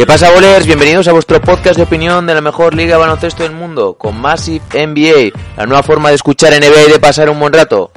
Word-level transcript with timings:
¿Qué 0.00 0.06
pasa, 0.06 0.30
bolers? 0.30 0.64
Bienvenidos 0.64 1.08
a 1.08 1.12
vuestro 1.12 1.42
podcast 1.42 1.76
de 1.76 1.82
opinión 1.82 2.24
de 2.24 2.32
la 2.32 2.40
mejor 2.40 2.74
liga 2.74 2.96
baloncesto 2.96 3.42
del 3.42 3.52
mundo, 3.52 3.98
con 3.98 4.18
Massive 4.18 4.64
NBA, 4.72 5.38
la 5.58 5.66
nueva 5.66 5.82
forma 5.82 6.08
de 6.08 6.14
escuchar 6.14 6.54
NBA 6.54 6.84
y 6.88 6.92
de 6.92 6.98
pasar 6.98 7.28
un 7.28 7.38
buen 7.38 7.52
rato. 7.52 7.92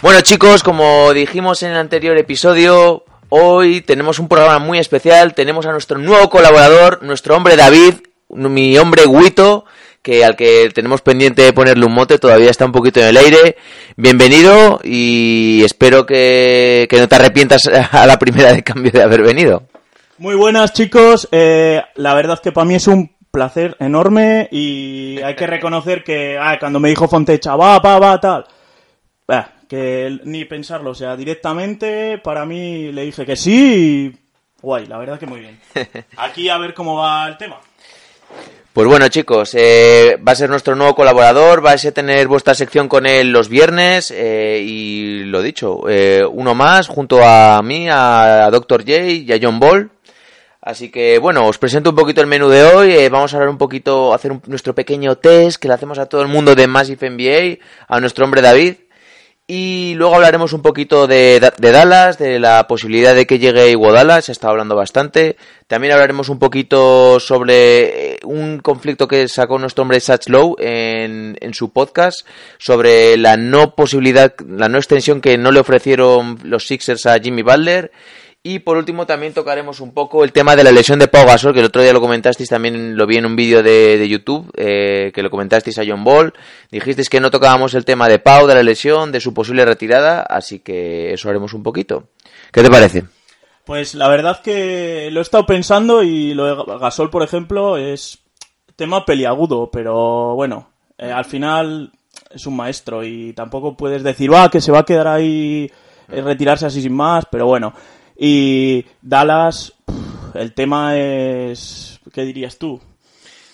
Bueno, 0.00 0.22
chicos, 0.22 0.62
como 0.62 1.12
dijimos 1.12 1.62
en 1.62 1.72
el 1.72 1.76
anterior 1.76 2.16
episodio, 2.16 3.04
hoy 3.28 3.82
tenemos 3.82 4.18
un 4.18 4.28
programa 4.28 4.58
muy 4.60 4.78
especial. 4.78 5.34
Tenemos 5.34 5.66
a 5.66 5.72
nuestro 5.72 5.98
nuevo 5.98 6.30
colaborador, 6.30 7.02
nuestro 7.02 7.36
hombre 7.36 7.56
David, 7.56 7.96
mi 8.30 8.78
hombre 8.78 9.02
Guito, 9.06 9.66
que 10.00 10.24
al 10.24 10.36
que 10.36 10.70
tenemos 10.74 11.02
pendiente 11.02 11.42
de 11.42 11.52
ponerle 11.52 11.84
un 11.84 11.92
mote, 11.92 12.16
todavía 12.16 12.50
está 12.50 12.64
un 12.64 12.72
poquito 12.72 13.00
en 13.00 13.08
el 13.08 13.16
aire. 13.18 13.58
Bienvenido 13.96 14.80
y 14.82 15.60
espero 15.66 16.06
que, 16.06 16.86
que 16.88 16.98
no 16.98 17.08
te 17.08 17.14
arrepientas 17.14 17.66
a 17.92 18.06
la 18.06 18.18
primera 18.18 18.54
de 18.54 18.64
cambio 18.64 18.90
de 18.90 19.02
haber 19.02 19.20
venido. 19.20 19.64
Muy 20.18 20.34
buenas 20.34 20.72
chicos, 20.72 21.28
eh, 21.30 21.82
la 21.96 22.14
verdad 22.14 22.40
que 22.40 22.50
para 22.50 22.64
mí 22.64 22.74
es 22.74 22.86
un 22.86 23.14
placer 23.30 23.76
enorme 23.80 24.48
y 24.50 25.20
hay 25.22 25.36
que 25.36 25.46
reconocer 25.46 26.02
que 26.02 26.38
ah, 26.40 26.56
cuando 26.58 26.80
me 26.80 26.88
dijo 26.88 27.06
Fontecha, 27.06 27.54
va, 27.54 27.78
va, 27.80 27.98
va, 27.98 28.18
tal, 28.18 28.46
bah, 29.28 29.50
que 29.68 30.18
ni 30.24 30.46
pensarlo, 30.46 30.92
o 30.92 30.94
sea, 30.94 31.16
directamente 31.16 32.16
para 32.16 32.46
mí 32.46 32.92
le 32.92 33.02
dije 33.02 33.26
que 33.26 33.36
sí 33.36 34.14
y 34.14 34.18
guay, 34.62 34.86
la 34.86 34.96
verdad 34.96 35.18
que 35.18 35.26
muy 35.26 35.40
bien. 35.40 35.60
Aquí 36.16 36.48
a 36.48 36.56
ver 36.56 36.72
cómo 36.72 36.96
va 36.96 37.28
el 37.28 37.36
tema. 37.36 37.60
Pues 38.72 38.88
bueno 38.88 39.08
chicos, 39.08 39.54
eh, 39.54 40.18
va 40.26 40.32
a 40.32 40.36
ser 40.36 40.48
nuestro 40.48 40.76
nuevo 40.76 40.94
colaborador, 40.94 41.60
vais 41.60 41.84
a 41.84 41.92
tener 41.92 42.26
vuestra 42.26 42.54
sección 42.54 42.88
con 42.88 43.06
él 43.06 43.32
los 43.32 43.50
viernes 43.50 44.10
eh, 44.14 44.62
y 44.66 45.24
lo 45.24 45.42
dicho, 45.42 45.88
eh, 45.88 46.24
uno 46.24 46.54
más 46.54 46.88
junto 46.88 47.22
a 47.22 47.60
mí, 47.62 47.86
a 47.90 48.48
Dr. 48.50 48.80
J 48.80 49.02
y 49.08 49.32
a 49.32 49.38
John 49.40 49.60
Ball. 49.60 49.90
Así 50.66 50.90
que 50.90 51.18
bueno, 51.18 51.46
os 51.46 51.58
presento 51.58 51.90
un 51.90 51.96
poquito 51.96 52.20
el 52.20 52.26
menú 52.26 52.48
de 52.48 52.64
hoy. 52.64 52.90
Eh, 52.90 53.08
vamos 53.08 53.32
a 53.32 53.36
hablar 53.36 53.50
un 53.50 53.56
poquito, 53.56 54.12
hacer 54.12 54.32
un, 54.32 54.42
nuestro 54.48 54.74
pequeño 54.74 55.14
test 55.14 55.62
que 55.62 55.68
le 55.68 55.74
hacemos 55.74 55.96
a 56.00 56.06
todo 56.06 56.22
el 56.22 56.26
mundo 56.26 56.56
de 56.56 56.66
Massive 56.66 57.08
NBA, 57.08 57.64
a 57.86 58.00
nuestro 58.00 58.24
hombre 58.24 58.42
David. 58.42 58.74
Y 59.46 59.94
luego 59.94 60.16
hablaremos 60.16 60.52
un 60.52 60.62
poquito 60.62 61.06
de, 61.06 61.38
Dallas, 61.60 62.18
de 62.18 62.40
la 62.40 62.66
posibilidad 62.66 63.14
de 63.14 63.28
que 63.28 63.38
llegue 63.38 63.70
Iguodala, 63.70 64.20
se 64.22 64.32
está 64.32 64.48
hablando 64.48 64.74
bastante. 64.74 65.36
También 65.68 65.92
hablaremos 65.92 66.30
un 66.30 66.40
poquito 66.40 67.20
sobre 67.20 68.14
eh, 68.14 68.18
un 68.24 68.58
conflicto 68.58 69.06
que 69.06 69.28
sacó 69.28 69.60
nuestro 69.60 69.82
hombre 69.82 70.00
Satch 70.00 70.28
Low 70.30 70.56
en, 70.58 71.38
en 71.40 71.54
su 71.54 71.70
podcast, 71.72 72.26
sobre 72.58 73.16
la 73.16 73.36
no 73.36 73.76
posibilidad, 73.76 74.34
la 74.44 74.68
no 74.68 74.78
extensión 74.78 75.20
que 75.20 75.38
no 75.38 75.52
le 75.52 75.60
ofrecieron 75.60 76.40
los 76.42 76.66
Sixers 76.66 77.06
a 77.06 77.20
Jimmy 77.20 77.42
Butler. 77.42 77.92
Y 78.48 78.60
por 78.60 78.76
último 78.76 79.06
también 79.06 79.34
tocaremos 79.34 79.80
un 79.80 79.92
poco 79.92 80.22
el 80.22 80.30
tema 80.30 80.54
de 80.54 80.62
la 80.62 80.70
lesión 80.70 81.00
de 81.00 81.08
Pau 81.08 81.26
Gasol, 81.26 81.52
que 81.52 81.58
el 81.58 81.66
otro 81.66 81.82
día 81.82 81.92
lo 81.92 82.00
comentasteis, 82.00 82.48
también 82.48 82.96
lo 82.96 83.04
vi 83.04 83.16
en 83.16 83.26
un 83.26 83.34
vídeo 83.34 83.60
de, 83.60 83.98
de, 83.98 84.08
YouTube, 84.08 84.52
eh, 84.56 85.10
que 85.12 85.20
lo 85.24 85.30
comentasteis 85.30 85.76
a 85.80 85.82
John 85.84 86.04
Ball. 86.04 86.32
Dijisteis 86.70 87.10
que 87.10 87.18
no 87.18 87.32
tocábamos 87.32 87.74
el 87.74 87.84
tema 87.84 88.08
de 88.08 88.20
Pau, 88.20 88.46
de 88.46 88.54
la 88.54 88.62
lesión, 88.62 89.10
de 89.10 89.18
su 89.18 89.34
posible 89.34 89.64
retirada, 89.64 90.22
así 90.22 90.60
que 90.60 91.12
eso 91.12 91.28
haremos 91.28 91.54
un 91.54 91.64
poquito. 91.64 92.04
¿Qué 92.52 92.62
te 92.62 92.70
parece? 92.70 93.02
Pues 93.64 93.96
la 93.96 94.06
verdad 94.06 94.40
que 94.40 95.08
lo 95.10 95.18
he 95.18 95.22
estado 95.22 95.44
pensando 95.44 96.04
y 96.04 96.32
lo 96.32 96.44
de 96.44 96.78
Gasol, 96.78 97.10
por 97.10 97.24
ejemplo, 97.24 97.76
es 97.76 98.20
tema 98.76 99.04
peliagudo, 99.04 99.72
pero 99.72 100.36
bueno, 100.36 100.68
eh, 100.98 101.10
al 101.10 101.24
final 101.24 101.90
es 102.30 102.46
un 102.46 102.54
maestro 102.54 103.02
y 103.02 103.32
tampoco 103.32 103.76
puedes 103.76 104.04
decir, 104.04 104.32
va, 104.32 104.48
que 104.48 104.60
se 104.60 104.70
va 104.70 104.78
a 104.78 104.84
quedar 104.84 105.08
ahí, 105.08 105.68
eh, 106.12 106.20
retirarse 106.20 106.66
así 106.66 106.80
sin 106.80 106.94
más, 106.94 107.24
pero 107.28 107.46
bueno. 107.46 107.74
Y 108.18 108.84
Dallas, 109.02 109.72
el 110.34 110.52
tema 110.54 110.96
es... 110.96 112.00
¿Qué 112.12 112.22
dirías 112.22 112.58
tú? 112.58 112.80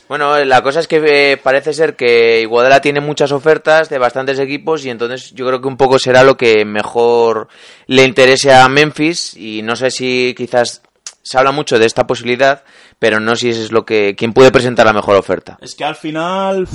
Bueno, 0.09 0.45
la 0.45 0.63
cosa 0.63 0.81
es 0.81 0.89
que 0.89 1.33
eh, 1.33 1.37
parece 1.39 1.73
ser 1.73 1.97
que 1.97 2.43
Iguodala 2.43 2.81
tiene 2.81 3.01
muchas 3.01 3.33
ofertas 3.33 3.89
de 3.89 3.99
bastantes 3.99 4.39
equipos 4.39 4.85
y 4.85 4.91
entonces 4.91 5.33
yo 5.33 5.47
creo 5.47 5.61
que 5.61 5.69
un 5.69 5.77
poco 5.79 5.99
será 5.99 6.23
lo 6.23 6.37
que 6.37 6.65
mejor 6.65 7.49
le 7.87 8.05
interese 8.05 8.53
a 8.53 8.69
Memphis 8.69 9.35
y 9.37 9.63
no 9.63 9.75
sé 9.75 9.91
si 9.91 10.35
quizás 10.37 10.83
se 11.23 11.39
habla 11.39 11.53
mucho 11.53 11.79
de 11.79 11.87
esta 11.87 12.07
posibilidad, 12.07 12.63
pero 12.99 13.21
no 13.21 13.37
sé 13.37 13.53
si 13.53 13.63
es 13.63 13.73
lo 13.73 13.87
que 13.87 14.15
quién 14.17 14.33
puede 14.33 14.51
presentar 14.51 14.87
la 14.87 14.93
mejor 14.93 15.17
oferta. 15.17 15.59
Es 15.63 15.75
que 15.75 15.85
al 15.85 15.97
final 15.97 16.69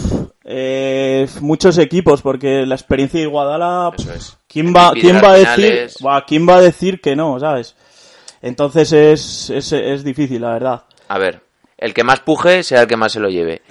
eh, 0.44 1.28
muchos 1.42 1.78
equipos 1.78 2.22
porque 2.22 2.66
la 2.66 2.76
experiencia 2.76 3.20
de 3.20 3.28
Iguodala 3.28 3.92
es. 4.16 4.37
¿Quién 4.48 4.74
va 4.76 4.92
quién 4.94 5.22
va 5.24 5.32
a 5.32 5.36
decir 5.36 5.90
va, 6.06 6.26
quién 6.26 6.48
va 6.48 6.58
a 6.58 6.62
decir 6.62 7.02
que 7.02 7.16
no, 7.16 7.40
sabes? 7.40 7.76
Entonces 8.42 8.92
es, 8.94 9.50
es, 9.50 9.72
es 9.72 10.04
difícil, 10.04 10.42
la 10.42 10.54
verdad. 10.54 10.84
A 11.08 11.18
ver, 11.18 11.42
el 11.78 11.94
que 11.94 12.04
más 12.04 12.20
puje 12.22 12.64
será 12.64 12.82
el 12.82 12.88
que 12.88 12.98
más 12.98 13.12
se 13.12 13.20
lo 13.20 13.30
lleve. 13.30 13.62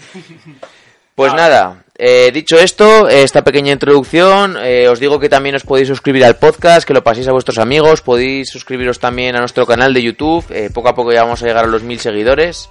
Pues 1.17 1.33
nada, 1.33 1.83
eh, 1.97 2.31
dicho 2.31 2.59
esto, 2.59 3.09
esta 3.09 3.43
pequeña 3.43 3.73
introducción, 3.73 4.59
eh, 4.63 4.87
os 4.87 5.01
digo 5.01 5.19
que 5.19 5.31
también 5.31 5.55
os 5.55 5.63
podéis 5.63 5.89
suscribir 5.89 6.23
al 6.27 6.37
podcast, 6.37 6.87
que 6.87 6.93
lo 6.93 7.03
paséis 7.03 7.27
a 7.27 7.33
vuestros 7.33 7.57
amigos, 7.57 8.03
podéis 8.03 8.51
suscribiros 8.51 9.01
también 9.01 9.35
a 9.35 9.39
nuestro 9.41 9.65
canal 9.65 9.95
de 9.95 10.03
YouTube, 10.03 10.45
eh, 10.51 10.69
poco 10.75 10.91
a 10.91 10.95
poco 10.95 11.13
ya 11.13 11.23
vamos 11.23 11.43
a 11.43 11.47
llegar 11.47 11.65
a 11.65 11.69
los 11.69 11.83
mil 11.83 11.99
seguidores, 12.01 12.69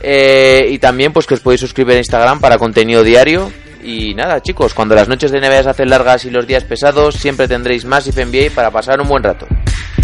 y 0.00 0.78
también 0.78 1.12
pues 1.12 1.26
que 1.26 1.34
os 1.34 1.40
podéis 1.40 1.60
suscribir 1.60 1.96
a 1.96 1.98
Instagram 1.98 2.40
para 2.40 2.56
contenido 2.56 3.02
diario. 3.02 3.50
Y 3.82 4.14
nada, 4.14 4.40
chicos, 4.40 4.74
cuando 4.74 4.94
las 4.94 5.08
noches 5.08 5.32
de 5.32 5.40
NBA 5.40 5.64
se 5.64 5.70
hacen 5.70 5.90
largas 5.90 6.24
y 6.24 6.30
los 6.30 6.46
días 6.46 6.64
pesados, 6.64 7.16
siempre 7.16 7.48
tendréis 7.48 7.84
más 7.84 8.06
NBA 8.06 8.54
para 8.54 8.70
pasar 8.70 9.00
un 9.00 9.08
buen 9.08 9.22
rato. 9.22 9.46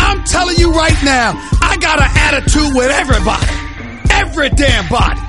I'm 0.00 0.24
telling 0.24 0.56
you 0.58 0.72
right 0.72 1.00
now, 1.04 1.38
I 1.62 1.76
got 1.76 2.00
an 2.00 2.10
attitude 2.16 2.74
with 2.74 2.90
everybody. 2.90 3.46
Every 4.10 4.50
damn 4.50 4.88
body. 4.88 5.20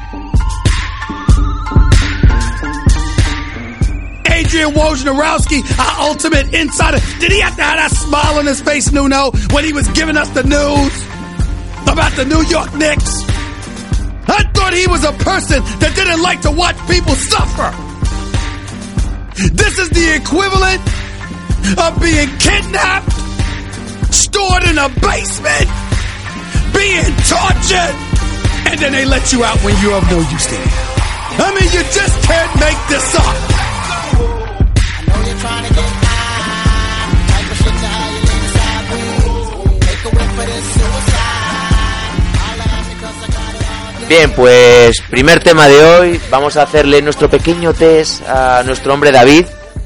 Adrian 4.32 4.72
Wojnarowski, 4.72 5.62
our 5.78 6.10
ultimate 6.10 6.54
insider. 6.54 6.98
Did 7.20 7.32
he 7.32 7.42
have 7.42 7.56
to 7.56 7.62
have 7.62 7.78
that 7.78 7.92
smile 7.92 8.40
on 8.40 8.46
his 8.46 8.62
face, 8.62 8.92
Nuno, 8.92 9.32
when 9.52 9.64
he 9.64 9.74
was 9.74 9.88
giving 9.90 10.18
us 10.18 10.30
the 10.30 10.44
news 10.44 10.94
about 11.88 12.14
the 12.14 12.26
New 12.26 12.42
York 12.48 12.74
Knicks? 12.74 13.22
I 14.28 14.44
thought 14.54 14.74
he 14.74 14.88
was 14.88 15.04
a 15.04 15.12
person 15.12 15.62
that 15.80 15.94
didn't 15.96 16.22
like 16.22 16.42
to 16.42 16.52
watch 16.52 16.78
people 16.88 17.14
suffer. 17.16 17.89
This 19.40 19.80
is 19.80 19.90
the 19.92 20.16
equivalent 20.16 20.82
of 21.80 22.02
being 22.02 22.28
kidnapped, 22.40 23.12
stored 24.14 24.64
in 24.64 24.78
a 24.78 24.90
basement, 25.00 25.70
being 26.76 27.16
tortured, 27.24 27.96
and 28.68 28.80
then 28.80 28.92
they 28.92 29.06
let 29.06 29.32
you 29.32 29.42
out 29.46 29.58
when 29.64 29.82
you're 29.82 29.96
of 29.96 30.04
no 30.12 30.20
use 30.20 30.46
to 30.48 30.56
them. 30.56 30.70
I 31.40 31.56
mean, 31.56 31.72
you 31.72 31.84
just 31.88 32.22
can't 32.28 32.60
make 32.60 32.80
this 32.90 33.16
up. 33.16 33.50
Bien, 44.10 44.32
pues 44.32 45.04
primer 45.08 45.40
tema 45.44 45.68
de 45.68 45.84
hoy, 45.84 46.20
vamos 46.32 46.58
a 46.58 46.64
hacerle 46.64 47.00
nuestro 47.00 47.30
pequeño 47.30 47.76
test 47.76 48.28
a 48.28 48.64
nuestro 48.64 48.92
hombre 48.92 49.12
David. 49.12 49.46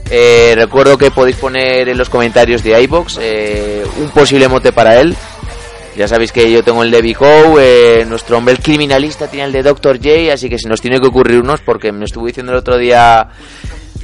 Eh, 0.10 0.54
recuerdo 0.56 0.98
que 0.98 1.12
podéis 1.12 1.36
poner 1.36 1.90
en 1.90 1.98
los 1.98 2.10
comentarios 2.10 2.64
de 2.64 2.82
iBox 2.84 3.20
eh, 3.22 3.84
un 3.98 4.10
posible 4.12 4.48
mote 4.48 4.72
para 4.72 5.02
él. 5.02 5.14
Ya 5.98 6.08
sabéis 6.08 6.32
que 6.32 6.50
yo 6.50 6.64
tengo 6.64 6.84
el 6.84 6.92
de 6.92 7.02
Vico, 7.02 7.60
eh, 7.60 8.06
nuestro 8.08 8.38
hombre 8.38 8.54
el 8.54 8.62
criminalista 8.62 9.28
tiene 9.28 9.48
el 9.48 9.52
de 9.52 9.62
Dr. 9.62 9.98
J, 9.98 10.32
así 10.34 10.48
que 10.48 10.58
se 10.58 10.70
nos 10.70 10.80
tiene 10.80 11.02
que 11.02 11.08
ocurrir 11.08 11.42
unos 11.42 11.60
porque 11.60 11.92
me 11.92 12.06
estuvo 12.06 12.26
diciendo 12.26 12.54
el 12.54 12.60
otro 12.60 12.78
día 12.78 13.28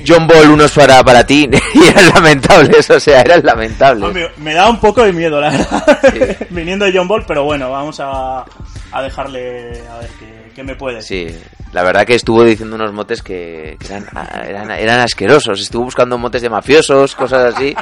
John 0.05 0.27
Ball 0.27 0.49
unos 0.49 0.73
para, 0.73 1.01
para 1.01 1.25
ti 1.25 1.49
y 1.73 1.87
eran 1.87 2.09
lamentables, 2.09 2.89
o 2.89 2.99
sea, 2.99 3.21
eran 3.21 3.45
lamentables. 3.45 4.03
Hombre, 4.03 4.31
me 4.35 4.53
da 4.53 4.69
un 4.69 4.81
poco 4.81 5.01
de 5.01 5.13
miedo, 5.13 5.39
la 5.39 5.49
verdad, 5.49 5.99
sí. 6.11 6.45
viniendo 6.49 6.83
de 6.83 6.91
John 6.93 7.07
Ball, 7.07 7.23
pero 7.25 7.45
bueno, 7.45 7.71
vamos 7.71 8.01
a, 8.01 8.43
a 8.91 9.01
dejarle 9.01 9.81
a 9.89 9.97
ver 9.99 10.09
qué, 10.55 10.63
me 10.63 10.75
puede. 10.75 11.01
Sí, 11.01 11.27
la 11.71 11.83
verdad 11.83 12.05
que 12.05 12.15
estuvo 12.15 12.43
diciendo 12.43 12.75
unos 12.75 12.91
motes 12.91 13.21
que, 13.21 13.77
que 13.79 13.87
eran, 13.87 14.07
eran, 14.47 14.71
eran, 14.71 14.99
asquerosos, 14.99 15.61
estuvo 15.61 15.85
buscando 15.85 16.17
motes 16.17 16.41
de 16.41 16.49
mafiosos, 16.49 17.15
cosas 17.15 17.55
así, 17.55 17.75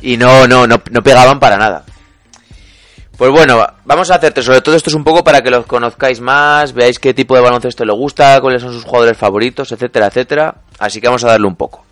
y 0.00 0.16
no, 0.16 0.46
no, 0.46 0.66
no, 0.66 0.82
no 0.90 1.02
pegaban 1.02 1.38
para 1.38 1.56
nada. 1.56 1.84
Pues 3.16 3.30
bueno, 3.30 3.64
vamos 3.84 4.10
a 4.10 4.16
hacerte 4.16 4.42
sobre 4.42 4.60
todo 4.60 4.74
esto 4.74 4.90
es 4.90 4.96
un 4.96 5.04
poco 5.04 5.22
para 5.22 5.40
que 5.40 5.50
los 5.50 5.66
conozcáis 5.66 6.20
más, 6.20 6.72
veáis 6.72 6.98
qué 6.98 7.14
tipo 7.14 7.36
de 7.36 7.42
baloncesto 7.42 7.84
le 7.84 7.92
gusta, 7.92 8.40
cuáles 8.40 8.60
son 8.60 8.72
sus 8.72 8.82
jugadores 8.82 9.16
favoritos, 9.16 9.70
etcétera, 9.70 10.08
etcétera. 10.08 10.56
Así 10.80 11.00
que 11.00 11.06
vamos 11.06 11.22
a 11.22 11.28
darle 11.28 11.46
un 11.46 11.54
poco. 11.54 11.84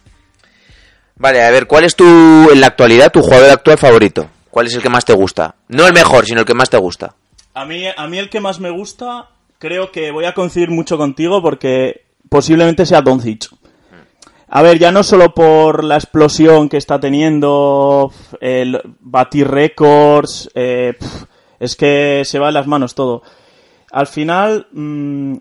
Vale, 1.17 1.45
a 1.45 1.51
ver, 1.51 1.69
¿cuál 1.69 1.85
es 1.85 1.95
tu, 1.95 2.05
en 2.05 2.61
la 2.61 2.67
actualidad, 2.67 3.13
tu 3.13 3.23
jugador 3.23 3.51
actual 3.51 3.79
favorito? 3.79 4.29
¿Cuál 4.51 4.67
es 4.67 4.75
el 4.75 4.83
que 4.83 4.89
más 4.89 5.05
te 5.05 5.13
gusta? 5.13 5.55
No 5.69 5.87
el 5.87 5.93
mejor, 5.93 6.27
sino 6.27 6.41
el 6.41 6.47
que 6.47 6.55
más 6.55 6.69
te 6.69 6.77
gusta. 6.77 7.15
A 7.55 7.65
mí, 7.65 7.85
a 7.95 8.07
mí 8.09 8.19
el 8.19 8.31
que 8.31 8.41
más 8.41 8.61
me 8.61 8.71
gusta, 8.71 9.29
creo 9.59 9.93
que 9.93 10.11
voy 10.11 10.25
a 10.25 10.35
coincidir 10.35 10.71
mucho 10.71 10.97
contigo 10.97 11.43
porque 11.43 12.03
posiblemente 12.29 12.87
sea 12.87 13.03
Doncic. 13.03 13.49
A 14.55 14.61
ver, 14.61 14.79
ya 14.79 14.93
no 14.93 15.03
solo 15.03 15.33
por 15.33 15.83
la 15.83 15.97
explosión 15.97 16.69
que 16.69 16.77
está 16.77 17.01
teniendo, 17.01 18.13
el 18.41 18.81
batir 19.01 19.49
récords, 19.49 20.51
eh, 20.55 20.95
es 21.59 21.75
que 21.75 22.23
se 22.27 22.39
va 22.39 22.49
en 22.49 22.55
las 22.55 22.67
manos 22.67 22.95
todo. 22.95 23.23
Al 23.93 24.07
final 24.07 24.67
mm, 24.73 25.37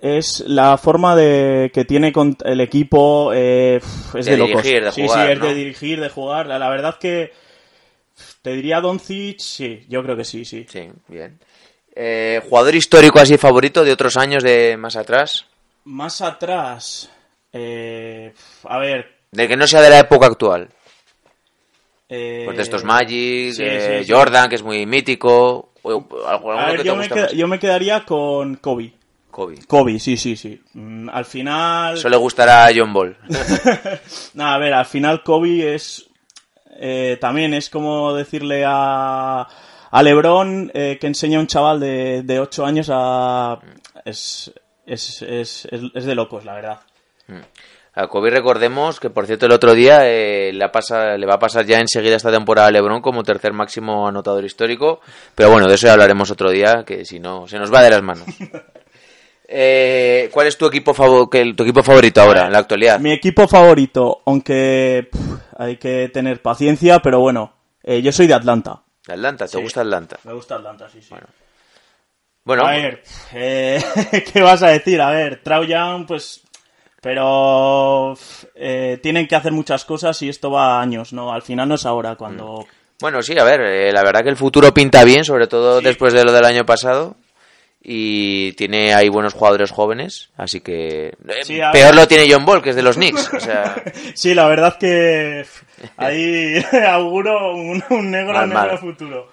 es 0.00 0.44
la 0.46 0.76
forma 0.76 1.16
de 1.16 1.72
que 1.74 1.84
tiene 1.84 2.12
con 2.12 2.36
el 2.44 2.60
equipo, 2.60 3.32
eh, 3.34 3.80
es 4.14 4.26
De 4.26 4.32
de, 4.32 4.36
locos. 4.36 4.62
dirigir, 4.62 4.84
de 4.84 4.92
sí, 4.92 5.02
jugar, 5.02 5.26
sí, 5.26 5.32
es 5.32 5.38
¿no? 5.40 5.46
de 5.46 5.54
dirigir, 5.54 6.00
de 6.00 6.08
jugar. 6.10 6.46
La, 6.46 6.58
la 6.58 6.68
verdad 6.68 6.96
que 7.00 7.32
te 8.42 8.52
diría 8.52 8.80
Doncic, 8.80 9.40
sí, 9.40 9.84
yo 9.88 10.02
creo 10.04 10.16
que 10.16 10.24
sí, 10.24 10.44
sí. 10.44 10.64
Sí, 10.68 10.90
bien. 11.08 11.40
Eh, 11.96 12.40
¿Jugador 12.48 12.74
histórico 12.74 13.18
así 13.20 13.36
favorito 13.38 13.84
de 13.84 13.92
otros 13.92 14.16
años 14.16 14.42
de 14.42 14.76
más 14.76 14.96
atrás? 14.96 15.46
Más 15.84 16.20
atrás, 16.22 17.10
eh, 17.52 18.32
a 18.64 18.78
ver, 18.78 19.14
De 19.30 19.46
que 19.46 19.56
no 19.56 19.66
sea 19.66 19.80
de 19.82 19.90
la 19.90 19.98
época 20.00 20.26
actual. 20.26 20.68
eh, 22.08 22.42
Pues 22.46 22.56
de 22.56 22.62
estos 22.62 22.84
Magic, 22.84 23.52
sí, 23.54 23.62
de 23.62 23.98
sí, 24.00 24.06
sí. 24.06 24.12
Jordan, 24.12 24.48
que 24.48 24.54
es 24.56 24.62
muy 24.62 24.86
mítico. 24.86 25.72
O, 25.82 26.06
A 26.26 26.66
ver, 26.70 26.78
que 26.78 26.84
yo 26.84 26.96
me, 26.96 27.08
yo 27.34 27.46
me 27.46 27.58
quedaría 27.58 28.04
con 28.04 28.56
Kobe. 28.56 28.92
Kobe. 29.30 29.56
Kobe, 29.66 29.98
sí, 29.98 30.16
sí, 30.16 30.36
sí. 30.36 30.60
Mm, 30.74 31.08
al 31.10 31.24
final... 31.24 31.96
Eso 31.98 32.08
le 32.08 32.16
gustará 32.16 32.66
a 32.66 32.72
John 32.74 32.92
Ball. 32.92 33.16
No, 34.34 34.46
a 34.46 34.58
ver, 34.58 34.72
al 34.72 34.86
final 34.86 35.22
Kobe 35.22 35.74
es... 35.74 36.06
eh, 36.80 37.18
también 37.20 37.52
es 37.52 37.68
como 37.68 38.14
decirle 38.14 38.64
a, 38.66 39.46
a 39.96 40.02
Lebron 40.02 40.70
eh, 40.74 40.98
que 41.00 41.06
enseña 41.06 41.38
a 41.38 41.40
un 41.40 41.46
chaval 41.46 41.78
de, 41.80 42.22
de 42.24 42.40
8 42.40 42.64
años 42.66 42.88
a... 42.92 43.58
Es, 44.04 44.52
es, 44.86 45.22
es, 45.22 45.68
es, 45.70 46.04
de 46.04 46.14
locos, 46.14 46.44
la 46.44 46.54
verdad. 46.54 46.80
A 47.94 48.08
Kobe 48.08 48.30
recordemos 48.30 48.98
que, 48.98 49.08
por 49.08 49.24
cierto, 49.26 49.46
el 49.46 49.52
otro 49.52 49.72
día 49.72 50.00
eh, 50.10 50.52
le, 50.52 50.64
ha 50.64 50.72
pasa- 50.72 51.16
le 51.16 51.26
va 51.26 51.34
a 51.34 51.38
pasar 51.38 51.64
ya 51.64 51.78
enseguida 51.78 52.16
esta 52.16 52.32
temporada 52.32 52.66
a 52.68 52.70
LeBron 52.72 53.00
como 53.00 53.22
tercer 53.22 53.52
máximo 53.52 54.08
anotador 54.08 54.44
histórico. 54.44 55.00
Pero 55.36 55.50
bueno, 55.50 55.68
de 55.68 55.76
eso 55.76 55.86
ya 55.86 55.92
hablaremos 55.92 56.28
otro 56.30 56.50
día, 56.50 56.82
que 56.84 57.04
si 57.04 57.20
no, 57.20 57.46
se 57.46 57.58
nos 57.58 57.72
va 57.72 57.82
de 57.82 57.90
las 57.90 58.02
manos. 58.02 58.26
Eh, 59.46 60.30
¿Cuál 60.32 60.46
es 60.46 60.56
tu 60.56 60.64
equipo, 60.66 60.92
tu 60.94 61.82
favorito 61.82 62.22
ahora, 62.22 62.46
en 62.46 62.52
la 62.52 62.58
actualidad? 62.60 62.98
Mi 62.98 63.12
equipo 63.12 63.46
favorito, 63.46 64.22
aunque 64.24 65.08
pff, 65.12 65.20
hay 65.58 65.76
que 65.76 66.08
tener 66.08 66.40
paciencia, 66.40 67.00
pero 67.00 67.20
bueno, 67.20 67.52
eh, 67.82 68.00
yo 68.00 68.10
soy 68.10 68.26
de 68.26 68.32
Atlanta. 68.34 68.80
Atlanta, 69.08 69.46
¿te 69.46 69.52
Sí. 69.56 69.62
gusta 69.62 69.80
Atlanta? 69.82 70.18
Me 70.24 70.32
gusta 70.32 70.56
Atlanta, 70.56 70.88
sí, 70.88 71.00
sí. 71.02 71.14
Bueno, 72.44 72.66
A 72.66 72.70
ver, 72.72 73.02
eh, 73.32 73.82
¿qué 74.32 74.42
vas 74.42 74.62
a 74.62 74.68
decir? 74.68 75.00
A 75.00 75.10
ver, 75.10 75.42
Traujan, 75.42 76.06
pues... 76.06 76.40
Pero 77.00 78.16
eh, 78.54 78.98
tienen 79.02 79.26
que 79.28 79.36
hacer 79.36 79.52
muchas 79.52 79.84
cosas 79.84 80.20
y 80.22 80.30
esto 80.30 80.50
va 80.50 80.78
a 80.78 80.80
años, 80.80 81.12
¿no? 81.12 81.32
Al 81.32 81.42
final 81.42 81.68
no 81.68 81.74
es 81.74 81.84
ahora 81.84 82.16
cuando... 82.16 82.66
Bueno, 82.98 83.22
sí, 83.22 83.38
a 83.38 83.44
ver, 83.44 83.60
eh, 83.60 83.92
la 83.92 84.02
verdad 84.02 84.22
que 84.22 84.30
el 84.30 84.38
futuro 84.38 84.72
pinta 84.72 85.04
bien, 85.04 85.22
sobre 85.22 85.46
todo 85.46 85.80
Sí. 85.80 85.84
después 85.84 86.14
de 86.14 86.24
lo 86.24 86.32
del 86.32 86.46
año 86.46 86.64
pasado. 86.64 87.16
Y 87.82 88.52
tiene 88.52 88.94
ahí 88.94 89.10
buenos 89.10 89.34
jugadores 89.34 89.70
jóvenes, 89.70 90.30
así 90.38 90.62
que... 90.62 91.08
eh, 91.08 91.44
Sí, 91.44 91.58
peor 91.74 91.88
ver. 91.88 91.94
lo 91.94 92.08
tiene 92.08 92.26
John 92.32 92.46
Ball, 92.46 92.62
que 92.62 92.70
es 92.70 92.76
de 92.76 92.82
los 92.82 92.96
Knicks. 92.96 93.34
O 93.34 93.40
sea, 93.40 93.74
Sí, 94.14 94.32
la 94.32 94.48
verdad 94.48 94.78
que 94.78 95.44
ahí 95.96 96.62
auguro 96.88 97.54
un, 97.54 97.82
un 97.90 98.10
negro, 98.10 98.32
Mal, 98.34 98.48
negro 98.48 98.64
mal. 98.68 98.78
futuro. 98.78 99.28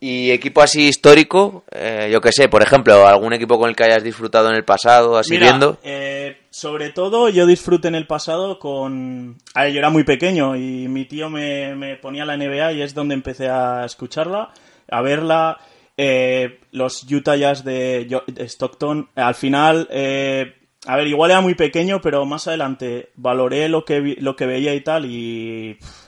y 0.00 0.30
equipo 0.30 0.60
así 0.62 0.88
histórico, 0.88 1.64
eh, 1.72 2.08
yo 2.12 2.20
que 2.20 2.32
sé, 2.32 2.48
por 2.48 2.62
ejemplo, 2.62 3.06
algún 3.06 3.32
equipo 3.32 3.58
con 3.58 3.68
el 3.70 3.76
que 3.76 3.84
hayas 3.84 4.04
disfrutado 4.04 4.50
en 4.50 4.56
el 4.56 4.64
pasado, 4.64 5.16
así 5.16 5.32
Mira, 5.32 5.46
viendo. 5.46 5.78
eh, 5.82 6.38
sobre 6.50 6.90
todo 6.90 7.28
yo 7.28 7.46
disfruté 7.46 7.88
en 7.88 7.94
el 7.94 8.06
pasado 8.06 8.58
con... 8.58 9.36
A 9.54 9.64
ver, 9.64 9.72
yo 9.72 9.78
era 9.78 9.90
muy 9.90 10.04
pequeño 10.04 10.54
y 10.56 10.88
mi 10.88 11.04
tío 11.06 11.28
me, 11.30 11.74
me 11.74 11.96
ponía 11.96 12.24
la 12.24 12.36
NBA 12.36 12.72
y 12.72 12.82
es 12.82 12.94
donde 12.94 13.14
empecé 13.14 13.48
a 13.48 13.84
escucharla, 13.84 14.50
a 14.90 15.00
verla. 15.02 15.58
Eh, 15.98 16.60
los 16.72 17.10
Utah 17.10 17.36
Jazz 17.36 17.64
de 17.64 18.06
Stockton, 18.38 19.08
al 19.14 19.34
final... 19.34 19.88
eh, 19.90 20.52
a 20.86 20.96
ver, 20.96 21.06
igual 21.06 21.30
era 21.30 21.40
muy 21.40 21.54
pequeño, 21.54 22.00
pero 22.00 22.24
más 22.26 22.46
adelante 22.48 23.10
valoré 23.16 23.68
lo 23.68 23.84
que, 23.84 24.00
vi- 24.00 24.16
lo 24.16 24.36
que 24.36 24.46
veía 24.46 24.74
y 24.74 24.80
tal 24.82 25.04
y... 25.06 25.74
pff, 25.80 26.06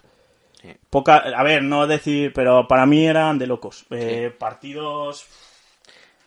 Poca, 0.91 1.17
a 1.19 1.43
ver, 1.43 1.63
no 1.63 1.87
decir, 1.87 2.33
pero 2.35 2.67
para 2.67 2.85
mí 2.87 3.07
eran 3.07 3.39
de 3.39 3.47
locos. 3.47 3.87
Eh, 3.91 4.33
Partidos 4.37 5.27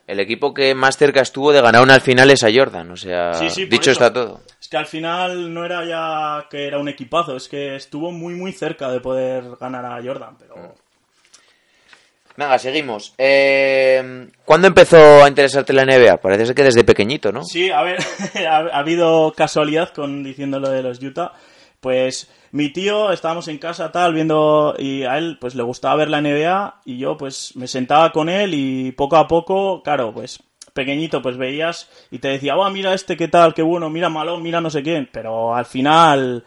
El 0.07 0.19
equipo 0.19 0.53
que 0.53 0.73
más 0.75 0.97
cerca 0.97 1.21
estuvo 1.21 1.51
de 1.51 1.61
ganar 1.61 1.81
una 1.81 1.95
al 1.95 2.01
final 2.01 2.31
es 2.31 2.43
a 2.43 2.49
Jordan, 2.53 2.91
o 2.91 2.97
sea, 2.97 3.33
Sí, 3.49 3.65
dicho 3.65 3.91
está 3.91 4.11
todo. 4.11 4.41
Es 4.59 4.67
que 4.67 4.77
al 4.77 4.85
final 4.85 5.53
no 5.53 5.65
era 5.65 5.85
ya 5.85 6.47
que 6.49 6.67
era 6.67 6.79
un 6.79 6.89
equipazo, 6.89 7.35
es 7.35 7.47
que 7.49 7.75
estuvo 7.75 8.11
muy 8.11 8.33
muy 8.35 8.51
cerca 8.51 8.89
de 8.91 8.99
poder 8.99 9.43
ganar 9.59 9.85
a 9.85 10.01
Jordan, 10.03 10.37
pero 10.37 10.75
Nada, 12.37 12.57
seguimos. 12.59 13.13
Eh, 13.17 14.27
¿Cuándo 14.45 14.67
empezó 14.67 15.23
a 15.23 15.27
interesarte 15.27 15.73
la 15.73 15.85
NBA? 15.85 16.17
Parece 16.17 16.55
que 16.55 16.63
desde 16.63 16.83
pequeñito, 16.83 17.31
¿no? 17.31 17.43
sí, 17.43 17.69
a 17.69 17.81
ver, 17.81 17.99
ha, 18.49 18.57
ha 18.57 18.79
habido 18.79 19.33
casualidad 19.35 19.89
con 19.89 20.23
diciendo 20.23 20.59
lo 20.59 20.69
de 20.69 20.83
los 20.83 21.01
Utah. 21.01 21.33
Pues 21.79 22.29
mi 22.51 22.69
tío 22.71 23.11
estábamos 23.11 23.47
en 23.47 23.57
casa 23.57 23.91
tal 23.91 24.13
viendo 24.13 24.75
y 24.77 25.03
a 25.03 25.17
él 25.17 25.37
pues 25.41 25.55
le 25.55 25.63
gustaba 25.63 25.95
ver 25.95 26.09
la 26.09 26.21
NBA 26.21 26.81
y 26.85 26.97
yo 26.99 27.17
pues 27.17 27.55
me 27.55 27.67
sentaba 27.67 28.11
con 28.11 28.29
él 28.29 28.53
y 28.53 28.91
poco 28.91 29.17
a 29.17 29.27
poco, 29.27 29.81
claro, 29.81 30.13
pues 30.13 30.43
pequeñito 30.73 31.21
pues 31.21 31.37
veías 31.37 31.89
y 32.11 32.19
te 32.19 32.27
decía, 32.27 32.55
"Oh, 32.55 32.69
mira 32.69 32.93
este 32.93 33.17
qué 33.17 33.27
tal, 33.27 33.53
qué 33.53 33.61
bueno, 33.61 33.89
mira 33.89 34.09
Malón, 34.09 34.43
mira 34.43 34.61
no 34.61 34.69
sé 34.69 34.83
quién", 34.83 35.09
pero 35.11 35.55
al 35.55 35.65
final 35.65 36.43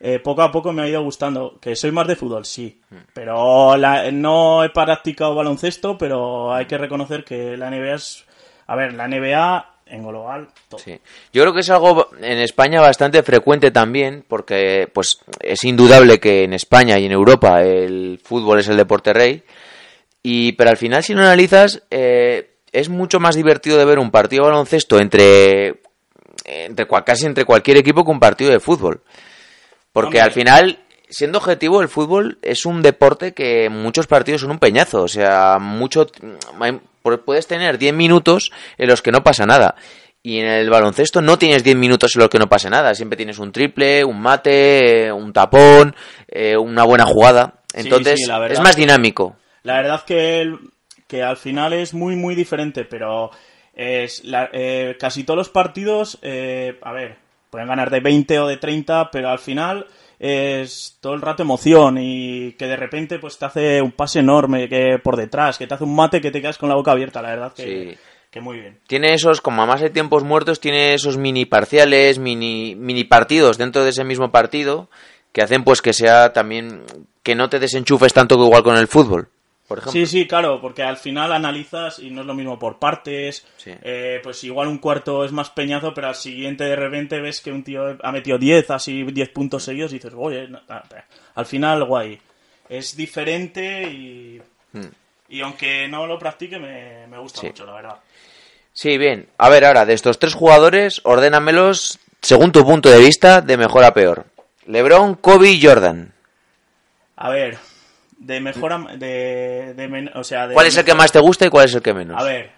eh, 0.00 0.18
poco 0.18 0.42
a 0.42 0.50
poco 0.50 0.72
me 0.72 0.82
ha 0.82 0.88
ido 0.88 1.02
gustando. 1.02 1.58
Que 1.60 1.76
soy 1.76 1.92
más 1.92 2.06
de 2.08 2.16
fútbol, 2.16 2.44
sí. 2.44 2.80
Pero 3.12 3.76
la- 3.76 4.10
no 4.10 4.64
he 4.64 4.70
practicado 4.70 5.34
baloncesto, 5.34 5.98
pero 5.98 6.52
hay 6.54 6.66
que 6.66 6.78
reconocer 6.78 7.24
que 7.24 7.56
la 7.56 7.70
NBA 7.70 7.94
es... 7.94 8.24
A 8.66 8.76
ver, 8.76 8.94
la 8.94 9.06
NBA 9.08 9.66
en 9.86 10.06
global... 10.06 10.48
todo. 10.68 10.80
Sí. 10.80 10.98
Yo 11.32 11.42
creo 11.42 11.52
que 11.52 11.60
es 11.60 11.70
algo 11.70 12.08
en 12.20 12.38
España 12.38 12.80
bastante 12.80 13.22
frecuente 13.24 13.70
también, 13.72 14.24
porque 14.26 14.88
pues 14.92 15.20
es 15.40 15.64
indudable 15.64 16.18
que 16.20 16.44
en 16.44 16.52
España 16.54 16.98
y 16.98 17.06
en 17.06 17.12
Europa 17.12 17.62
el 17.62 18.20
fútbol 18.22 18.60
es 18.60 18.68
el 18.68 18.76
deporte 18.76 19.12
rey. 19.12 19.42
Y 20.22 20.52
pero 20.52 20.70
al 20.70 20.76
final 20.76 21.02
si 21.02 21.12
lo 21.14 21.20
analizas 21.22 21.82
eh, 21.90 22.56
es 22.72 22.88
mucho 22.88 23.18
más 23.20 23.34
divertido 23.34 23.78
de 23.78 23.84
ver 23.84 23.98
un 23.98 24.10
partido 24.12 24.44
de 24.44 24.50
baloncesto 24.50 25.00
entre 25.00 25.80
entre 26.44 26.86
casi 27.04 27.26
entre 27.26 27.44
cualquier 27.44 27.76
equipo 27.78 28.04
que 28.04 28.10
un 28.10 28.20
partido 28.20 28.50
de 28.52 28.60
fútbol. 28.60 29.02
Porque 29.92 30.18
Hombre. 30.18 30.20
al 30.20 30.30
final, 30.32 30.78
siendo 31.08 31.38
objetivo, 31.38 31.82
el 31.82 31.88
fútbol 31.88 32.38
es 32.42 32.64
un 32.66 32.82
deporte 32.82 33.32
que 33.32 33.68
muchos 33.70 34.06
partidos 34.06 34.40
son 34.42 34.50
un 34.52 34.58
peñazo. 34.58 35.02
O 35.02 35.08
sea, 35.08 35.58
mucho 35.60 36.06
puedes 37.24 37.46
tener 37.46 37.78
10 37.78 37.94
minutos 37.94 38.50
en 38.78 38.88
los 38.88 39.02
que 39.02 39.10
no 39.12 39.22
pasa 39.22 39.46
nada. 39.46 39.74
Y 40.22 40.38
en 40.38 40.46
el 40.46 40.68
baloncesto 40.68 41.22
no 41.22 41.38
tienes 41.38 41.64
10 41.64 41.76
minutos 41.76 42.14
en 42.14 42.20
los 42.20 42.28
que 42.28 42.38
no 42.38 42.48
pase 42.48 42.68
nada. 42.68 42.94
Siempre 42.94 43.16
tienes 43.16 43.38
un 43.38 43.52
triple, 43.52 44.04
un 44.04 44.20
mate, 44.20 45.10
un 45.10 45.32
tapón, 45.32 45.96
eh, 46.28 46.56
una 46.56 46.84
buena 46.84 47.04
jugada. 47.06 47.54
Entonces, 47.72 48.20
sí, 48.26 48.30
es 48.50 48.60
más 48.60 48.76
dinámico. 48.76 49.36
La 49.62 49.76
verdad 49.76 50.04
que, 50.04 50.40
el- 50.42 50.58
que 51.08 51.22
al 51.22 51.36
final 51.38 51.72
es 51.72 51.94
muy, 51.94 52.16
muy 52.16 52.34
diferente, 52.34 52.84
pero 52.84 53.30
es 53.74 54.22
la- 54.24 54.50
eh, 54.52 54.96
casi 55.00 55.24
todos 55.24 55.38
los 55.38 55.48
partidos, 55.48 56.18
eh, 56.20 56.78
a 56.82 56.92
ver, 56.92 57.16
pueden 57.50 57.68
ganar 57.68 57.90
de 57.90 58.00
20 58.00 58.38
o 58.38 58.46
de 58.46 58.56
30, 58.56 59.10
pero 59.10 59.28
al 59.28 59.38
final 59.38 59.86
es 60.18 60.98
todo 61.00 61.14
el 61.14 61.22
rato 61.22 61.42
emoción 61.42 61.96
y 61.98 62.52
que 62.52 62.66
de 62.66 62.76
repente 62.76 63.18
pues 63.18 63.38
te 63.38 63.46
hace 63.46 63.82
un 63.82 63.92
pase 63.92 64.20
enorme 64.20 64.68
que 64.68 64.98
por 65.02 65.16
detrás, 65.16 65.58
que 65.58 65.66
te 65.66 65.74
hace 65.74 65.84
un 65.84 65.96
mate 65.96 66.20
que 66.20 66.30
te 66.30 66.40
quedas 66.40 66.58
con 66.58 66.68
la 66.68 66.74
boca 66.74 66.92
abierta, 66.92 67.22
la 67.22 67.30
verdad 67.30 67.52
que, 67.54 67.62
Sí. 67.94 67.98
que 68.30 68.40
muy 68.40 68.60
bien. 68.60 68.78
Tiene 68.86 69.14
esos, 69.14 69.40
como 69.40 69.62
además 69.62 69.82
hay 69.82 69.90
tiempos 69.90 70.22
muertos, 70.22 70.60
tiene 70.60 70.94
esos 70.94 71.16
mini 71.16 71.46
parciales, 71.46 72.18
mini, 72.18 72.74
mini 72.76 73.04
partidos 73.04 73.56
dentro 73.58 73.82
de 73.82 73.90
ese 73.90 74.04
mismo 74.04 74.30
partido 74.30 74.90
que 75.32 75.42
hacen 75.42 75.64
pues 75.64 75.80
que 75.80 75.92
sea 75.92 76.32
también 76.32 76.82
que 77.22 77.34
no 77.34 77.48
te 77.48 77.58
desenchufes 77.58 78.12
tanto 78.12 78.36
que 78.36 78.42
igual 78.44 78.62
con 78.62 78.76
el 78.76 78.88
fútbol, 78.88 79.28
por 79.70 79.78
ejemplo. 79.78 79.92
Sí, 80.00 80.06
sí, 80.06 80.26
claro, 80.26 80.60
porque 80.60 80.82
al 80.82 80.96
final 80.96 81.32
analizas 81.32 82.00
y 82.00 82.10
no 82.10 82.22
es 82.22 82.26
lo 82.26 82.34
mismo 82.34 82.58
por 82.58 82.80
partes. 82.80 83.46
Sí. 83.56 83.70
eh, 83.82 84.18
pues 84.22 84.42
igual 84.42 84.66
un 84.66 84.78
cuarto 84.78 85.24
es 85.24 85.30
más 85.30 85.50
peñazo, 85.50 85.94
pero 85.94 86.08
al 86.08 86.16
siguiente 86.16 86.64
de 86.64 86.74
repente 86.74 87.20
ves 87.20 87.40
que 87.40 87.52
un 87.52 87.62
tío 87.62 87.96
ha 88.02 88.10
metido 88.10 88.36
10, 88.36 88.68
así 88.72 89.04
10 89.04 89.28
puntos 89.28 89.62
seguidos 89.62 89.92
y 89.92 89.94
dices, 89.94 90.12
oye, 90.16 90.48
no, 90.48 90.60
al 91.36 91.46
final 91.46 91.84
guay. 91.84 92.18
Es 92.68 92.96
diferente 92.96 93.82
y, 93.84 94.42
Hmm. 94.72 94.88
Y 95.28 95.40
aunque 95.42 95.86
no 95.86 96.06
lo 96.08 96.18
practique, 96.18 96.58
me, 96.58 97.06
me 97.06 97.18
gusta 97.18 97.40
Sí. 97.40 97.46
mucho, 97.46 97.64
la 97.64 97.72
verdad. 97.74 97.96
Sí, 98.72 98.98
bien. 98.98 99.28
A 99.38 99.48
ver, 99.48 99.64
ahora, 99.64 99.86
de 99.86 99.94
estos 99.94 100.18
tres 100.18 100.34
jugadores, 100.34 101.00
ordénamelos 101.04 102.00
según 102.20 102.50
tu 102.52 102.64
punto 102.64 102.90
de 102.90 102.98
vista, 102.98 103.40
de 103.40 103.56
mejor 103.56 103.84
a 103.84 103.94
peor. 103.94 104.26
LeBron, 104.66 105.14
Kobe 105.14 105.50
y 105.50 105.64
Jordan. 105.64 106.12
A 107.16 107.30
ver, 107.30 107.58
de 108.20 108.40
mejor 108.40 108.98
de, 108.98 109.74
de 109.74 109.88
men- 109.88 110.10
o 110.14 110.22
sea, 110.22 110.46
de 110.46 110.54
¿Cuál 110.54 110.66
es 110.66 110.76
el 110.76 110.84
que 110.84 110.94
más 110.94 111.10
te 111.10 111.18
gusta 111.18 111.46
y 111.46 111.48
cuál 111.50 111.64
es 111.64 111.74
el 111.74 111.82
que 111.82 111.92
menos? 111.94 112.20
A 112.20 112.24
ver. 112.24 112.52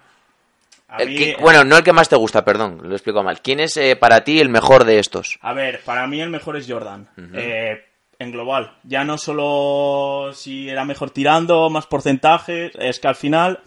A 0.89 0.99
El 1.03 1.09
mí- 1.09 1.17
que- 1.17 1.37
bueno, 1.41 1.65
no 1.65 1.79
el 1.79 1.83
que 1.85 1.93
más 1.95 2.09
te 2.11 2.17
gusta, 2.17 2.45
perdón, 2.45 2.81
lo 2.83 2.93
explico 2.95 3.23
mal. 3.23 3.41
¿Quién 3.41 3.61
es 3.61 3.77
eh, 3.79 3.97
para 3.97 4.25
ti 4.25 4.41
el 4.41 4.51
mejor 4.51 4.85
de 4.85 4.99
estos? 4.99 5.39
A 5.41 5.55
ver, 5.55 5.81
para 5.85 6.07
mí 6.07 6.21
el 6.21 6.29
mejor 6.29 6.57
es 6.59 6.67
Jordan. 6.69 7.09
Eh, 7.33 7.83
en 8.19 8.31
global. 8.31 8.77
Ya 8.83 9.03
no 9.05 9.17
solo 9.19 10.33
si 10.35 10.69
era 10.69 10.85
mejor 10.85 11.11
tirando, 11.11 11.71
más 11.71 11.87
porcentajes. 11.87 12.73
Es 12.79 13.01
que 13.01 13.09
al 13.09 13.17
final 13.17 13.61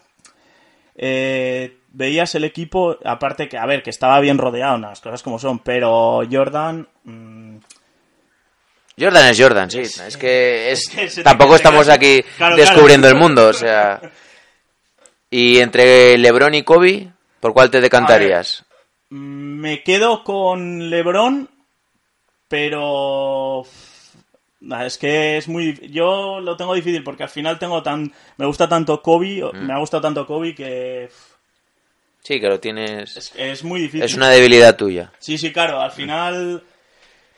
eh, 0.96 1.78
veías 1.92 2.36
el 2.36 2.44
equipo, 2.44 2.98
aparte 3.04 3.50
que, 3.50 3.58
a 3.58 3.66
ver, 3.66 3.84
que 3.84 3.90
estaba 3.90 4.20
bien 4.20 4.38
rodeado, 4.38 4.78
las 4.78 5.02
cosas 5.02 5.24
como 5.24 5.40
son, 5.40 5.60
pero 5.60 6.22
Jordan... 6.30 6.88
mm, 7.06 7.58
Jordan 9.00 9.28
es 9.28 9.40
Jordan, 9.40 9.70
sí. 9.72 9.80
Es 9.80 10.18
que 10.18 10.72
es, 10.72 10.88
que 11.16 11.24
tampoco 11.24 11.56
estamos 11.56 11.90
aquí 11.90 12.24
Claro, 12.38 12.56
descubriendo 12.56 13.08
claro. 13.08 13.18
el 13.18 13.22
mundo, 13.22 13.48
o 13.48 13.54
sea. 13.54 14.00
Y 15.30 15.58
entre 15.60 16.18
LeBron 16.18 16.54
y 16.56 16.64
Kobe, 16.64 17.10
¿por 17.40 17.54
cuál 17.54 17.70
te 17.70 17.82
decantarías? 17.82 18.64
mm, 19.10 19.60
me 19.60 19.84
quedo 19.84 20.24
con 20.24 20.90
LeBron, 20.90 21.50
pero... 22.48 23.64
Es 24.84 24.98
que 24.98 25.38
es 25.38 25.48
muy... 25.48 25.80
Yo 25.92 26.40
lo 26.40 26.58
tengo 26.58 26.74
difícil 26.74 27.04
porque 27.04 27.24
al 27.24 27.30
final 27.30 27.60
tengo 27.60 27.84
tan... 27.84 28.12
Me 28.38 28.46
gusta 28.48 28.68
tanto 28.68 29.02
Kobe, 29.02 29.44
o- 29.44 29.54
me 29.54 29.74
ha 29.74 29.78
gustado 29.80 30.02
tanto 30.02 30.26
Kobe 30.26 30.56
que... 30.56 31.10
Sí, 32.24 32.40
que 32.40 32.48
lo 32.48 32.60
tienes. 32.60 33.16
Es, 33.16 33.34
es 33.36 33.64
muy 33.64 33.82
difícil. 33.82 34.04
Es 34.04 34.16
una 34.16 34.30
debilidad 34.30 34.76
tuya. 34.76 35.12
Sí, 35.20 35.38
sí, 35.38 35.52
claro, 35.54 35.82
al 35.82 35.92
final... 35.92 36.64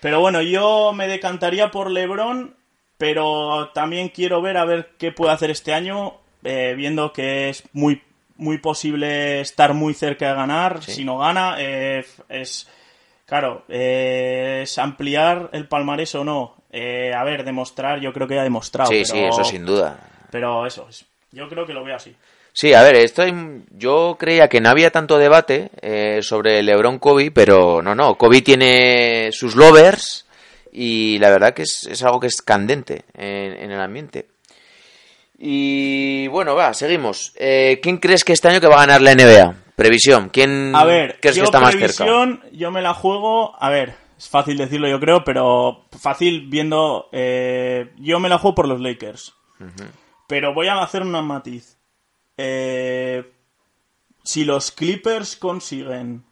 Pero 0.01 0.20
bueno, 0.20 0.42
yo 0.42 0.94
me 0.94 1.08
decantaría 1.08 1.72
por 1.72 1.89
LeBron, 1.92 2.56
pero 2.98 3.70
también 3.74 4.10
quiero 4.10 4.42
ver 4.42 4.58
a 4.58 4.66
ver 4.66 4.92
qué 4.98 5.12
puede 5.12 5.32
hacer 5.34 5.50
este 5.51 5.74
año, 5.74 6.16
eh, 6.44 6.74
viendo 6.77 7.13
que 7.13 7.50
es 7.50 7.63
muy, 7.74 8.01
muy 8.36 8.58
posible 8.60 9.42
estar 9.42 9.74
muy 9.74 9.94
cerca 9.94 10.30
de 10.30 10.36
ganar. 10.36 10.84
Si 10.84 11.04
no 11.06 11.18
gana, 11.18 11.56
eh, 11.60 12.06
es... 12.30 12.70
Claro, 13.25 13.66
eh, 13.68 14.62
es 14.63 14.77
ampliar 14.77 15.50
el 15.51 15.68
palmarés 15.68 16.16
o 16.16 16.24
no. 16.24 16.56
Eh, 16.72 17.12
a 17.13 17.24
ver, 17.25 17.44
demostrar, 17.44 18.00
yo 18.00 18.13
creo 18.13 18.25
que 18.27 18.36
ya 18.36 18.42
ha 18.42 18.46
demostrado. 18.46 18.89
Sí, 18.89 19.04
pero- 19.06 19.13
sí, 19.13 19.25
eso 19.25 19.44
sin 19.44 19.66
duda. 19.66 20.00
Pero 20.32 20.66
eso, 20.66 20.88
es- 20.89 21.06
yo 21.32 21.50
creo 21.50 21.66
que 21.66 21.74
lo 21.74 21.84
veo 21.84 21.96
así. 21.98 22.16
Sí, 22.58 22.74
a 22.74 22.82
ver, 22.82 22.96
esto 22.96 23.24
yo 23.70 24.18
creía 24.20 24.48
que 24.48 24.60
no 24.60 24.70
había 24.70 24.90
tanto 24.90 25.20
debate 25.20 25.70
eh, 25.80 26.22
sobre 26.24 26.64
LeBron 26.64 26.98
Kobe, 26.98 27.30
pero 27.30 27.84
no, 27.84 27.94
no, 27.94 28.16
Kobe 28.16 28.42
tiene 28.42 29.30
sus 29.32 29.56
lovers 29.56 30.26
y 30.72 31.20
la 31.20 31.30
verdad 31.30 31.54
que 31.54 31.62
es, 31.62 31.86
es 31.86 32.02
algo 32.02 32.20
que 32.20 32.26
es 32.26 32.42
candente 32.42 33.06
en, 33.14 33.54
en 33.54 33.70
el 33.70 33.80
ambiente. 33.80 34.30
Y 35.38 36.26
bueno, 36.30 36.56
va, 36.56 36.74
seguimos. 36.74 37.32
Eh, 37.36 37.80
¿Quién 37.80 37.98
crees 37.98 38.24
que 38.24 38.34
este 38.34 38.48
año 38.48 38.60
que 38.60 38.66
va 38.66 38.78
a 38.78 38.88
ganar 38.88 39.02
la 39.02 39.14
NBA? 39.14 39.56
Previsión, 39.76 40.30
¿quién 40.30 40.76
A 40.76 40.84
ver, 40.84 41.20
crees 41.22 41.36
yo 41.36 41.44
que 41.44 41.46
está 41.46 41.60
más 41.60 41.74
cerca? 41.74 42.06
previsión, 42.06 42.42
yo 42.54 42.72
me 42.72 42.82
la 42.82 42.96
juego, 42.96 43.56
a 43.62 43.70
ver, 43.70 43.94
es 44.18 44.30
fácil 44.30 44.58
decirlo 44.58 44.90
yo 44.90 45.00
creo, 45.00 45.24
pero 45.24 45.86
fácil 46.02 46.48
viendo, 46.50 47.08
eh, 47.12 47.94
yo 48.00 48.20
me 48.20 48.30
la 48.30 48.40
juego 48.40 48.56
por 48.56 48.68
los 48.68 48.82
Lakers. 48.82 49.36
Pero 50.26 50.56
voy 50.56 50.70
a 50.70 50.82
hacer 50.82 51.04
un 51.04 51.12
matiz. 51.24 51.76
Eh, 52.38 53.32
si 54.24 54.46
los 54.46 54.72
Clippers 54.72 55.36
consiguen 55.36 56.24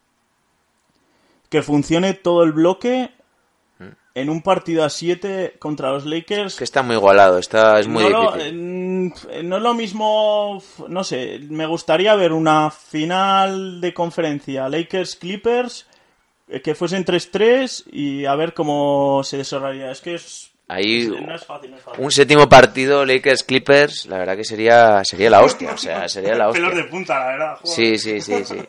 que 1.50 1.62
funcione 1.64 2.14
todo 2.14 2.44
el 2.44 2.52
bloque 2.52 3.12
en 4.14 4.30
un 4.30 4.42
partido 4.42 4.86
a 4.86 4.90
7 4.90 5.58
contra 5.60 5.92
los 5.92 6.06
Lakers, 6.06 6.56
Que 6.56 6.64
está 6.64 6.84
muy 6.84 6.96
igualado, 6.96 7.38
está, 7.38 7.80
es 7.80 7.88
muy 7.88 8.10
no, 8.10 8.32
difícil. 8.32 9.14
eh, 9.30 9.44
no 9.44 9.58
es 9.58 9.62
lo 9.62 9.74
mismo, 9.74 10.62
no 10.88 11.04
sé, 11.04 11.40
me 11.50 11.66
gustaría 11.66 12.16
ver 12.16 12.32
una 12.32 12.72
final 12.72 13.82
de 13.82 13.94
conferencia 13.94 14.70
Lakers-Clippers 14.70 15.88
eh, 16.48 16.62
que 16.62 16.76
fuesen 16.76 17.04
3-3 17.04 17.92
y 17.92 18.26
a 18.26 18.36
ver 18.36 18.54
cómo 18.54 19.22
se 19.24 19.38
desarrollaría. 19.38 19.92
Es 19.92 20.00
que 20.00 20.16
es, 20.16 20.52
Ahí 20.68 21.02
es- 21.04 21.08
no 21.10 21.36
es 21.36 21.46
fácil, 21.46 21.72
no 21.72 21.78
es 21.78 21.84
fácil. 21.84 22.04
un 22.04 22.12
séptimo 22.12 22.50
partido 22.50 23.06
Lakers 23.06 23.44
Clippers, 23.44 24.06
la 24.08 24.18
verdad 24.18 24.36
que 24.36 24.44
sería 24.44 25.04
sería 25.06 25.30
la 25.30 25.42
hostia, 25.42 25.72
o 25.74 25.78
sea, 25.78 26.10
sería 26.10 26.36
la 26.36 26.48
hostia. 26.50 26.64
Pelos 26.66 26.76
de 26.84 26.90
punta, 26.90 27.20
la 27.20 27.26
verdad. 27.28 27.58
joder. 27.62 27.76
Sí, 27.76 27.98
sí, 28.00 28.20
sí, 28.22 28.44
sí. 28.46 28.60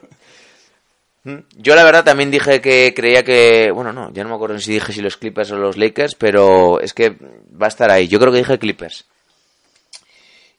Mm. 1.24 1.38
Yo 1.56 1.74
la 1.74 1.82
verdad 1.84 2.04
también 2.04 2.30
dije 2.30 2.60
que 2.60 2.92
creía 2.94 3.24
que, 3.24 3.70
bueno, 3.72 3.92
no, 3.92 4.12
ya 4.12 4.22
no 4.22 4.28
me 4.28 4.34
acuerdo 4.36 4.58
si 4.60 4.72
dije 4.74 4.92
si 4.92 5.00
los 5.00 5.16
Clippers 5.16 5.50
o 5.52 5.56
los 5.56 5.76
Lakers, 5.76 6.14
pero 6.14 6.80
es 6.80 6.92
que 6.94 7.10
va 7.10 7.66
a 7.66 7.68
estar 7.68 7.90
ahí. 7.90 8.06
Yo 8.08 8.20
creo 8.20 8.30
que 8.30 8.38
dije 8.38 8.58
Clippers. 8.58 9.06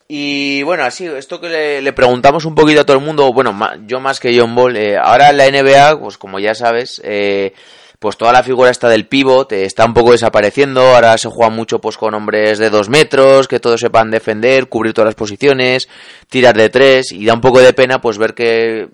Y 0.10 0.64
bueno, 0.64 0.84
así, 0.84 1.06
esto 1.06 1.40
que 1.42 1.50
le, 1.50 1.82
le 1.82 1.92
preguntamos 1.94 2.46
un 2.46 2.56
poquito 2.56 2.82
a 2.82 2.86
todo 2.86 2.98
el 2.98 3.04
mundo, 3.04 3.32
bueno, 3.34 3.54
yo 3.86 4.00
más 4.00 4.20
que 4.22 4.38
John 4.38 4.56
Ball, 4.56 4.78
eh, 4.78 4.98
ahora 4.98 5.30
en 5.30 5.38
la 5.38 5.48
NBA, 5.48 6.00
pues 6.00 6.18
como 6.18 6.40
ya 6.40 6.56
sabes, 6.56 7.02
eh, 7.04 7.54
pues 8.00 8.18
toda 8.18 8.32
la 8.32 8.44
figura 8.44 8.70
está 8.70 8.90
del 8.90 9.08
pivot, 9.08 9.52
eh, 9.52 9.66
está 9.66 9.86
un 9.86 9.94
poco 9.94 10.12
desapareciendo, 10.12 10.82
ahora 10.82 11.18
se 11.18 11.30
juega 11.30 11.50
mucho 11.50 11.80
pues 11.80 11.98
con 11.98 12.14
hombres 12.14 12.60
de 12.60 12.70
dos 12.70 12.90
metros, 12.90 13.48
que 13.48 13.60
todos 13.60 13.80
sepan 13.80 14.12
defender, 14.12 14.68
cubrir 14.68 14.94
todas 14.94 15.08
las 15.08 15.16
posiciones, 15.16 15.90
tirar 16.30 16.56
de 16.56 16.70
tres, 16.70 17.12
y 17.12 17.26
da 17.26 17.34
un 17.34 17.42
poco 17.42 17.60
de 17.60 17.74
pena 17.74 18.00
pues 18.00 18.18
ver 18.18 18.34
que 18.34 18.90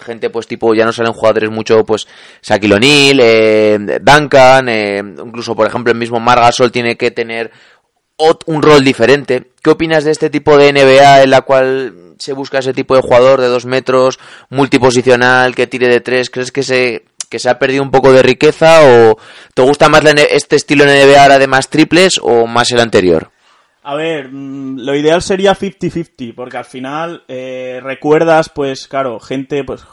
gente 0.00 0.30
pues 0.30 0.46
tipo 0.46 0.74
ya 0.74 0.84
no 0.84 0.92
salen 0.92 1.12
jugadores 1.12 1.50
mucho 1.50 1.84
pues 1.84 2.06
Shaquille 2.42 2.74
O'Neal, 2.74 3.20
eh, 3.20 3.78
Duncan, 4.00 4.68
eh, 4.68 4.98
incluso 4.98 5.54
por 5.54 5.66
ejemplo 5.66 5.92
el 5.92 5.98
mismo 5.98 6.18
Margasol 6.20 6.72
tiene 6.72 6.96
que 6.96 7.10
tener 7.10 7.50
un 8.46 8.62
rol 8.62 8.82
diferente. 8.82 9.50
¿Qué 9.62 9.70
opinas 9.70 10.04
de 10.04 10.10
este 10.10 10.30
tipo 10.30 10.56
de 10.56 10.72
NBA 10.72 11.22
en 11.22 11.30
la 11.30 11.42
cual 11.42 12.14
se 12.18 12.32
busca 12.32 12.58
ese 12.58 12.72
tipo 12.72 12.96
de 12.96 13.02
jugador 13.02 13.40
de 13.40 13.48
dos 13.48 13.66
metros, 13.66 14.18
multiposicional, 14.48 15.54
que 15.54 15.66
tire 15.66 15.88
de 15.88 16.00
tres? 16.00 16.30
¿Crees 16.30 16.50
que 16.50 16.62
se, 16.62 17.04
que 17.28 17.38
se 17.38 17.48
ha 17.50 17.58
perdido 17.58 17.82
un 17.82 17.90
poco 17.90 18.12
de 18.12 18.22
riqueza 18.22 18.80
o 18.82 19.18
te 19.54 19.62
gusta 19.62 19.88
más 19.88 20.04
este 20.30 20.56
estilo 20.56 20.84
NBA 20.84 21.22
ahora 21.22 21.38
de 21.38 21.46
más 21.46 21.68
triples 21.68 22.20
o 22.22 22.46
más 22.46 22.70
el 22.72 22.80
anterior? 22.80 23.30
A 23.82 23.94
ver, 23.94 24.30
mm, 24.32 24.80
lo 24.80 24.96
ideal 24.96 25.22
sería 25.22 25.54
50-50, 25.54 26.34
porque 26.34 26.56
al 26.56 26.64
final 26.64 27.22
eh, 27.28 27.80
recuerdas, 27.82 28.48
pues 28.48 28.88
claro, 28.88 29.20
gente, 29.20 29.62
pues 29.62 29.84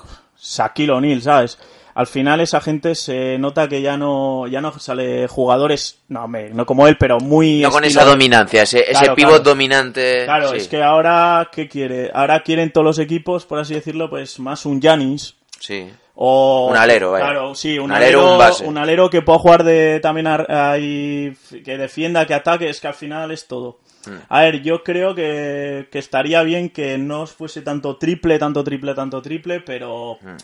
Shaquille 0.42 0.92
O'Neal, 0.92 1.22
¿sabes? 1.22 1.60
Al 1.96 2.08
final 2.08 2.42
esa 2.42 2.60
gente 2.60 2.96
se 2.96 3.38
nota 3.38 3.68
que 3.68 3.84
ya 3.84 3.98
no 3.98 4.48
ya 4.48 4.62
no 4.62 4.78
sale 4.80 5.28
jugadores, 5.28 6.00
no, 6.08 6.24
hombre, 6.24 6.50
no 6.52 6.66
como 6.66 6.88
él, 6.88 6.98
pero 6.98 7.20
muy... 7.20 7.62
No 7.62 7.70
con 7.70 7.84
esa 7.84 8.04
dominancia, 8.04 8.64
ese, 8.64 8.80
ese 8.80 8.92
Claro, 8.94 9.14
pivot 9.16 9.30
claro. 9.34 9.44
dominante. 9.44 10.26
Claro, 10.26 10.50
sí, 10.50 10.58
es 10.58 10.68
que 10.68 10.82
ahora, 10.82 11.50
¿qué 11.52 11.70
quiere? 11.70 12.10
Ahora 12.16 12.42
quieren 12.42 12.72
todos 12.72 12.86
los 12.86 12.98
equipos, 12.98 13.46
por 13.46 13.60
así 13.60 13.76
decirlo, 13.76 14.10
pues 14.10 14.40
más 14.40 14.66
un 14.66 14.82
Janis. 14.82 15.36
sí. 15.60 15.88
O, 16.16 16.68
Un 16.70 16.78
alero, 16.78 17.12
vaya. 17.12 17.26
Claro, 17.26 17.56
sí, 17.56 17.78
un, 17.80 17.86
Un 17.86 17.92
alero, 17.94 18.20
alero, 18.20 18.32
un 18.34 18.38
base. 18.38 18.66
un 18.68 18.78
alero 18.78 19.10
que 19.10 19.22
pueda 19.24 19.40
jugar 19.40 19.64
de 19.64 20.00
también 20.00 20.28
ahí, 20.28 21.36
que 21.66 21.78
defienda, 21.78 22.26
que 22.28 22.34
ataque, 22.36 22.70
es 22.70 22.80
que 22.80 22.88
al 22.88 22.94
final 22.94 23.32
es 23.32 23.48
todo. 23.48 23.80
Hmm. 24.06 24.18
A 24.30 24.42
ver, 24.42 24.62
yo 24.62 24.84
creo 24.84 25.16
que, 25.16 25.88
que 25.92 25.98
estaría 26.00 26.44
bien 26.44 26.70
que 26.70 26.98
no 26.98 27.26
fuese 27.26 27.62
tanto 27.64 27.98
triple, 27.98 28.38
tanto 28.38 28.64
triple, 28.64 28.94
tanto 28.94 29.22
triple, 29.22 29.62
pero, 29.62 30.18
Hmm. 30.22 30.38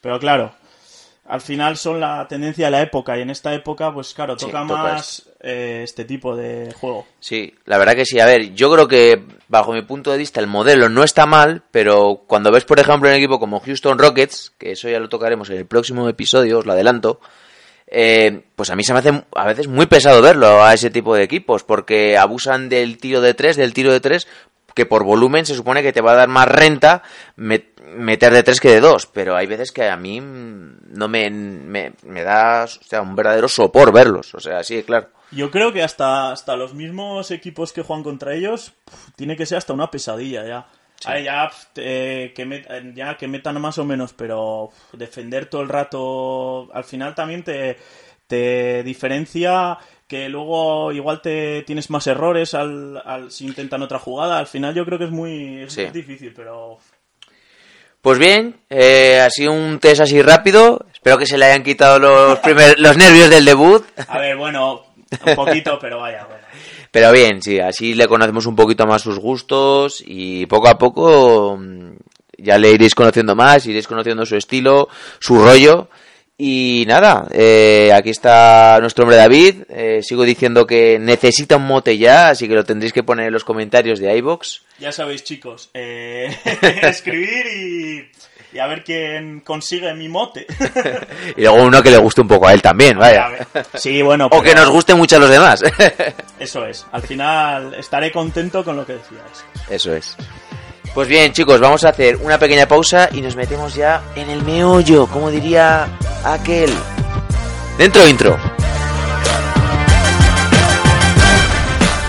pero 0.00 0.18
claro, 0.18 0.52
al 1.26 1.40
final 1.40 1.76
son 1.76 2.00
la 2.00 2.26
tendencia 2.26 2.66
de 2.66 2.70
la 2.70 2.80
época 2.82 3.18
y 3.18 3.22
en 3.22 3.30
esta 3.30 3.52
época, 3.52 3.92
pues 3.92 4.14
claro, 4.14 4.36
toca 4.36 4.64
más 4.64 5.28
eh, 5.42 5.80
este 5.82 6.04
tipo 6.04 6.36
de 6.36 6.72
juego. 6.72 7.04
Sí, 7.18 7.52
la 7.64 7.76
verdad 7.76 7.94
que 7.94 8.04
sí. 8.04 8.20
A 8.20 8.26
ver, 8.26 8.54
yo 8.54 8.72
creo 8.72 8.86
que 8.86 9.20
bajo 9.48 9.72
mi 9.72 9.82
punto 9.82 10.12
de 10.12 10.18
vista 10.18 10.40
el 10.40 10.46
modelo 10.46 10.88
no 10.88 11.02
está 11.02 11.26
mal, 11.26 11.62
pero 11.70 12.22
cuando 12.26 12.52
ves, 12.52 12.64
por 12.64 12.78
ejemplo, 12.78 13.08
un 13.08 13.16
equipo 13.16 13.40
como 13.40 13.60
Houston 13.60 13.98
Rockets, 13.98 14.52
que 14.56 14.72
eso 14.72 14.88
ya 14.88 15.00
lo 15.00 15.08
tocaremos 15.08 15.50
en 15.50 15.56
el 15.56 15.66
próximo 15.66 16.08
episodio, 16.08 16.60
os 16.60 16.66
lo 16.66 16.72
adelanto, 16.72 17.20
eh, 17.88 18.44
pues 18.56 18.70
a 18.70 18.76
mí 18.76 18.84
se 18.84 18.94
me 18.94 19.00
hace 19.00 19.24
a 19.34 19.46
veces 19.46 19.68
muy 19.68 19.86
pesado 19.86 20.22
verlo 20.22 20.62
a 20.62 20.72
ese 20.72 20.90
tipo 20.90 21.14
de 21.14 21.24
equipos, 21.24 21.64
porque 21.64 22.16
abusan 22.16 22.68
del 22.68 22.96
tiro 22.96 23.20
de 23.20 23.34
tres, 23.34 23.56
del 23.56 23.74
tiro 23.74 23.92
de 23.92 24.00
tres, 24.00 24.28
que 24.74 24.86
por 24.86 25.04
volumen 25.04 25.44
se 25.46 25.54
supone 25.54 25.82
que 25.82 25.92
te 25.92 26.00
va 26.00 26.12
a 26.12 26.16
dar 26.16 26.28
más 26.28 26.48
renta 26.48 27.02
met- 27.36 27.80
meter 27.96 28.32
de 28.32 28.42
tres 28.42 28.60
que 28.60 28.70
de 28.70 28.80
dos, 28.80 29.06
pero 29.06 29.36
hay 29.36 29.46
veces 29.46 29.72
que 29.72 29.88
a 29.88 29.96
mí 29.96 30.20
no 30.20 31.08
me, 31.08 31.30
me, 31.30 31.92
me 32.02 32.22
da 32.22 32.64
o 32.64 32.66
sea, 32.68 33.02
un 33.02 33.14
verdadero 33.16 33.48
sopor 33.48 33.92
verlos, 33.92 34.34
o 34.34 34.40
sea, 34.40 34.62
sí, 34.62 34.82
claro. 34.82 35.08
Yo 35.30 35.50
creo 35.50 35.72
que 35.72 35.82
hasta, 35.82 36.30
hasta 36.32 36.56
los 36.56 36.74
mismos 36.74 37.30
equipos 37.30 37.72
que 37.72 37.82
juegan 37.82 38.02
contra 38.04 38.34
ellos 38.34 38.72
tiene 39.16 39.36
que 39.36 39.46
ser 39.46 39.58
hasta 39.58 39.72
una 39.72 39.90
pesadilla 39.90 40.46
ya. 40.46 40.66
Ya, 41.24 41.50
eh, 41.76 42.32
que 42.36 42.46
met- 42.46 42.66
eh, 42.70 42.92
ya 42.94 43.16
que 43.16 43.26
metan 43.26 43.60
más 43.60 43.76
o 43.78 43.84
menos, 43.84 44.12
pero 44.12 44.70
defender 44.92 45.46
todo 45.46 45.62
el 45.62 45.68
rato 45.68 46.72
al 46.72 46.84
final 46.84 47.14
también 47.16 47.42
te, 47.42 47.76
te 48.28 48.84
diferencia 48.84 49.78
que 50.12 50.28
luego 50.28 50.92
igual 50.92 51.22
te 51.22 51.62
tienes 51.62 51.88
más 51.88 52.06
errores 52.06 52.52
al, 52.52 53.00
al 53.02 53.30
si 53.30 53.46
intentan 53.46 53.80
otra 53.80 53.98
jugada. 53.98 54.38
Al 54.38 54.46
final 54.46 54.74
yo 54.74 54.84
creo 54.84 54.98
que 54.98 55.06
es 55.06 55.10
muy 55.10 55.62
es 55.62 55.72
Sí. 55.72 55.86
difícil, 55.86 56.34
pero 56.36 56.76
Pues 58.02 58.18
bien, 58.18 58.60
eh, 58.68 59.20
ha 59.24 59.30
sido 59.30 59.52
un 59.52 59.78
test 59.78 60.02
así 60.02 60.20
rápido. 60.20 60.84
Espero 60.92 61.16
que 61.16 61.24
se 61.24 61.38
le 61.38 61.46
hayan 61.46 61.62
quitado 61.62 61.98
los, 61.98 62.38
primer- 62.40 62.74
los 62.78 62.96
nervios 62.98 63.30
del 63.30 63.46
debut. 63.46 63.82
a 64.06 64.18
ver, 64.18 64.36
bueno, 64.36 64.82
un 65.26 65.34
poquito, 65.34 65.78
pero 65.80 66.00
vaya, 66.00 66.24
bueno. 66.26 66.42
Pero 66.90 67.10
bien, 67.10 67.40
sí, 67.40 67.58
así 67.58 67.94
le 67.94 68.06
conocemos 68.06 68.44
un 68.44 68.54
poquito 68.54 68.86
más 68.86 69.00
sus 69.00 69.18
gustos 69.18 70.04
y 70.06 70.44
poco 70.44 70.68
a 70.68 70.76
poco 70.76 71.56
mm, 71.58 71.92
ya 72.36 72.58
le 72.58 72.70
iréis 72.72 72.94
conociendo 72.94 73.34
más, 73.34 73.64
iréis 73.64 73.86
conociendo 73.88 74.26
su 74.26 74.36
estilo, 74.36 74.88
su 75.18 75.42
rollo. 75.42 75.88
Y 76.38 76.84
nada, 76.88 77.28
eh, 77.30 77.92
aquí 77.94 78.10
está 78.10 78.78
nuestro 78.80 79.04
hombre 79.04 79.16
David. 79.16 79.62
Eh, 79.68 80.00
sigo 80.02 80.24
diciendo 80.24 80.66
que 80.66 80.98
necesita 80.98 81.56
un 81.56 81.66
mote 81.66 81.98
ya, 81.98 82.30
así 82.30 82.48
que 82.48 82.54
lo 82.54 82.64
tendréis 82.64 82.92
que 82.92 83.02
poner 83.02 83.26
en 83.26 83.32
los 83.32 83.44
comentarios 83.44 84.00
de 84.00 84.16
iBox. 84.16 84.62
Ya 84.78 84.90
sabéis, 84.92 85.22
chicos, 85.24 85.70
eh, 85.74 86.34
escribir 86.82 87.46
y, 87.46 88.56
y 88.56 88.58
a 88.58 88.66
ver 88.66 88.82
quién 88.82 89.40
consigue 89.40 89.92
mi 89.94 90.08
mote. 90.08 90.46
Y 91.36 91.42
luego 91.42 91.62
uno 91.62 91.82
que 91.82 91.90
le 91.90 91.98
guste 91.98 92.20
un 92.22 92.28
poco 92.28 92.48
a 92.48 92.52
él 92.52 92.60
también, 92.60 92.98
vaya. 92.98 93.28
Sí, 93.74 94.02
bueno, 94.02 94.28
O 94.30 94.42
que 94.42 94.54
nos 94.54 94.68
guste 94.70 94.94
mucho 94.94 95.16
a 95.16 95.20
los 95.20 95.30
demás. 95.30 95.62
Eso 96.38 96.66
es. 96.66 96.84
Al 96.92 97.02
final 97.02 97.74
estaré 97.74 98.10
contento 98.10 98.64
con 98.64 98.76
lo 98.76 98.84
que 98.84 98.94
decías. 98.94 99.44
Eso 99.70 99.94
es. 99.94 100.16
Pues 100.94 101.08
bien, 101.08 101.32
chicos, 101.32 101.58
vamos 101.58 101.84
a 101.84 101.88
hacer 101.88 102.16
una 102.16 102.38
pequeña 102.38 102.66
pausa 102.66 103.08
y 103.12 103.22
nos 103.22 103.34
metemos 103.34 103.74
ya 103.74 104.02
en 104.14 104.28
el 104.28 104.42
meollo, 104.42 105.06
como 105.06 105.30
diría 105.30 105.88
aquel. 106.22 106.70
Dentro 107.78 108.06
intro. 108.06 108.38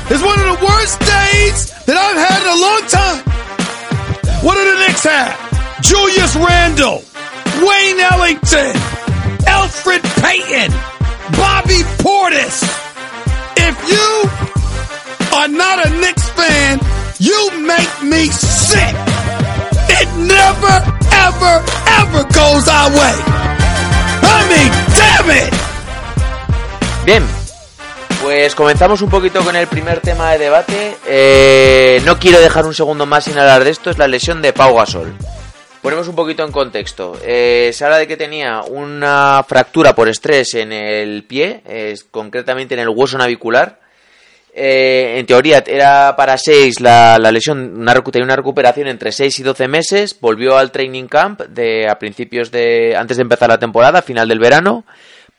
It's 0.10 0.22
one 0.22 0.38
of 0.38 0.60
the 0.60 0.66
worst 0.66 1.00
days 1.00 1.72
that 1.86 1.96
I've 1.96 2.18
had 2.18 2.42
in 2.44 2.50
a 2.50 2.60
long 2.60 2.82
time. 2.88 3.24
What 4.44 4.56
do 4.56 4.64
the 4.66 4.86
Knicks 4.86 5.04
have? 5.06 5.34
Julius 5.82 6.36
Randle, 6.36 7.02
Wayne 7.64 8.00
Ellington, 8.00 8.76
Alfred 9.48 10.04
Payton, 10.22 10.72
Bobby 11.32 11.82
Portis. 12.04 12.62
If 13.56 13.76
you 13.90 14.30
are 15.38 15.48
not 15.48 15.88
a 15.88 15.90
Knicks 15.90 16.30
fan, 16.32 16.80
you 17.24 17.52
make 17.62 17.94
me 18.04 18.28
sick. 18.28 18.96
It 19.88 20.10
never, 20.18 20.76
ever, 21.28 21.56
ever 22.02 22.24
goes 22.36 22.68
our 22.68 22.92
way. 22.92 23.16
Damn 24.22 25.32
it! 25.32 25.54
Bien, 27.06 27.24
pues 28.22 28.56
comenzamos 28.56 29.02
un 29.02 29.10
poquito 29.10 29.42
con 29.44 29.56
el 29.56 29.68
primer 29.68 30.02
tema 30.02 30.32
de 30.32 30.40
debate. 30.40 30.98
Eh, 31.08 32.02
no 32.06 32.20
quiero 32.20 32.42
dejar 32.42 32.66
un 32.66 32.74
segundo 32.74 33.06
más 33.06 33.24
sin 33.24 33.38
hablar 33.38 33.64
de 33.64 33.72
esto, 33.72 33.90
es 33.90 33.98
la 33.98 34.08
lesión 34.08 34.42
de 34.42 34.52
Pau 34.52 34.76
Gasol. 34.76 35.14
Ponemos 35.82 36.08
un 36.08 36.16
poquito 36.16 36.44
en 36.44 36.52
contexto. 36.52 37.18
Eh, 37.24 37.72
se 37.74 37.86
habla 37.86 38.00
de 38.00 38.08
que 38.08 38.18
tenía 38.18 38.62
una 38.64 39.46
fractura 39.48 39.96
por 39.96 40.10
estrés 40.10 40.54
en 40.56 40.72
el 40.72 41.24
pie, 41.24 41.62
es 41.66 42.04
concretamente 42.04 42.74
en 42.74 42.82
el 42.82 42.90
hueso 42.90 43.18
navicular. 43.18 43.83
Eh, 44.56 45.16
en 45.18 45.26
teoría 45.26 45.64
era 45.66 46.16
para 46.16 46.38
6 46.38 46.80
la, 46.80 47.18
lesión, 47.32 47.74
una, 47.76 47.96
tenía 47.96 48.26
una 48.26 48.36
recuperación 48.36 48.88
entre 48.88 49.12
6 49.12 49.40
y 49.40 49.44
12 49.44 49.68
meses, 49.68 50.16
volvió 50.20 50.58
al 50.58 50.72
training 50.72 51.08
camp 51.08 51.42
de, 51.42 51.90
a 51.90 51.98
principios 51.98 52.52
de, 52.52 52.96
antes 52.96 53.18
de 53.18 53.24
empezar 53.24 53.50
la 53.50 53.58
temporada, 53.58 54.04
final 54.04 54.28
del 54.28 54.38
verano. 54.38 54.86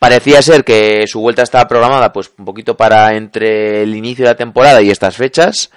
Parecía 0.00 0.42
ser 0.42 0.64
que 0.64 1.04
su 1.06 1.21
vuelta 1.21 1.42
estaba 1.42 1.68
programada 1.68 2.12
pues 2.12 2.33
un 2.37 2.44
poquito 2.44 2.76
para 2.76 3.14
entre 3.14 3.85
el 3.85 3.94
inicio 3.94 4.25
de 4.25 4.33
la 4.33 4.37
temporada 4.37 4.83
y 4.83 4.90
estas 4.90 5.16
fechas, 5.16 5.71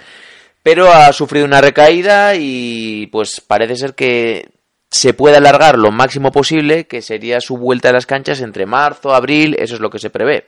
pero 0.64 0.92
ha 0.92 1.12
sufrido 1.12 1.46
una 1.46 1.60
recaída 1.60 2.34
y 2.34 3.06
pues 3.06 3.40
parece 3.40 3.76
ser 3.76 3.94
que 3.94 4.48
se 4.90 5.14
puede 5.14 5.36
alargar 5.36 5.78
lo 5.78 5.92
máximo 5.92 6.32
posible, 6.32 6.88
que 6.88 7.02
sería 7.02 7.40
su 7.40 7.56
vuelta 7.56 7.90
a 7.90 7.92
las 7.92 8.06
canchas 8.06 8.40
entre 8.40 8.66
marzo, 8.66 9.14
abril, 9.14 9.54
eso 9.60 9.76
es 9.76 9.80
lo 9.80 9.90
que 9.90 10.00
se 10.00 10.10
prevé. 10.10 10.46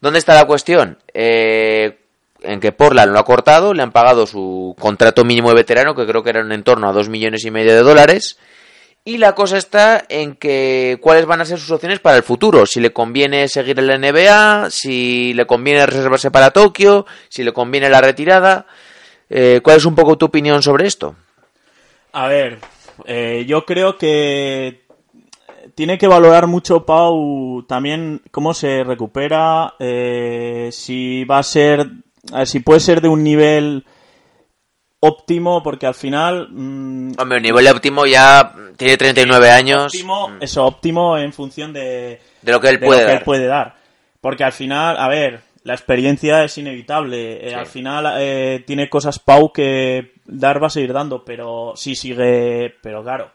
¿Dónde 0.00 0.18
está 0.18 0.34
la 0.34 0.46
cuestión? 0.46 0.98
Eh, 1.12 1.99
en 2.42 2.60
que 2.60 2.72
Portland 2.72 3.12
lo 3.12 3.18
ha 3.18 3.24
cortado, 3.24 3.74
le 3.74 3.82
han 3.82 3.92
pagado 3.92 4.26
su 4.26 4.74
contrato 4.78 5.24
mínimo 5.24 5.50
de 5.50 5.56
veterano, 5.56 5.94
que 5.94 6.06
creo 6.06 6.22
que 6.22 6.30
era 6.30 6.40
en 6.40 6.62
torno 6.62 6.88
a 6.88 6.92
dos 6.92 7.08
millones 7.08 7.44
y 7.44 7.50
medio 7.50 7.74
de 7.74 7.82
dólares. 7.82 8.38
Y 9.04 9.16
la 9.16 9.34
cosa 9.34 9.56
está 9.56 10.04
en 10.08 10.36
que 10.36 10.98
cuáles 11.00 11.24
van 11.24 11.40
a 11.40 11.46
ser 11.46 11.58
sus 11.58 11.70
opciones 11.70 12.00
para 12.00 12.18
el 12.18 12.22
futuro. 12.22 12.66
Si 12.66 12.80
le 12.80 12.92
conviene 12.92 13.48
seguir 13.48 13.78
en 13.78 13.86
la 13.86 13.98
NBA, 13.98 14.70
si 14.70 15.32
le 15.32 15.46
conviene 15.46 15.86
reservarse 15.86 16.30
para 16.30 16.50
Tokio, 16.50 17.06
si 17.28 17.42
le 17.42 17.52
conviene 17.52 17.88
la 17.88 18.02
retirada. 18.02 18.66
Eh, 19.30 19.60
¿Cuál 19.62 19.78
es 19.78 19.86
un 19.86 19.94
poco 19.94 20.18
tu 20.18 20.26
opinión 20.26 20.62
sobre 20.62 20.86
esto? 20.86 21.16
A 22.12 22.26
ver, 22.26 22.58
eh, 23.06 23.44
yo 23.46 23.64
creo 23.64 23.96
que 23.96 24.82
tiene 25.74 25.96
que 25.96 26.08
valorar 26.08 26.46
mucho 26.46 26.84
Pau 26.84 27.62
también 27.66 28.20
cómo 28.30 28.52
se 28.54 28.84
recupera, 28.84 29.74
eh, 29.78 30.68
si 30.72 31.24
va 31.24 31.38
a 31.38 31.42
ser, 31.42 31.86
a 32.32 32.38
ver, 32.38 32.46
si 32.46 32.60
puede 32.60 32.80
ser 32.80 33.00
de 33.00 33.08
un 33.08 33.22
nivel 33.22 33.84
óptimo, 35.00 35.62
porque 35.62 35.86
al 35.86 35.94
final 35.94 36.48
mm, 36.50 37.12
Hombre, 37.18 37.38
el 37.38 37.42
nivel 37.42 37.66
óptimo 37.68 38.06
ya 38.06 38.54
tiene 38.76 38.96
39 38.96 39.50
años. 39.50 39.86
óptimo, 39.86 40.30
eso 40.40 40.64
óptimo 40.66 41.18
en 41.18 41.32
función 41.32 41.72
de, 41.72 42.20
De 42.42 42.52
lo 42.52 42.60
que 42.60 42.68
él 42.68 42.80
de 42.80 42.86
puede 42.86 43.00
lo 43.00 43.06
que 43.06 43.12
dar. 43.12 43.18
él 43.18 43.24
puede 43.24 43.46
dar. 43.46 43.74
Porque 44.20 44.44
al 44.44 44.52
final, 44.52 44.98
a 44.98 45.08
ver, 45.08 45.40
la 45.64 45.74
experiencia 45.74 46.44
es 46.44 46.56
inevitable. 46.58 47.48
Eh. 47.48 47.54
Al 47.54 47.66
final 47.66 48.14
eh, 48.18 48.62
tiene 48.66 48.88
cosas 48.88 49.18
Pau 49.18 49.52
que 49.52 50.12
dar 50.26 50.62
va 50.62 50.68
a 50.68 50.70
seguir 50.70 50.92
dando, 50.92 51.24
pero 51.24 51.72
sí 51.76 51.94
sigue, 51.94 52.74
pero 52.82 53.02
claro. 53.02 53.32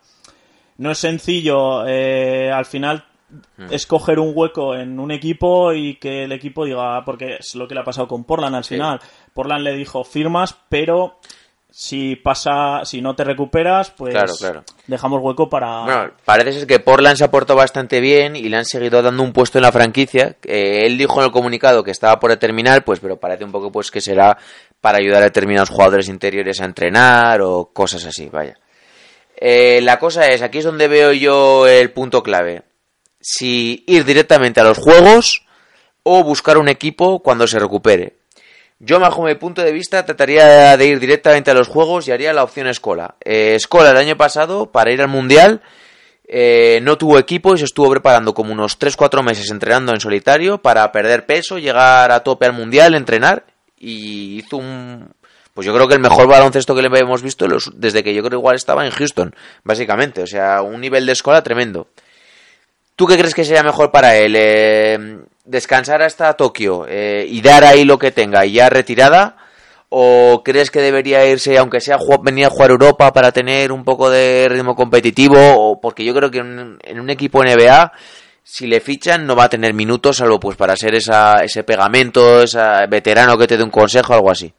No 0.78 0.92
es 0.92 0.98
sencillo 0.98 1.88
eh, 1.88 2.52
al 2.52 2.66
final. 2.66 3.06
Escoger 3.72 4.20
un 4.20 4.32
hueco 4.36 4.76
en 4.76 5.00
un 5.00 5.12
equipo 5.12 5.74
y 5.74 5.96
que 5.96 6.24
el 6.26 6.32
equipo 6.32 6.66
diga, 6.66 7.04
porque 7.06 7.38
es 7.40 7.56
lo 7.56 7.68
que 7.68 7.74
le 7.76 7.82
ha 7.82 7.86
pasado 7.86 8.08
con 8.08 8.24
Portland 8.24 8.56
al 8.56 8.64
Sí. 8.64 8.76
final. 8.76 9.00
Portland 9.34 9.64
le 9.64 9.74
dijo 9.76 10.04
firmas, 10.04 10.56
pero 10.70 11.20
si 11.70 12.16
pasa, 12.16 12.86
si 12.86 13.02
no 13.02 13.16
te 13.18 13.26
recuperas, 13.26 13.92
pues 13.92 14.14
Claro, 14.14 14.34
claro. 14.40 14.64
dejamos 14.88 15.20
hueco 15.22 15.50
para... 15.50 15.82
Bueno, 15.82 16.12
parece 16.24 16.54
ser 16.54 16.68
que 16.68 16.80
Portland 16.80 17.18
se 17.18 17.26
ha 17.26 17.32
portado 17.32 17.58
bastante 17.58 18.00
bien 18.00 18.38
y 18.38 18.48
le 18.48 18.56
han 18.58 18.64
seguido 18.66 19.02
dando 19.02 19.22
un 19.24 19.34
puesto 19.34 19.58
en 19.58 19.64
la 19.64 19.74
franquicia. 19.74 20.38
Eh, 20.46 20.84
él 20.86 20.98
dijo 20.98 21.20
en 21.20 21.26
el 21.26 21.32
comunicado 21.34 21.84
que 21.84 21.92
estaba 21.92 22.18
por 22.20 22.34
terminar, 22.38 22.86
pues, 22.86 23.02
pero 23.02 23.18
parece 23.20 23.44
un 23.44 23.52
poco 23.52 23.72
pues 23.74 23.92
que 23.92 24.00
será 24.00 24.38
para 24.80 25.00
ayudar 25.00 25.22
a 25.22 25.26
determinados 25.26 25.70
jugadores 25.70 26.08
interiores 26.08 26.62
a 26.62 26.66
entrenar 26.66 27.42
o 27.42 27.72
cosas 27.74 28.06
así, 28.06 28.30
vaya. 28.30 28.58
Eh, 29.36 29.82
la 29.82 30.00
cosa 30.00 30.28
es, 30.28 30.42
aquí 30.42 30.60
es 30.60 30.64
donde 30.64 30.88
veo 30.88 31.12
yo 31.12 31.68
el 31.68 31.92
punto 31.92 32.24
clave. 32.24 32.64
Si 33.28 33.84
ir 33.88 34.06
directamente 34.06 34.60
a 34.60 34.64
los 34.64 34.78
juegos 34.78 35.48
o 36.04 36.24
buscar 36.24 36.60
un 36.60 36.70
equipo 36.70 37.24
cuando 37.24 37.48
se 37.48 37.58
recupere. 37.58 38.18
Yo, 38.78 39.00
bajo 39.00 39.24
mi 39.24 39.34
punto 39.34 39.64
de 39.64 39.72
vista, 39.72 40.06
trataría 40.06 40.78
de 40.78 40.86
ir 40.86 41.00
directamente 41.00 41.50
a 41.50 41.56
los 41.56 41.68
juegos 41.68 42.08
y 42.08 42.12
haría 42.12 42.34
la 42.34 42.44
opción 42.44 42.68
Escola. 42.68 43.16
Eh, 43.26 43.54
Escola 43.56 43.90
el 43.90 43.98
año 43.98 44.16
pasado, 44.16 44.72
para 44.72 44.92
ir 44.92 45.02
al 45.02 45.08
Mundial, 45.08 45.64
eh, 46.28 46.80
no 46.84 47.00
tuvo 47.00 47.18
equipo 47.18 47.56
y 47.56 47.58
se 47.58 47.66
estuvo 47.66 47.90
preparando 47.90 48.36
como 48.36 48.54
unos 48.54 48.78
3-4 48.78 49.24
meses 49.24 49.50
entrenando 49.50 49.92
en 49.92 50.00
solitario 50.00 50.60
para 50.60 50.92
perder 50.92 51.26
peso, 51.26 51.58
llegar 51.58 52.12
a 52.12 52.20
tope 52.20 52.46
al 52.46 52.54
Mundial, 52.54 52.94
entrenar 52.94 53.48
y 53.80 54.38
hizo 54.38 54.58
un... 54.58 55.16
Pues 55.56 55.66
yo 55.66 55.74
creo 55.74 55.88
que 55.88 55.96
el 55.96 56.00
mejor 56.00 56.28
baloncesto 56.28 56.76
que 56.76 56.84
le 56.84 57.00
hemos 57.00 57.24
visto 57.24 57.48
desde 57.74 58.04
que 58.04 58.14
yo 58.14 58.22
creo 58.22 58.38
igual 58.38 58.56
estaba 58.56 58.86
en 58.86 58.92
Houston, 58.92 59.34
básicamente. 59.64 60.22
O 60.22 60.28
sea, 60.28 60.62
un 60.62 60.80
nivel 60.80 61.08
de 61.08 61.14
escola 61.14 61.42
tremendo. 61.42 61.88
¿Tú 62.96 63.06
qué 63.08 63.18
crees 63.18 63.36
que 63.36 63.44
sería 63.44 63.64
mejor 63.64 63.92
para 63.92 64.16
él? 64.16 64.36
Eh, 64.38 65.18
¿Descansar 65.44 66.02
hasta 66.02 66.34
Tokio 66.34 66.86
eh, 66.88 67.26
y 67.30 67.42
dar 67.42 67.66
ahí 67.66 67.84
lo 67.84 68.00
que 68.00 68.12
tenga 68.12 68.46
y 68.46 68.54
ya 68.54 68.70
retirada? 68.70 69.36
¿O 69.90 70.42
crees 70.44 70.72
que 70.72 70.80
debería 70.82 71.26
irse, 71.26 71.58
aunque 71.58 71.82
sea 71.82 71.98
venir 72.24 72.46
a 72.46 72.50
jugar 72.50 72.72
Europa 72.72 73.12
para 73.12 73.32
tener 73.32 73.72
un 73.72 73.84
poco 73.84 74.10
de 74.10 74.48
ritmo 74.50 74.76
competitivo? 74.76 75.38
O 75.38 75.82
porque 75.82 76.06
yo 76.06 76.14
creo 76.14 76.32
que 76.32 76.40
en, 76.40 76.78
en 76.82 77.00
un 77.00 77.10
equipo 77.10 77.44
NBA, 77.44 77.92
si 78.44 78.66
le 78.66 78.80
fichan, 78.80 79.26
no 79.26 79.36
va 79.36 79.46
a 79.46 79.50
tener 79.50 79.74
minutos, 79.74 80.18
salvo 80.18 80.40
pues 80.40 80.56
para 80.56 80.78
ser 80.78 80.96
esa, 80.96 81.44
ese 81.44 81.64
pegamento, 81.64 82.44
ese 82.44 82.60
veterano 82.90 83.38
que 83.38 83.48
te 83.48 83.58
dé 83.58 83.64
un 83.64 83.72
consejo, 83.72 84.14
algo 84.14 84.32
así. 84.32 84.54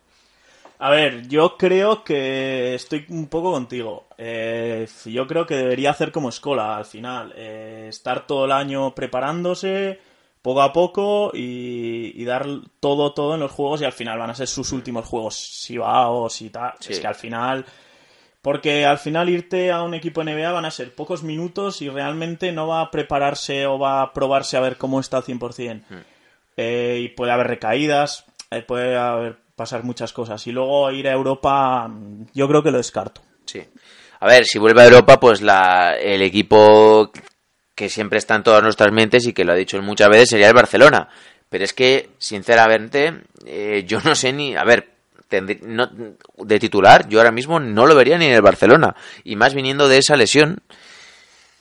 A 0.78 0.90
ver, 0.90 1.26
yo 1.28 1.56
creo 1.56 2.04
que 2.04 2.74
estoy 2.74 3.06
un 3.08 3.28
poco 3.28 3.52
contigo. 3.52 4.06
Eh, 4.18 4.86
yo 5.06 5.26
creo 5.26 5.46
que 5.46 5.56
debería 5.56 5.90
hacer 5.90 6.12
como 6.12 6.28
escola 6.28 6.76
al 6.76 6.84
final. 6.84 7.32
eh, 7.36 7.86
estar 7.88 8.26
todo 8.26 8.44
el 8.44 8.52
año 8.52 8.94
preparándose 8.94 9.98
poco 10.42 10.62
a 10.62 10.72
poco 10.72 11.30
y, 11.34 12.12
y 12.20 12.24
dar 12.24 12.46
todo, 12.78 13.12
todo 13.14 13.34
en 13.34 13.40
los 13.40 13.50
juegos 13.52 13.80
y 13.80 13.84
al 13.84 13.92
final 13.92 14.18
van 14.18 14.30
a 14.30 14.34
ser 14.34 14.46
sus 14.48 14.70
últimos 14.72 15.06
juegos. 15.06 15.34
Si 15.36 15.76
va 15.78 16.08
o 16.10 16.28
si 16.28 16.50
tal. 16.50 16.74
Sí. 16.80 16.92
Es 16.92 17.00
que 17.00 17.06
al 17.06 17.14
final... 17.14 17.64
Porque 18.42 18.86
al 18.86 18.98
final 18.98 19.28
irte 19.28 19.72
a 19.72 19.82
un 19.82 19.94
equipo 19.94 20.22
NBA 20.22 20.52
van 20.52 20.66
a 20.66 20.70
ser 20.70 20.94
pocos 20.94 21.24
minutos 21.24 21.82
y 21.82 21.88
realmente 21.88 22.52
no 22.52 22.68
va 22.68 22.80
a 22.80 22.90
prepararse 22.92 23.66
o 23.66 23.76
va 23.76 24.02
a 24.02 24.12
probarse 24.12 24.56
a 24.56 24.60
ver 24.60 24.76
cómo 24.76 25.00
está 25.00 25.16
al 25.16 25.24
100%. 25.24 25.82
eh, 26.56 27.00
y 27.02 27.08
puede 27.08 27.32
haber 27.32 27.48
recaídas, 27.48 28.24
puede 28.68 28.96
haber 28.96 29.38
pasar 29.56 29.82
muchas 29.82 30.12
cosas. 30.12 30.46
Y 30.46 30.52
luego 30.52 30.90
ir 30.92 31.08
a 31.08 31.12
Europa, 31.12 31.90
yo 32.34 32.46
creo 32.46 32.62
que 32.62 32.70
lo 32.70 32.76
descarto. 32.78 33.22
Sí. 33.46 33.62
A 34.20 34.26
ver, 34.26 34.44
si 34.44 34.58
vuelve 34.58 34.82
a 34.82 34.86
Europa, 34.86 35.18
pues 35.18 35.40
la, 35.42 35.96
el 35.98 36.22
equipo 36.22 37.10
que 37.74 37.88
siempre 37.88 38.18
está 38.18 38.34
en 38.36 38.42
todas 38.42 38.62
nuestras 38.62 38.92
mentes 38.92 39.26
y 39.26 39.32
que 39.32 39.44
lo 39.44 39.52
ha 39.52 39.56
dicho 39.56 39.80
muchas 39.82 40.08
veces 40.08 40.30
sería 40.30 40.48
el 40.48 40.54
Barcelona. 40.54 41.08
Pero 41.48 41.64
es 41.64 41.72
que, 41.72 42.10
sinceramente, 42.18 43.22
eh, 43.44 43.84
yo 43.86 44.00
no 44.04 44.14
sé 44.14 44.32
ni. 44.32 44.56
A 44.56 44.64
ver, 44.64 44.88
no- 45.62 45.90
de 46.38 46.58
titular, 46.58 47.08
yo 47.08 47.18
ahora 47.18 47.32
mismo 47.32 47.58
no 47.60 47.86
lo 47.86 47.94
vería 47.94 48.16
ni 48.18 48.26
en 48.26 48.32
el 48.32 48.42
Barcelona. 48.42 48.94
Y 49.24 49.36
más 49.36 49.54
viniendo 49.54 49.88
de 49.88 49.98
esa 49.98 50.16
lesión. 50.16 50.60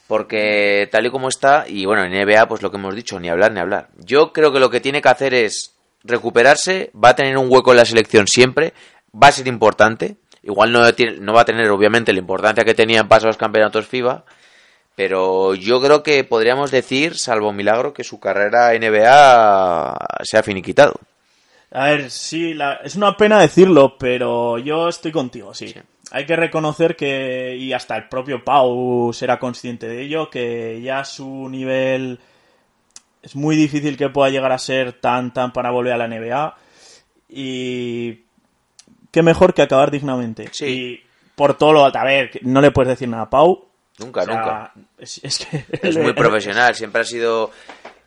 Porque 0.08 0.88
tal 0.91 1.05
y 1.08 1.10
como 1.10 1.29
está, 1.29 1.65
y 1.67 1.86
bueno, 1.86 2.03
en 2.03 2.13
NBA, 2.13 2.47
pues 2.47 2.62
lo 2.62 2.69
que 2.69 2.77
hemos 2.77 2.93
dicho, 2.95 3.19
ni 3.19 3.27
hablar 3.27 3.51
ni 3.51 3.60
hablar. 3.60 3.89
Yo 3.97 4.31
creo 4.34 4.51
que 4.53 4.60
lo 4.60 4.69
que 4.69 4.79
tiene 4.79 5.01
que 5.01 5.10
hacer 5.10 5.34
es 5.34 5.74
recuperarse, 6.05 6.91
va 6.95 7.09
a 7.09 7.15
tener 7.15 7.37
un 7.37 7.47
hueco 7.51 7.71
en 7.71 7.77
la 7.77 7.85
selección 7.85 8.27
siempre, 8.27 8.73
va 9.13 9.27
a 9.27 9.31
ser 9.31 9.47
importante. 9.47 10.15
Igual 10.43 10.71
no, 10.71 10.93
tiene- 10.93 11.17
no 11.19 11.33
va 11.33 11.41
a 11.41 11.45
tener, 11.45 11.69
obviamente, 11.71 12.13
la 12.13 12.19
importancia 12.19 12.63
que 12.63 12.75
tenía 12.75 13.01
en 13.01 13.07
pasados 13.07 13.37
campeonatos 13.37 13.87
FIBA, 13.87 14.23
pero 14.95 15.55
yo 15.55 15.81
creo 15.81 16.03
que 16.03 16.23
podríamos 16.23 16.71
decir, 16.71 17.17
salvo 17.17 17.51
milagro, 17.51 17.93
que 17.93 18.03
su 18.03 18.19
carrera 18.19 18.73
NBA 18.73 19.97
se 20.23 20.37
ha 20.37 20.43
finiquitado. 20.43 20.93
A 21.71 21.87
ver, 21.87 22.09
sí, 22.11 22.53
la- 22.53 22.79
es 22.83 22.95
una 22.95 23.17
pena 23.17 23.39
decirlo, 23.41 23.97
pero 23.97 24.57
yo 24.59 24.87
estoy 24.87 25.11
contigo, 25.11 25.53
sí. 25.53 25.69
Sí. 25.69 25.79
Hay 26.11 26.25
que 26.25 26.35
reconocer 26.35 26.95
que, 26.95 27.57
y 27.59 27.73
hasta 27.73 27.97
el 27.97 28.07
propio 28.07 28.43
Pau 28.45 29.11
será 29.11 29.39
consciente 29.39 29.87
de 29.87 30.03
ello, 30.03 30.29
que 30.29 30.79
ya 30.81 31.03
su 31.03 31.49
nivel 31.49 32.19
es 33.25 33.35
muy 33.35 33.55
difícil 33.55 33.97
que 33.97 34.09
pueda 34.09 34.29
llegar 34.29 34.51
a 34.51 34.59
ser 34.59 34.93
tan, 34.93 35.33
tan 35.33 35.51
para 35.51 35.71
volver 35.71 35.93
a 35.93 35.97
la 35.97 36.07
NBA. 36.07 36.55
Y 37.27 38.19
qué 39.11 39.23
mejor 39.23 39.55
que 39.55 39.63
acabar 39.63 39.89
dignamente. 39.89 40.47
Sí. 40.51 40.65
Y 40.65 41.03
por 41.33 41.57
todo 41.57 41.73
lo 41.73 41.83
alto, 41.83 41.97
a 41.97 42.03
ver, 42.03 42.29
no 42.43 42.61
le 42.61 42.69
puedes 42.69 42.89
decir 42.89 43.09
nada 43.09 43.23
a 43.23 43.29
Pau. 43.31 43.65
Nunca, 43.97 44.21
O 44.21 44.25
sea, 44.25 44.35
nunca. 44.35 44.73
Es, 44.99 45.19
es 45.23 45.39
que 45.39 45.65
Es 45.81 45.97
muy 45.97 46.13
profesional, 46.15 46.75
siempre 46.75 47.01
ha 47.01 47.05
sido... 47.05 47.49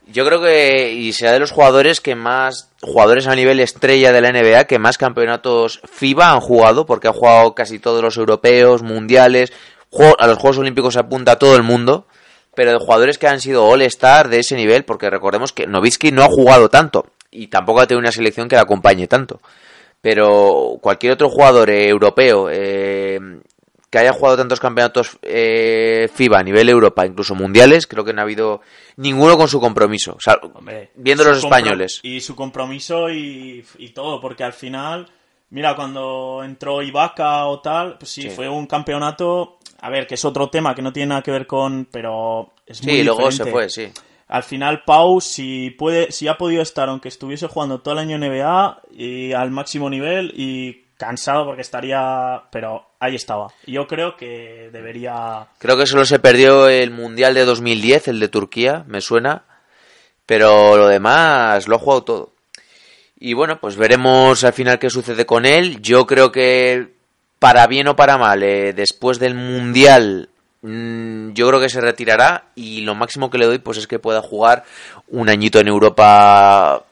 Yo 0.07 0.25
creo 0.25 0.41
que, 0.41 0.93
y 0.93 1.13
sea 1.13 1.33
de 1.33 1.41
los 1.41 1.51
jugadores 1.51 2.01
que 2.01 2.15
más, 2.15 2.71
jugadores 2.81 3.27
a 3.27 3.35
nivel 3.35 3.59
estrella 3.59 4.13
de 4.13 4.21
la 4.21 4.31
NBA, 4.31 4.65
que 4.65 4.79
más 4.79 4.97
campeonatos 4.99 5.83
FIBA 5.85 6.31
han 6.31 6.41
jugado, 6.41 6.87
porque 6.87 7.09
ha 7.09 7.13
jugado 7.13 7.55
casi 7.55 7.79
todos 7.81 8.03
los 8.03 8.17
europeos, 8.17 8.83
mundiales, 8.83 9.53
a 10.19 10.27
los 10.27 10.39
Juegos 10.39 10.59
Olímpicos 10.59 10.95
se 10.95 11.01
apunta 11.01 11.39
todo 11.39 11.57
el 11.57 11.63
mundo, 11.63 12.07
pero 12.59 12.73
de 12.73 12.79
jugadores 12.79 13.19
que 13.19 13.29
han 13.29 13.41
sido 13.41 13.65
All-Star 13.67 14.29
de 14.29 14.41
ese 14.41 14.57
nivel, 14.57 14.85
porque 14.85 15.09
recordemos 15.09 15.53
que 15.53 15.69
Novitsky 15.69 16.11
no 16.11 16.25
ha 16.25 16.27
jugado 16.27 16.69
tanto, 16.69 17.07
y 17.31 17.47
tampoco 17.47 17.81
ha 17.81 17.87
tenido 17.87 18.01
una 18.01 18.11
selección 18.11 18.49
que 18.49 18.57
la 18.57 18.63
acompañe 18.63 19.07
tanto. 19.07 19.41
Pero 20.01 20.77
cualquier 20.81 21.13
otro 21.13 21.29
jugador 21.29 21.71
eh, 21.71 21.89
europeo 21.89 22.49
eh, 22.51 23.21
que 23.89 23.99
haya 23.99 24.13
jugado 24.13 24.39
tantos 24.39 24.59
campeonatos 24.59 25.21
eh, 25.23 26.11
FIBA 26.13 26.41
a 26.41 26.43
nivel 26.43 26.69
Europa, 26.69 27.07
incluso 27.07 27.37
mundiales, 27.37 27.87
creo 27.87 28.05
que 28.05 28.13
no 28.13 28.23
ha 28.23 28.25
habido 28.25 28.61
ninguno 28.97 29.37
con 29.37 29.47
su 29.47 29.61
compromiso. 29.61 30.15
O 30.17 30.21
sea, 30.21 30.37
Hombre, 30.55 30.91
viendo 30.97 31.23
su 31.23 31.29
los 31.29 31.39
españoles. 31.45 32.01
Y 32.03 32.21
su 32.21 32.35
compromiso 32.35 33.09
y, 33.09 33.65
y 33.79 33.91
todo, 33.91 34.21
porque 34.21 34.43
al 34.43 34.53
final, 34.53 35.07
mira, 35.51 35.75
cuando 35.77 36.43
entró 36.45 36.83
Ibaka 36.83 37.47
o 37.47 37.61
tal, 37.61 37.99
pues 37.99 38.11
sí, 38.11 38.23
Sí. 38.23 38.31
fue 38.31 38.49
un 38.49 38.67
campeonato, 38.67 39.59
a 39.81 39.91
ver, 39.91 40.07
que 40.07 40.15
es 40.15 40.25
otro 40.25 40.49
tema 40.51 40.75
que 40.75 40.83
no 40.83 40.93
tiene 40.93 41.09
nada 41.09 41.23
que 41.23 41.31
ver 41.31 41.47
con, 41.47 41.87
pero 41.91 42.53
es 42.67 42.83
muy 42.85 42.97
Sí, 42.97 43.03
luego 43.05 43.31
se 43.31 43.47
fue, 43.47 43.69
sí. 43.69 43.89
Al 44.29 44.43
final, 44.43 44.83
Pau, 44.85 45.21
si 45.23 45.71
puede, 45.71 46.13
si 46.13 46.29
ha 46.29 46.37
podido 46.37 46.61
estar, 46.61 46.89
aunque 46.91 47.09
estuviese 47.09 47.47
jugando 47.47 47.81
todo 47.81 47.95
el 47.95 48.01
año 48.01 48.17
en 48.17 48.25
NBA 48.25 48.83
y 48.93 49.33
al 49.33 49.51
máximo 49.51 49.89
nivel 49.89 50.33
y 50.37 50.85
cansado 50.99 51.47
porque 51.47 51.63
estaría, 51.63 52.43
pero 52.51 52.85
ahí 53.01 53.15
estaba. 53.15 53.47
Yo 53.67 53.87
creo 53.87 54.17
que 54.17 54.69
debería 54.71 55.47
Creo 55.59 55.79
que 55.79 55.87
solo 55.87 56.05
se 56.05 56.19
perdió 56.19 56.69
el 56.69 56.91
Mundial 56.91 57.33
de 57.33 57.47
2010, 57.47 58.09
el 58.09 58.21
de 58.21 58.29
Turquía, 58.29 58.85
me 58.87 59.01
suena. 59.01 59.45
Pero 60.27 60.77
lo 60.77 60.89
demás 60.89 61.67
lo 61.69 61.77
ha 61.77 61.79
jugado 61.79 62.05
todo. 62.05 62.33
Y 63.21 63.33
bueno, 63.35 63.59
pues 63.61 63.77
veremos 63.77 64.45
al 64.45 64.53
final 64.53 64.79
qué 64.79 64.91
sucede 64.91 65.27
con 65.27 65.45
él. 65.45 65.81
Yo 65.83 66.07
creo 66.07 66.31
que 66.31 66.89
para 67.39 67.67
bien 67.67 67.89
o 67.89 67.97
para 67.97 68.17
mal, 68.19 68.43
eh, 68.43 68.73
después 68.73 69.19
del 69.19 69.35
Mundial, 69.35 70.29
mm, 70.63 71.33
yo 71.33 71.49
creo 71.49 71.61
que 71.61 71.69
se 71.69 71.81
retirará. 71.81 72.47
Y 72.55 72.83
lo 72.83 72.95
máximo 72.95 73.29
que 73.31 73.39
le 73.39 73.47
doy, 73.47 73.59
pues 73.59 73.79
es 73.79 73.87
que 73.87 73.99
pueda 73.99 74.23
jugar 74.23 74.65
un 75.09 75.29
añito 75.29 75.59
en 75.59 75.69
Europa. 75.69 76.85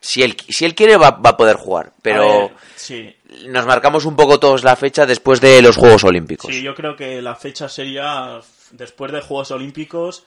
Si 0.00 0.22
él, 0.22 0.36
si 0.48 0.64
él 0.64 0.74
quiere, 0.74 0.96
va, 0.96 1.10
va 1.10 1.30
a 1.30 1.36
poder 1.36 1.56
jugar. 1.56 1.92
Pero 2.02 2.48
ver, 2.48 2.50
sí, 2.76 3.16
nos 3.48 3.66
marcamos 3.66 4.04
un 4.04 4.14
poco 4.14 4.38
todos 4.38 4.62
la 4.62 4.76
fecha 4.76 5.06
después 5.06 5.40
de 5.40 5.60
los 5.62 5.76
Juegos 5.76 6.04
Olímpicos. 6.04 6.54
Sí, 6.54 6.62
yo 6.62 6.74
creo 6.74 6.94
que 6.94 7.20
la 7.22 7.34
fecha 7.34 7.68
sería 7.68 8.40
después 8.72 9.10
de 9.10 9.20
Juegos 9.20 9.50
Olímpicos. 9.50 10.24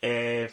eh, 0.00 0.50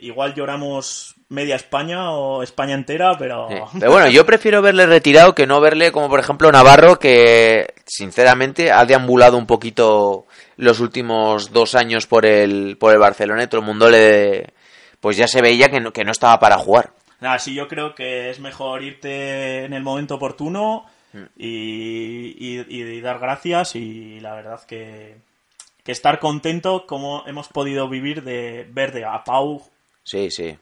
igual 0.00 0.34
lloramos 0.34 1.14
media 1.28 1.56
España 1.56 2.10
o 2.12 2.42
España 2.42 2.74
entera, 2.74 3.16
pero. 3.18 3.48
Sí. 3.48 3.56
Pero 3.80 3.90
bueno, 3.92 4.08
yo 4.08 4.26
prefiero 4.26 4.60
verle 4.62 4.86
retirado 4.86 5.34
que 5.34 5.46
no 5.46 5.60
verle 5.60 5.90
como 5.92 6.08
por 6.08 6.20
ejemplo 6.20 6.50
Navarro, 6.52 6.98
que 6.98 7.72
sinceramente 7.86 8.70
ha 8.70 8.84
deambulado 8.84 9.36
un 9.38 9.46
poquito 9.46 10.26
los 10.56 10.80
últimos 10.80 11.52
dos 11.52 11.74
años 11.74 12.06
por 12.06 12.26
el, 12.26 12.76
por 12.78 12.92
el 12.92 12.98
Barcelona 12.98 13.44
y 13.44 13.46
todo 13.46 13.60
el 13.60 13.66
mundo 13.66 13.88
le... 13.90 14.52
Pues 15.00 15.16
ya 15.16 15.26
se 15.26 15.40
veía 15.42 15.70
que 15.70 15.80
no, 15.80 15.92
que 15.92 16.04
no 16.04 16.12
estaba 16.12 16.38
para 16.38 16.58
jugar. 16.58 16.90
Nada, 17.20 17.38
sí, 17.38 17.54
yo 17.54 17.66
creo 17.66 17.94
que 17.94 18.30
es 18.30 18.38
mejor 18.40 18.82
irte 18.82 19.64
en 19.64 19.72
el 19.72 19.82
momento 19.82 20.16
oportuno 20.16 20.84
Mm. 21.14 21.24
y, 21.36 22.36
y- 22.38 22.64
y 22.70 23.00
dar 23.02 23.18
gracias 23.18 23.76
y 23.76 24.18
la 24.20 24.34
verdad 24.34 24.60
que, 24.66 25.16
que 25.84 25.92
estar 25.92 26.18
contento 26.18 26.86
como 26.86 27.24
hemos 27.26 27.48
podido 27.48 27.86
vivir 27.90 28.22
de 28.22 28.66
ver 28.70 28.92
de 28.92 29.04
a 29.04 29.22
Pau. 29.22 29.62
Sí, 30.04 30.30
sí. 30.30 30.56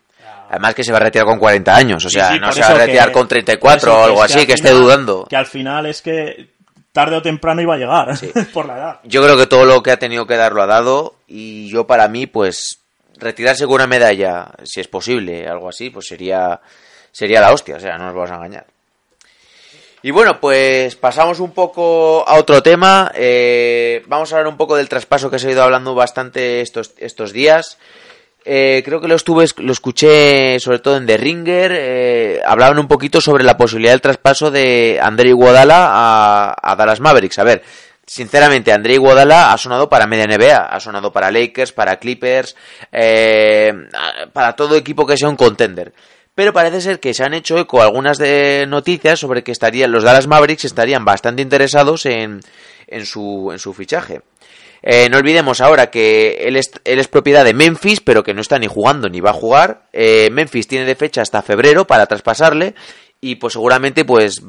Además 0.51 0.75
que 0.75 0.85
se 0.85 0.93
va 0.93 0.99
a 0.99 1.03
retirar 1.03 1.27
con 1.27 1.39
40 1.39 1.75
años, 1.75 2.05
o 2.05 2.11
sea, 2.11 2.33
sí, 2.33 2.39
no 2.41 2.53
se 2.53 2.61
va 2.61 2.67
a 2.69 2.75
retirar 2.75 3.09
que- 3.09 3.13
con 3.15 3.29
34 3.29 3.91
por 3.93 4.01
eso 4.01 4.01
o 4.01 4.05
algo 4.05 4.25
es 4.25 4.37
así, 4.37 4.47
que 4.47 4.53
esté 4.55 4.71
dudando. 4.71 5.27
Que 5.29 5.37
al 5.37 5.47
final 5.47 5.87
es 5.87 6.03
que 6.03 6.51
tarde 6.93 7.17
o 7.17 7.23
temprano 7.23 7.63
iba 7.63 7.75
a 7.75 7.79
llegar 7.79 8.17
Sí. 8.17 8.31
por 8.53 8.67
la 8.67 8.77
edad. 8.77 9.01
Yo 9.05 9.23
creo 9.23 9.37
que 9.37 9.47
todo 9.47 9.65
lo 9.65 9.83
que 9.83 9.93
ha 9.93 9.99
tenido 9.99 10.27
que 10.27 10.37
dar 10.37 10.53
lo 10.53 10.63
ha 10.63 10.67
dado 10.67 11.15
y 11.29 11.69
yo 11.71 11.87
para 11.87 12.09
mí, 12.09 12.27
pues, 12.27 12.79
retirarse 13.17 13.65
con 13.67 13.75
una 13.77 13.87
medalla, 13.87 14.51
si 14.65 14.81
es 14.81 14.89
posible, 14.89 15.47
algo 15.47 15.69
así, 15.69 15.91
pues 15.91 16.07
sería, 16.09 16.61
sería 17.13 17.41
la 17.41 17.53
hostia, 17.53 17.77
o 17.77 17.81
sea, 17.81 17.97
no 17.97 18.07
nos 18.07 18.15
vamos 18.15 18.31
a 18.33 18.35
engañar. 18.37 18.67
Y 20.03 20.11
bueno, 20.13 20.41
pues 20.41 20.97
pasamos 20.97 21.41
un 21.41 21.53
poco 21.53 22.27
a 22.27 22.35
otro 22.37 22.63
tema. 22.63 23.13
eh, 23.15 24.03
vamos 24.07 24.33
a 24.33 24.37
hablar 24.37 24.51
un 24.51 24.57
poco 24.57 24.75
del 24.77 24.89
traspaso 24.89 25.31
que 25.31 25.39
se 25.39 25.49
ha 25.49 25.53
ido 25.53 25.63
hablando 25.63 25.95
bastante 25.95 26.63
estos, 26.63 26.93
estos 26.99 27.33
días. 27.33 27.77
Eh, 28.45 28.83
creo 28.85 29.01
que 29.01 29.09
lo 29.09 29.17
estuve, 29.17 29.45
lo 29.59 29.73
escuché 29.73 30.59
sobre 30.61 30.79
todo 30.79 30.97
en 30.97 31.07
The 31.07 31.17
Ringer. 31.17 31.73
eh, 31.75 32.41
hablaban 32.45 32.79
un 32.79 32.89
poquito 32.89 33.21
sobre 33.21 33.45
la 33.45 33.57
posibilidad 33.57 33.93
del 33.93 34.01
traspaso 34.01 34.51
de 34.51 34.99
André 35.03 35.31
Iguodala 35.31 36.55
a, 36.57 36.77
Dallas 36.77 37.01
Mavericks. 37.01 37.39
A 37.39 37.45
ver, 37.45 37.63
sinceramente, 38.07 38.73
André 38.73 38.95
Iguodala 38.95 39.53
ha 39.53 39.59
sonado 39.59 39.89
para 39.89 40.07
media 40.07 40.27
NBA, 40.27 40.57
ha 40.57 40.81
sonado 40.81 41.13
para 41.13 41.31
Lakers, 41.31 41.73
para 41.73 41.99
Clippers, 41.99 42.57
eh, 42.93 43.73
para 44.33 44.55
todo 44.55 44.77
equipo 44.77 45.07
que 45.07 45.19
sea 45.19 45.29
un 45.29 45.37
contender. 45.37 45.93
Pero 46.35 46.55
parece 46.55 46.81
ser 46.81 47.01
que 47.01 47.13
se 47.13 47.23
han 47.25 47.35
hecho 47.35 47.59
eco 47.59 47.83
algunas 47.83 48.17
de 48.17 48.65
noticias 48.67 49.19
sobre 49.19 49.43
que 49.43 49.53
estarían 49.53 49.93
los 49.93 50.05
Dallas 50.05 50.27
Mavericks 50.27 50.65
estarían 50.65 51.05
bastante 51.05 51.43
interesados 51.43 52.07
en, 52.07 52.41
en 52.87 53.05
su 53.05 53.51
en 53.53 53.59
su 53.59 53.75
fichaje. 53.75 54.23
Eh, 54.83 55.09
no 55.11 55.19
olvidemos 55.19 55.61
ahora 55.61 55.91
que 55.91 56.39
él 56.47 56.57
es, 56.57 57.09
propiedad 57.09 57.45
de 57.45 57.55
Memphis, 57.55 58.01
pero 58.01 58.23
que 58.23 58.35
no 58.35 58.41
está 58.41 58.59
ni 58.59 58.67
jugando 58.67 59.09
ni 59.09 59.21
va 59.21 59.31
a 59.31 59.35
jugar. 59.35 59.89
Eh, 59.93 60.31
Memphis 60.33 60.69
tiene 60.69 60.87
de 60.87 60.95
fecha 60.95 61.23
hasta 61.23 61.43
febrero 61.43 61.87
para 61.87 62.07
traspasarle 62.07 62.75
y 63.21 63.37
pues 63.37 63.53
seguramente 63.53 64.05
pues 64.05 64.43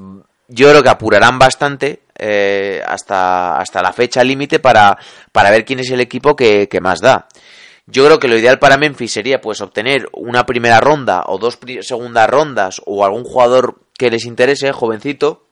yo 0.48 0.70
creo 0.70 0.84
que 0.84 0.89
apurarán 0.89 1.39
bastante 1.39 2.04
eh, 2.17 2.82
hasta, 2.86 3.58
hasta 3.58 3.82
la 3.82 3.94
fecha 3.94 4.24
límite 4.24 4.60
para, 4.60 4.98
para 5.32 5.52
ver 5.52 5.65
quién 5.65 5.80
es 5.80 5.89
el 5.91 6.00
equipo 6.00 6.36
que, 6.36 6.70
que 6.70 6.82
más 6.82 7.02
da. 7.02 7.28
Yo 7.88 8.06
creo 8.06 8.20
que 8.20 8.28
lo 8.28 8.38
ideal 8.38 8.60
para 8.60 8.78
Memphis 8.78 9.12
sería 9.12 9.41
pues 9.41 9.60
obtener 9.60 10.08
una 10.13 10.46
primera 10.46 10.80
ronda 10.80 11.24
o 11.26 11.38
dos 11.39 11.60
segundas 11.82 12.30
rondas 12.30 12.82
o 12.86 13.04
algún 13.04 13.24
jugador 13.24 13.82
que 13.98 14.10
les 14.10 14.26
interese, 14.26 14.72
jovencito. 14.72 15.48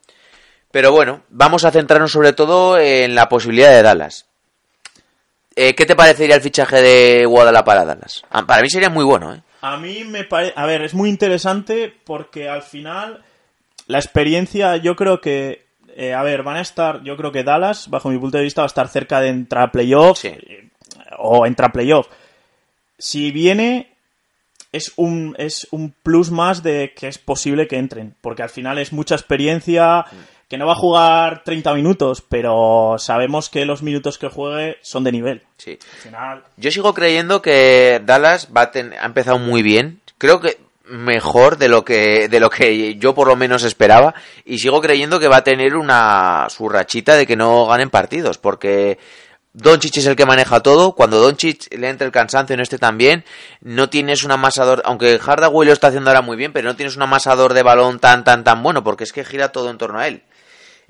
Pero 0.70 0.92
bueno, 0.92 1.24
vamos 1.28 1.64
a 1.64 1.72
centrarnos 1.72 2.12
sobre 2.12 2.32
todo 2.32 2.78
en 2.78 3.14
la 3.14 3.28
posibilidad 3.28 3.70
de 3.70 3.82
Dallas. 3.82 4.29
Eh, 5.62 5.74
¿Qué 5.74 5.84
te 5.84 5.94
parecería 5.94 6.36
el 6.36 6.40
fichaje 6.40 6.80
de 6.80 7.26
Guadalajara 7.26 7.64
para 7.64 7.84
Dallas? 7.84 8.22
Ah, 8.30 8.46
Para 8.46 8.62
mí 8.62 8.70
sería 8.70 8.88
muy 8.88 9.04
bueno, 9.04 9.34
¿eh? 9.34 9.42
A 9.60 9.76
mí 9.76 10.04
me 10.04 10.24
parece... 10.24 10.54
A 10.56 10.64
ver, 10.64 10.80
es 10.82 10.94
muy 10.94 11.10
interesante 11.10 11.92
porque 12.04 12.48
al 12.48 12.62
final 12.62 13.22
la 13.86 13.98
experiencia 13.98 14.76
yo 14.78 14.96
creo 14.96 15.20
que... 15.20 15.66
eh, 15.96 16.14
a 16.14 16.22
ver, 16.22 16.42
van 16.42 16.56
a 16.56 16.62
estar... 16.62 17.02
Yo 17.02 17.14
creo 17.16 17.30
que 17.30 17.44
Dallas, 17.44 17.90
bajo 17.90 18.08
mi 18.08 18.18
punto 18.18 18.38
de 18.38 18.44
vista, 18.44 18.62
va 18.62 18.66
a 18.66 18.68
estar 18.68 18.88
cerca 18.88 19.20
de 19.20 19.28
entrar 19.28 19.64
a 19.64 19.70
playoff 19.72 20.18
Sí. 20.20 20.28
eh, 20.28 20.68
o 21.18 21.44
entrar 21.44 21.68
a 21.68 21.72
playoff. 21.72 22.06
Si 22.98 23.30
viene... 23.30 23.92
es 24.72 24.92
un, 24.96 25.34
es 25.36 25.66
un 25.72 25.92
plus 26.02 26.30
más 26.30 26.62
de 26.62 26.94
que 26.96 27.08
es 27.08 27.18
posible 27.18 27.66
que 27.68 27.76
entren, 27.76 28.14
porque 28.22 28.42
al 28.44 28.50
final 28.50 28.78
es 28.78 28.92
mucha 28.94 29.14
experiencia, 29.16 30.06
que 30.50 30.58
no 30.58 30.66
va 30.66 30.72
a 30.72 30.76
jugar 30.76 31.42
30 31.44 31.72
minutos, 31.74 32.22
pero 32.28 32.96
sabemos 32.98 33.48
que 33.48 33.64
los 33.64 33.82
minutos 33.82 34.18
que 34.18 34.28
juegue 34.28 34.76
son 34.82 35.04
de 35.04 35.12
nivel. 35.12 35.42
Sí. 35.56 35.78
Al 35.80 36.00
final, 36.00 36.42
Yo 36.58 36.70
sigo 36.72 36.92
creyendo 36.92 37.40
que 37.40 38.02
Dallas 38.04 38.48
va 38.54 38.62
a 38.62 38.70
ten- 38.72 38.92
ha 39.00 39.06
empezado 39.06 39.38
muy 39.38 39.62
bien. 39.62 40.00
Creo 40.18 40.40
que 40.40 40.58
mejor 40.84 41.56
de 41.56 41.68
lo 41.68 41.84
que 41.84 42.26
de 42.28 42.40
lo 42.40 42.50
que 42.50 42.96
yo 42.96 43.14
por 43.14 43.28
lo 43.28 43.36
menos 43.36 43.62
esperaba 43.62 44.12
y 44.44 44.58
sigo 44.58 44.80
creyendo 44.80 45.20
que 45.20 45.28
va 45.28 45.36
a 45.36 45.44
tener 45.44 45.76
una 45.76 46.48
su 46.50 46.68
rachita 46.68 47.14
de 47.14 47.28
que 47.28 47.36
no 47.36 47.64
ganen 47.66 47.90
partidos 47.90 48.38
porque 48.38 48.98
Doncic 49.52 49.96
es 49.98 50.06
el 50.06 50.16
que 50.16 50.26
maneja 50.26 50.60
todo. 50.60 50.92
Cuando 50.96 51.20
Doncic 51.20 51.72
le 51.76 51.88
entra 51.88 52.06
el 52.06 52.12
cansancio 52.12 52.60
esté 52.60 52.78
tan 52.78 52.98
bien, 52.98 53.24
no 53.60 53.88
tienes 53.88 54.24
un 54.24 54.32
amasador, 54.32 54.82
aunque 54.84 55.18
Hardaway 55.18 55.66
lo 55.66 55.72
está 55.72 55.88
haciendo 55.88 56.10
ahora 56.10 56.22
muy 56.22 56.36
bien, 56.36 56.52
pero 56.52 56.68
no 56.68 56.76
tienes 56.76 56.96
un 56.96 57.02
amasador 57.02 57.54
de 57.54 57.62
balón 57.62 58.00
tan 58.00 58.24
tan 58.24 58.42
tan 58.42 58.62
bueno 58.62 58.82
porque 58.82 59.04
es 59.04 59.12
que 59.12 59.24
gira 59.24 59.52
todo 59.52 59.70
en 59.70 59.78
torno 59.78 59.98
a 60.00 60.08
él. 60.08 60.22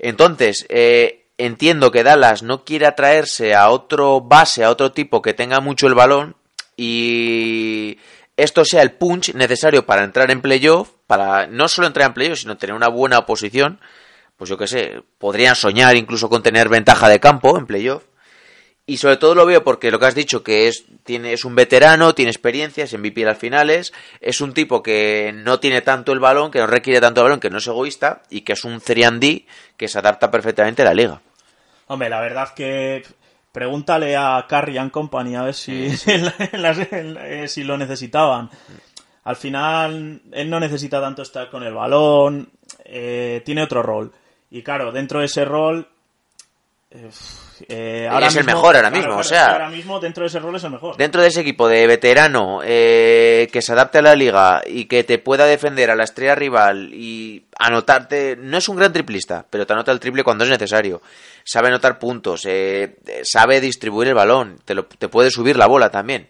Entonces, 0.03 0.65
eh, 0.69 1.27
entiendo 1.37 1.91
que 1.91 2.03
Dallas 2.03 2.41
no 2.41 2.65
quiere 2.65 2.87
atraerse 2.87 3.53
a 3.53 3.69
otro 3.69 4.19
base, 4.19 4.63
a 4.63 4.71
otro 4.71 4.91
tipo 4.91 5.21
que 5.21 5.35
tenga 5.35 5.59
mucho 5.59 5.85
el 5.85 5.93
balón 5.93 6.35
y 6.75 7.99
esto 8.35 8.65
sea 8.65 8.81
el 8.81 8.93
punch 8.93 9.35
necesario 9.35 9.85
para 9.85 10.03
entrar 10.03 10.31
en 10.31 10.41
playoff, 10.41 10.89
para 11.05 11.45
no 11.45 11.67
solo 11.67 11.85
entrar 11.85 12.07
en 12.07 12.15
playoff, 12.15 12.39
sino 12.39 12.57
tener 12.57 12.75
una 12.75 12.87
buena 12.87 13.27
posición. 13.27 13.79
Pues 14.37 14.49
yo 14.49 14.57
qué 14.57 14.65
sé, 14.65 15.03
podrían 15.19 15.55
soñar 15.55 15.95
incluso 15.95 16.29
con 16.29 16.41
tener 16.41 16.67
ventaja 16.67 17.07
de 17.07 17.19
campo 17.19 17.55
en 17.59 17.67
playoff. 17.67 18.03
Y 18.91 18.97
sobre 18.97 19.17
todo 19.17 19.35
lo 19.35 19.45
veo 19.45 19.63
porque 19.63 19.89
lo 19.91 19.99
que 19.99 20.05
has 20.07 20.15
dicho, 20.15 20.43
que 20.43 20.67
es, 20.67 20.83
tiene, 21.03 21.31
es 21.33 21.45
un 21.45 21.55
veterano, 21.55 22.13
tiene 22.13 22.29
experiencia, 22.31 22.83
es 22.83 22.93
MVP 22.93 23.21
en 23.21 23.27
las 23.27 23.37
finales, 23.37 23.93
es 24.19 24.41
un 24.41 24.53
tipo 24.53 24.83
que 24.83 25.31
no 25.33 25.59
tiene 25.61 25.81
tanto 25.81 26.11
el 26.11 26.19
balón, 26.19 26.51
que 26.51 26.59
no 26.59 26.67
requiere 26.67 26.99
tanto 26.99 27.21
el 27.21 27.25
balón, 27.25 27.39
que 27.39 27.49
no 27.49 27.59
es 27.59 27.67
egoísta 27.67 28.23
y 28.29 28.41
que 28.41 28.53
es 28.53 28.63
un 28.65 28.81
3D 28.81 29.45
que 29.77 29.87
se 29.87 29.97
adapta 29.99 30.29
perfectamente 30.29 30.81
a 30.81 30.85
la 30.85 30.93
liga. 30.93 31.21
hombre, 31.87 32.09
la 32.09 32.19
verdad 32.19 32.53
que 32.53 33.03
pregúntale 33.53 34.15
a 34.17 34.45
Carrie 34.49 34.79
and 34.79 34.91
Company 34.91 35.35
a 35.35 35.43
ver 35.43 35.53
si, 35.53 35.71
en 36.07 36.33
en 36.51 36.61
las- 36.61 36.91
en- 36.91 37.17
eh, 37.17 37.47
si 37.47 37.63
lo 37.63 37.77
necesitaban. 37.77 38.49
Al 39.23 39.35
final, 39.37 40.21
él 40.33 40.49
no 40.49 40.59
necesita 40.59 40.99
tanto 40.99 41.21
estar 41.21 41.49
con 41.49 41.63
el 41.63 41.73
balón, 41.73 42.49
eh, 42.83 43.41
tiene 43.45 43.63
otro 43.63 43.83
rol. 43.83 44.11
Y 44.49 44.63
claro, 44.63 44.91
dentro 44.91 45.19
de 45.19 45.27
ese 45.27 45.45
rol... 45.45 45.87
eh, 46.91 47.09
eh, 47.69 48.07
es 48.27 48.35
el 48.35 48.45
mejor 48.45 48.75
ahora 48.75 48.89
mismo, 48.89 49.15
o 49.19 49.23
sea- 49.23 49.51
ahora 49.53 49.69
mismo 49.69 49.99
dentro 49.99 50.23
de 50.23 50.27
ese 50.27 50.39
rol 50.39 50.55
es 50.55 50.63
el 50.63 50.71
mejor. 50.71 50.97
Dentro 50.97 51.21
de 51.21 51.27
ese 51.27 51.41
equipo 51.41 51.67
de 51.67 51.87
veterano 51.87 52.61
eh, 52.63 53.47
que 53.51 53.61
se 53.61 53.71
adapte 53.73 53.99
a 53.99 54.01
la 54.01 54.15
liga 54.15 54.61
y 54.65 54.85
que 54.85 55.03
te 55.03 55.17
pueda 55.17 55.45
defender 55.45 55.89
a 55.91 55.95
la 55.95 56.03
estrella 56.03 56.35
rival 56.35 56.91
y 56.93 57.45
anotarte, 57.57 58.35
no 58.39 58.57
es 58.57 58.67
un 58.69 58.75
gran 58.77 58.91
triplista, 58.93 59.45
pero 59.49 59.65
te 59.65 59.73
anota 59.73 59.91
el 59.91 59.99
triple 59.99 60.23
cuando 60.23 60.43
es 60.43 60.49
necesario. 60.49 61.01
Sabe 61.43 61.67
anotar 61.69 61.97
puntos, 61.99 62.45
eh, 62.47 62.97
sabe 63.23 63.61
distribuir 63.61 64.09
el 64.09 64.15
balón, 64.15 64.59
te, 64.65 64.73
lo- 64.75 64.85
te 64.85 65.07
puede 65.07 65.31
subir 65.31 65.57
la 65.57 65.67
bola 65.67 65.89
también. 65.89 66.27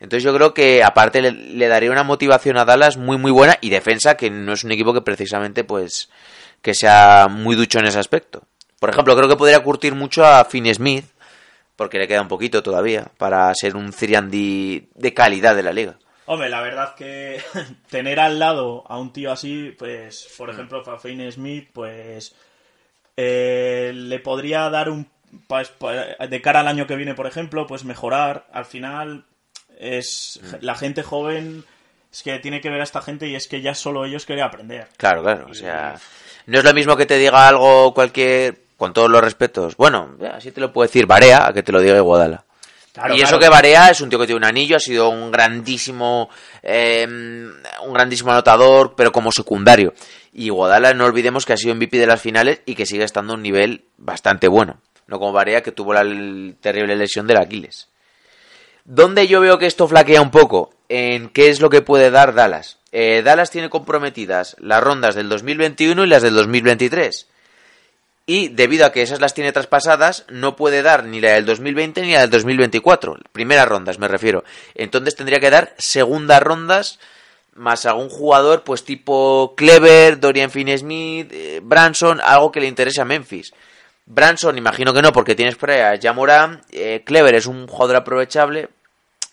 Entonces 0.00 0.22
yo 0.22 0.32
creo 0.34 0.54
que 0.54 0.84
aparte 0.84 1.20
le, 1.20 1.32
le 1.32 1.66
daría 1.66 1.90
una 1.90 2.04
motivación 2.04 2.56
a 2.56 2.64
Dallas 2.64 2.96
muy 2.96 3.18
muy 3.18 3.32
buena 3.32 3.58
y 3.60 3.70
defensa 3.70 4.16
que 4.16 4.30
no 4.30 4.52
es 4.52 4.62
un 4.62 4.70
equipo 4.70 4.94
que 4.94 5.00
precisamente 5.02 5.64
pues 5.64 6.08
que 6.62 6.72
sea 6.74 7.26
muy 7.28 7.56
ducho 7.56 7.80
en 7.80 7.86
ese 7.86 7.98
aspecto. 7.98 8.42
Por 8.78 8.90
ejemplo, 8.90 9.16
creo 9.16 9.28
que 9.28 9.36
podría 9.36 9.60
curtir 9.62 9.94
mucho 9.94 10.24
a 10.24 10.44
Finn 10.44 10.72
Smith 10.74 11.04
porque 11.76 11.98
le 11.98 12.08
queda 12.08 12.22
un 12.22 12.28
poquito 12.28 12.62
todavía 12.62 13.06
para 13.18 13.52
ser 13.54 13.76
un 13.76 13.92
3D 13.92 14.88
de 14.94 15.14
calidad 15.14 15.54
de 15.54 15.62
la 15.62 15.72
liga. 15.72 15.96
Hombre, 16.26 16.48
la 16.48 16.60
verdad 16.60 16.94
que 16.94 17.40
tener 17.90 18.20
al 18.20 18.38
lado 18.38 18.84
a 18.88 18.98
un 18.98 19.12
tío 19.12 19.32
así, 19.32 19.74
pues, 19.78 20.28
por 20.36 20.50
ejemplo, 20.50 20.84
Fafine 20.84 21.30
Smith, 21.32 21.70
pues, 21.72 22.34
eh, 23.16 23.92
le 23.94 24.18
podría 24.20 24.68
dar 24.70 24.90
un, 24.90 25.08
pues, 25.46 25.72
de 26.28 26.40
cara 26.42 26.60
al 26.60 26.68
año 26.68 26.86
que 26.86 26.96
viene, 26.96 27.14
por 27.14 27.26
ejemplo, 27.26 27.66
pues 27.66 27.84
mejorar. 27.84 28.46
Al 28.52 28.64
final, 28.64 29.24
es 29.78 30.40
Mm. 30.42 30.56
la 30.60 30.74
gente 30.74 31.02
joven 31.02 31.64
es 32.12 32.22
que 32.22 32.38
tiene 32.38 32.60
que 32.60 32.70
ver 32.70 32.80
a 32.80 32.84
esta 32.84 33.02
gente 33.02 33.28
y 33.28 33.34
es 33.34 33.46
que 33.46 33.60
ya 33.60 33.74
solo 33.74 34.04
ellos 34.04 34.26
quieren 34.26 34.44
aprender. 34.44 34.88
Claro, 34.96 35.22
claro. 35.22 35.46
O 35.50 35.54
sea, 35.54 35.96
no 36.46 36.58
es 36.58 36.64
lo 36.64 36.74
mismo 36.74 36.96
que 36.96 37.06
te 37.06 37.18
diga 37.18 37.46
algo 37.48 37.92
cualquier, 37.94 38.58
con 38.78 38.92
todos 38.92 39.10
los 39.10 39.20
respetos. 39.20 39.76
Bueno, 39.76 40.14
ya, 40.20 40.36
así 40.36 40.52
te 40.52 40.60
lo 40.60 40.72
puedo 40.72 40.86
decir 40.86 41.04
Barea 41.04 41.48
a 41.48 41.52
que 41.52 41.64
te 41.64 41.72
lo 41.72 41.80
diga 41.80 41.96
Iguodala. 41.96 42.44
Claro, 42.92 43.14
y 43.14 43.18
eso 43.18 43.38
claro. 43.38 43.40
que 43.40 43.48
Barea 43.48 43.90
es 43.90 44.00
un 44.00 44.08
tío 44.08 44.18
que 44.18 44.26
tiene 44.26 44.38
un 44.38 44.44
anillo, 44.44 44.76
ha 44.76 44.80
sido 44.80 45.08
un 45.08 45.30
grandísimo, 45.30 46.30
eh, 46.62 47.04
un 47.06 47.92
grandísimo 47.92 48.30
anotador, 48.30 48.94
pero 48.96 49.12
como 49.12 49.32
secundario. 49.32 49.92
Y 50.32 50.46
Iguodala 50.46 50.94
no 50.94 51.04
olvidemos 51.04 51.44
que 51.44 51.52
ha 51.52 51.56
sido 51.56 51.74
MVP 51.74 51.98
de 51.98 52.06
las 52.06 52.22
finales 52.22 52.60
y 52.66 52.76
que 52.76 52.86
sigue 52.86 53.04
estando 53.04 53.32
a 53.32 53.36
un 53.36 53.42
nivel 53.42 53.84
bastante 53.96 54.46
bueno. 54.46 54.80
No 55.08 55.18
como 55.18 55.32
Barea 55.32 55.62
que 55.62 55.72
tuvo 55.72 55.92
la 55.92 56.02
terrible 56.60 56.94
lesión 56.94 57.26
del 57.26 57.38
Aquiles. 57.38 57.88
¿Dónde 58.84 59.26
yo 59.26 59.40
veo 59.40 59.58
que 59.58 59.66
esto 59.66 59.88
flaquea 59.88 60.22
un 60.22 60.30
poco? 60.30 60.70
En 60.88 61.30
qué 61.30 61.50
es 61.50 61.60
lo 61.60 61.68
que 61.68 61.82
puede 61.82 62.10
dar 62.10 62.32
Dallas. 62.32 62.78
Eh, 62.92 63.22
Dallas 63.22 63.50
tiene 63.50 63.68
comprometidas 63.68 64.56
las 64.60 64.82
rondas 64.82 65.14
del 65.14 65.28
2021 65.28 66.04
y 66.04 66.06
las 66.06 66.22
del 66.22 66.34
2023. 66.34 67.26
Y 68.28 68.48
debido 68.48 68.84
a 68.84 68.92
que 68.92 69.00
esas 69.00 69.22
las 69.22 69.32
tiene 69.32 69.52
traspasadas, 69.52 70.26
no 70.28 70.54
puede 70.54 70.82
dar 70.82 71.04
ni 71.04 71.18
la 71.18 71.32
del 71.32 71.46
2020 71.46 72.02
ni 72.02 72.12
la 72.12 72.20
del 72.20 72.28
2024. 72.28 73.16
Primeras 73.32 73.66
rondas, 73.66 73.98
me 73.98 74.06
refiero. 74.06 74.44
Entonces 74.74 75.16
tendría 75.16 75.40
que 75.40 75.48
dar 75.48 75.74
segundas 75.78 76.42
rondas 76.42 76.98
más 77.54 77.86
algún 77.86 78.10
jugador, 78.10 78.64
pues 78.64 78.84
tipo 78.84 79.54
Clever, 79.56 80.20
Dorian 80.20 80.50
Finney-Smith, 80.50 81.30
eh, 81.32 81.60
Branson, 81.62 82.20
algo 82.22 82.52
que 82.52 82.60
le 82.60 82.66
interese 82.66 83.00
a 83.00 83.06
Memphis. 83.06 83.54
Branson, 84.04 84.58
imagino 84.58 84.92
que 84.92 85.00
no, 85.00 85.10
porque 85.10 85.34
tienes 85.34 85.56
por 85.56 85.70
ahí 85.70 85.80
a 85.80 85.98
Jamoran. 85.98 86.60
Eh, 86.70 87.04
Clever 87.06 87.34
es 87.34 87.46
un 87.46 87.66
jugador 87.66 87.96
aprovechable. 87.96 88.68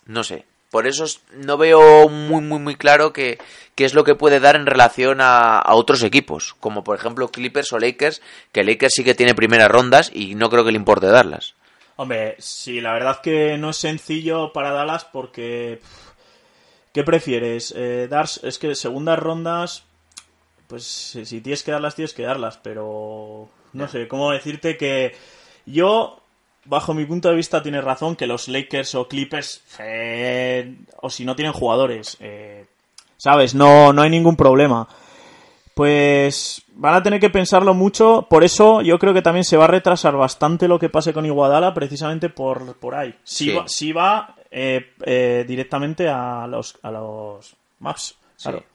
No 0.06 0.24
sé. 0.24 0.46
Por 0.70 0.88
eso 0.88 1.06
es- 1.06 1.22
no 1.34 1.58
veo 1.58 2.10
muy, 2.10 2.42
muy, 2.42 2.60
muy 2.60 2.76
claro 2.76 3.14
qué, 3.14 3.38
qué 3.76 3.86
es 3.86 3.94
lo 3.94 4.04
que 4.04 4.16
puede 4.16 4.40
dar 4.40 4.56
en 4.56 4.66
relación 4.66 5.22
a, 5.22 5.58
a 5.60 5.74
otros 5.76 6.04
equipos. 6.04 6.56
Como 6.60 6.84
por 6.84 6.98
ejemplo 6.98 7.30
Clippers 7.30 7.72
o 7.74 7.80
Lakers, 7.80 8.22
que 8.52 8.64
Lakers 8.64 8.94
sí 8.96 9.04
que 9.04 9.16
tiene 9.16 9.36
primeras 9.36 9.70
rondas 9.72 10.12
y 10.14 10.36
no 10.36 10.50
creo 10.50 10.66
que 10.66 10.72
le 10.72 10.78
importe 10.78 11.08
darlas. 11.08 11.54
Hombre, 11.98 12.36
sí, 12.40 12.82
la 12.82 12.92
verdad 12.92 13.22
que 13.22 13.58
no 13.58 13.70
es 13.70 13.78
sencillo 13.78 14.52
para 14.52 14.72
Dallas 14.72 15.06
porque... 15.06 15.80
¿Qué 16.94 17.04
prefieres? 17.04 17.74
Eh, 17.76 18.08
dar, 18.10 18.28
es 18.44 18.58
que 18.58 18.74
segundas 18.76 19.20
rondas, 19.20 19.84
pues 20.68 20.84
si 20.86 21.42
tienes 21.42 21.62
que 21.64 21.72
darlas, 21.72 21.96
tienes 21.96 22.14
que 22.14 22.24
darlas, 22.24 22.58
pero 22.58 23.50
no 23.74 23.88
sé, 23.90 24.08
¿cómo 24.08 24.32
decirte 24.32 24.78
que 24.78 25.14
yo, 25.66 26.22
bajo 26.66 26.94
mi 26.94 27.06
punto 27.06 27.30
de 27.30 27.36
vista, 27.36 27.62
tienes 27.64 27.84
razón 27.84 28.16
que 28.16 28.28
los 28.28 28.48
Lakers 28.48 28.96
o 28.96 29.08
Clippers, 29.08 29.62
eh, 29.80 30.76
o 31.02 31.10
si 31.10 31.24
no 31.26 31.36
tienen 31.36 31.54
jugadores, 31.54 32.18
eh, 32.20 32.66
¿sabes? 33.18 33.56
No, 33.56 33.94
no 33.94 34.02
hay 34.02 34.10
ningún 34.10 34.36
problema. 34.36 34.88
Pues 35.74 36.64
van 36.76 36.94
a 36.96 37.04
tener 37.04 37.20
que 37.20 37.30
pensarlo 37.30 37.74
mucho, 37.74 38.28
por 38.30 38.44
eso 38.46 38.82
yo 38.82 38.98
creo 38.98 39.14
que 39.14 39.22
también 39.22 39.44
se 39.44 39.58
va 39.58 39.66
a 39.66 39.68
retrasar 39.68 40.16
bastante 40.16 40.68
lo 40.70 40.80
que 40.80 40.88
pase 40.90 41.14
con 41.14 41.26
Iguadala, 41.26 41.74
precisamente 41.74 42.30
por, 42.30 42.76
por 42.78 42.96
ahí. 42.96 43.14
Si 43.24 43.46
Sí. 43.46 43.52
va, 43.54 43.68
si 43.68 43.92
va 43.92 44.36
eh, 44.52 44.94
eh, 45.06 45.44
directamente 45.48 46.08
a 46.08 46.48
los, 46.48 46.78
a 46.82 46.92
los 46.92 47.56
maps. 47.80 48.16
Claro. 48.42 48.60
Sí, 48.60 48.66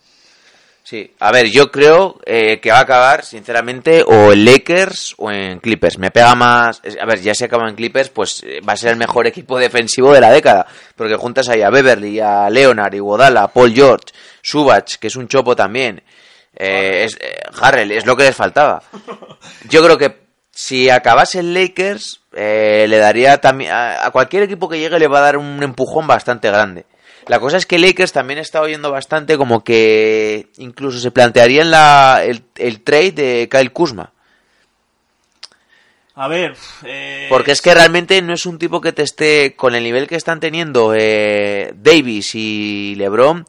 a 1.21 1.31
ver, 1.31 1.47
yo 1.51 1.71
creo 1.71 2.19
eh, 2.27 2.59
que 2.61 2.71
va 2.71 2.79
a 2.79 2.83
acabar, 2.83 3.25
sinceramente, 3.25 4.03
o 4.05 4.33
en 4.33 4.45
Lakers 4.45 5.15
o 5.19 5.31
en 5.31 5.61
Clippers. 5.61 5.99
Me 5.99 6.11
pega 6.11 6.35
más. 6.35 6.83
A 7.01 7.07
ver, 7.07 7.21
ya 7.21 7.35
se 7.35 7.45
acaba 7.45 7.69
en 7.69 7.77
Clippers, 7.77 8.09
pues 8.09 8.43
eh, 8.45 8.61
va 8.67 8.73
a 8.73 8.77
ser 8.77 8.91
el 8.91 8.97
mejor 8.97 9.27
equipo 9.29 9.59
defensivo 9.59 10.13
de 10.13 10.21
la 10.21 10.31
década. 10.31 10.67
Porque 10.97 11.17
juntas 11.17 11.49
ahí 11.49 11.63
a 11.63 11.71
Beverly, 11.71 12.19
a 12.21 12.51
Leonard, 12.51 12.95
Iguodala, 12.95 13.49
Paul 13.49 13.73
George, 13.73 14.07
Subach, 14.43 14.97
que 14.97 15.07
es 15.07 15.17
un 15.17 15.29
chopo 15.29 15.55
también. 15.55 16.03
Eh, 16.57 17.05
es, 17.05 17.17
eh, 17.21 17.41
Harrell, 17.61 17.93
es 17.93 18.07
lo 18.07 18.17
que 18.17 18.25
les 18.25 18.35
faltaba. 18.35 18.83
Yo 19.69 19.83
creo 19.85 19.97
que 19.97 20.19
si 20.51 20.91
acabase 20.91 21.39
en 21.39 21.55
Lakers, 21.55 22.21
eh, 22.33 22.87
le 22.89 22.99
daría 22.99 23.41
también. 23.41 23.71
A, 23.71 24.07
a 24.07 24.11
cualquier 24.11 24.43
equipo 24.43 24.69
que 24.69 24.81
llegue 24.81 24.99
le 24.99 25.09
va 25.09 25.19
a 25.19 25.23
dar 25.23 25.37
un 25.37 25.63
empujón 25.63 26.07
bastante 26.07 26.49
grande. 26.49 26.85
La 27.27 27.39
cosa 27.39 27.57
es 27.57 27.67
que 27.67 27.79
Lakers 27.79 28.13
también 28.13 28.39
está 28.39 28.61
oyendo 28.61 28.91
bastante 28.91 29.37
como 29.37 29.63
que 29.63 30.49
incluso 30.59 30.99
se 30.99 31.11
plantearía 31.11 31.63
en 31.63 31.71
la, 31.71 32.23
el, 32.25 32.43
el 32.57 32.81
trade 32.83 33.13
de 33.13 33.49
Kyle 33.51 33.73
Kuzma. 33.73 34.13
A 36.15 36.29
ver, 36.29 36.55
eh, 36.85 37.29
Porque 37.31 37.53
es 37.53 37.63
que 37.63 37.73
realmente 37.73 38.21
no 38.21 38.35
es 38.35 38.45
un 38.45 38.59
tipo 38.59 38.83
que 38.83 38.93
te 38.93 39.03
esté 39.03 39.55
con 39.57 39.75
el 39.75 39.85
nivel 39.85 40.07
que 40.07 40.17
están 40.17 40.39
teniendo 40.39 40.93
eh, 40.95 41.73
Davis 41.77 42.35
y 42.35 42.95
LeBron, 42.97 43.47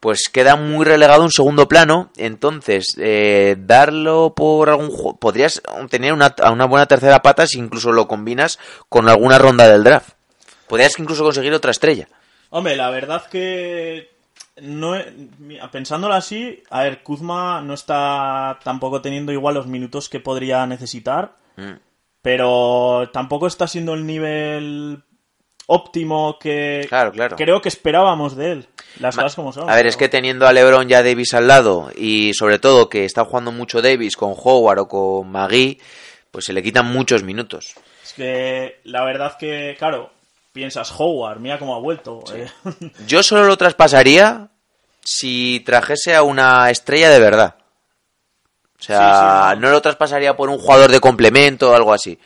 pues 0.00 0.30
queda 0.32 0.56
muy 0.56 0.86
relegado 0.86 1.22
un 1.22 1.30
segundo 1.30 1.68
plano. 1.68 2.10
Entonces, 2.16 2.96
eh, 2.98 3.56
darlo 3.58 4.32
por 4.34 4.70
algún 4.70 4.88
juego, 4.88 5.18
podrías 5.18 5.60
tener 5.90 6.14
una, 6.14 6.34
una 6.50 6.64
buena 6.64 6.86
tercera 6.86 7.20
pata 7.20 7.46
si 7.46 7.58
incluso 7.58 7.92
lo 7.92 8.08
combinas 8.08 8.58
con 8.88 9.10
alguna 9.10 9.38
ronda 9.38 9.68
del 9.68 9.84
draft. 9.84 10.10
Podrías 10.68 10.98
incluso 10.98 11.22
conseguir 11.22 11.52
otra 11.52 11.70
estrella. 11.70 12.08
Hombre, 12.56 12.74
la 12.76 12.88
verdad 12.90 13.26
que 13.26 14.08
no, 14.62 14.94
pensándolo 15.70 16.14
así, 16.14 16.62
a 16.70 16.84
ver, 16.84 17.02
Kuzma 17.02 17.60
no 17.60 17.74
está 17.74 18.58
tampoco 18.64 19.02
teniendo 19.02 19.30
igual 19.30 19.54
los 19.54 19.66
minutos 19.66 20.08
que 20.08 20.20
podría 20.20 20.66
necesitar, 20.66 21.32
Mm. 21.56 21.72
pero 22.22 23.10
tampoco 23.12 23.46
está 23.46 23.66
siendo 23.66 23.92
el 23.94 24.06
nivel 24.06 25.02
óptimo 25.66 26.38
que 26.38 26.86
Claro, 26.88 27.12
claro. 27.12 27.36
creo 27.36 27.60
que 27.60 27.68
esperábamos 27.68 28.36
de 28.36 28.52
él. 28.52 28.66
Las 29.00 29.16
Ma- 29.16 29.24
cosas 29.24 29.36
como 29.36 29.52
son. 29.52 29.68
A 29.68 29.74
ver, 29.74 29.86
es 29.86 29.96
que 29.98 30.08
teniendo 30.08 30.46
a 30.46 30.52
LeBron 30.52 30.88
ya 30.88 31.02
Davis 31.02 31.34
al 31.34 31.48
lado 31.48 31.90
y 31.94 32.32
sobre 32.34 32.58
todo 32.58 32.88
que 32.88 33.04
está 33.04 33.24
jugando 33.24 33.52
mucho 33.52 33.82
Davis 33.82 34.16
con 34.16 34.32
Howard 34.34 34.78
o 34.78 34.88
con 34.88 35.30
Magui, 35.30 35.78
pues 36.30 36.44
se 36.46 36.52
le 36.54 36.62
quitan 36.62 36.86
muchos 36.90 37.22
minutos. 37.22 37.74
Es 38.02 38.12
que 38.14 38.80
la 38.84 39.04
verdad 39.04 39.36
que, 39.38 39.74
claro, 39.78 40.10
piensas 40.56 40.90
Howard, 40.98 41.38
mira 41.38 41.58
cómo 41.58 41.76
ha 41.76 41.78
vuelto. 41.78 42.24
eh. 42.34 42.50
Yo 43.06 43.22
solo 43.22 43.44
lo 43.44 43.56
traspasaría 43.56 44.48
si 45.02 45.62
trajese 45.64 46.14
a 46.16 46.22
una 46.22 46.70
estrella 46.70 47.10
de 47.10 47.20
verdad. 47.20 47.54
O 48.78 48.82
sea, 48.82 48.98
Sí, 48.98 49.54
sí, 49.54 49.60
no. 49.60 49.66
no 49.68 49.70
lo 49.72 49.82
traspasaría 49.82 50.36
por 50.36 50.48
un 50.50 50.58
jugador 50.58 50.90
de 50.90 51.00
complemento 51.00 51.70
o 51.70 51.74
algo 51.76 51.92
así. 51.92 52.18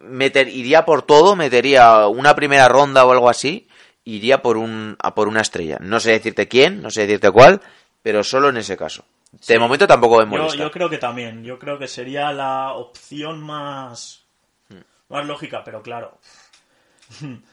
Meter, 0.00 0.48
iría 0.48 0.84
por 0.84 1.02
todo, 1.02 1.36
metería 1.36 2.06
una 2.06 2.34
primera 2.34 2.68
ronda 2.68 3.04
o 3.04 3.12
algo 3.12 3.28
así, 3.28 3.68
iría 4.04 4.40
por 4.42 4.56
un, 4.56 4.96
a 5.02 5.14
por 5.14 5.28
una 5.28 5.40
estrella. 5.40 5.78
No 5.80 5.98
sé 6.00 6.12
decirte 6.12 6.46
quién, 6.48 6.80
no 6.82 6.90
sé 6.90 7.02
decirte 7.02 7.30
cuál, 7.30 7.60
pero 8.02 8.22
solo 8.24 8.48
en 8.50 8.56
ese 8.58 8.76
caso. 8.76 9.04
De 9.48 9.58
momento 9.58 9.86
tampoco 9.86 10.16
me 10.18 10.22
Yo, 10.24 10.28
molesta. 10.42 10.58
yo 10.62 10.70
creo 10.70 10.88
que 10.88 10.98
también. 10.98 11.42
Yo 11.42 11.58
creo 11.58 11.78
que 11.78 11.88
sería 11.88 12.32
la 12.32 12.72
opción 12.74 13.40
más, 13.40 14.22
Hmm. 14.68 14.80
más 15.08 15.26
lógica, 15.26 15.62
pero 15.64 15.82
claro. 15.82 16.18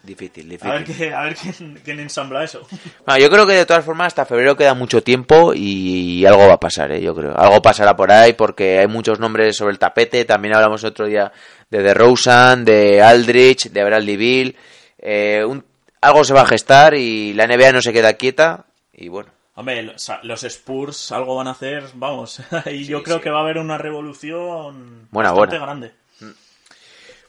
Difícil, 0.04 0.50
difícil. 0.50 0.70
A 0.72 0.74
ver, 0.76 0.84
qué, 0.86 1.14
a 1.14 1.22
ver 1.24 1.36
quién, 1.36 1.80
quién 1.84 2.00
ensambla 2.00 2.44
eso. 2.44 2.68
Bueno, 3.06 3.22
yo 3.22 3.30
creo 3.30 3.46
que 3.46 3.54
de 3.54 3.66
todas 3.66 3.84
formas 3.86 4.08
hasta 4.08 4.26
febrero 4.26 4.56
queda 4.56 4.74
mucho 4.74 5.04
tiempo 5.04 5.54
y 5.54 6.26
algo 6.26 6.48
va 6.48 6.54
a 6.54 6.60
pasar, 6.60 6.92
¿eh? 6.92 7.02
yo 7.02 7.14
creo. 7.16 7.36
Algo 7.38 7.62
pasará 7.62 7.96
por 7.96 8.12
ahí 8.12 8.34
porque 8.34 8.80
hay 8.80 8.88
muchos 8.88 9.20
nombres 9.20 9.56
sobre 9.58 9.74
el 9.74 9.80
tapete. 9.80 10.26
También 10.26 10.56
hablamos 10.56 10.84
otro 10.84 11.06
día 11.06 11.32
de 11.70 11.84
DeRozan, 11.84 12.66
de 12.66 13.02
Aldrich, 13.02 13.70
de 13.72 13.84
Bradley 13.84 14.18
Bill. 14.18 14.56
Eh, 14.98 15.44
un- 15.46 15.64
algo 16.02 16.24
se 16.24 16.34
va 16.34 16.42
a 16.42 16.46
gestar 16.48 16.96
y 16.96 17.34
la 17.34 17.46
NBA 17.46 17.72
no 17.74 17.82
se 17.82 17.94
queda 17.94 18.14
quieta 18.14 18.66
y 18.94 19.08
bueno. 19.10 19.30
Hombre, 19.54 19.84
los, 20.24 20.44
Spurs 20.46 21.12
algo 21.12 21.36
van 21.36 21.48
a 21.48 21.52
hacer, 21.52 21.84
vamos. 21.94 22.42
y 22.72 22.86
yo 22.86 23.04
creo 23.04 23.18
sí. 23.18 23.24
que 23.24 23.30
va 23.30 23.40
a 23.40 23.44
haber 23.44 23.58
una 23.58 23.78
revolución 23.78 25.08
Buena, 25.12 25.32
bastante 25.32 25.58
buena. 25.58 25.66
grande. 25.66 25.92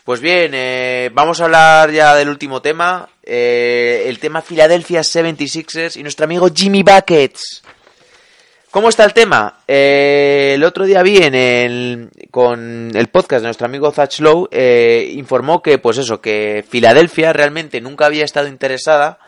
Pues 0.04 0.20
bien, 0.20 0.50
eh, 0.54 1.10
vamos 1.14 1.40
a 1.40 1.44
hablar 1.44 1.90
ya 1.92 2.14
del 2.16 2.28
último 2.28 2.60
tema. 2.60 3.08
eh, 3.24 4.04
el 4.06 4.18
tema 4.18 4.42
Philadelphia 4.42 5.02
76ers 5.02 5.96
y 5.96 6.02
nuestro 6.02 6.24
amigo 6.24 6.48
Jimmy 6.52 6.82
Buckets. 6.82 7.62
¿Cómo 8.72 8.88
está 8.88 9.04
el 9.04 9.12
tema? 9.12 9.58
Eh, 9.68 10.52
el 10.54 10.64
otro 10.64 10.86
día 10.86 11.02
vi 11.02 11.18
en 11.18 11.34
el, 11.34 12.10
con 12.32 12.90
el 12.94 13.08
podcast 13.08 13.42
de 13.42 13.48
nuestro 13.48 13.66
amigo 13.66 13.92
Zach 13.92 14.18
Lowe, 14.18 14.48
eh, 14.50 15.12
informó 15.14 15.62
que, 15.62 15.78
pues 15.78 15.98
eso, 15.98 16.20
que 16.20 16.64
Filadelfia 16.68 17.32
realmente 17.32 17.80
nunca 17.80 18.06
había 18.06 18.24
estado 18.24 18.48
interesada 18.48 19.18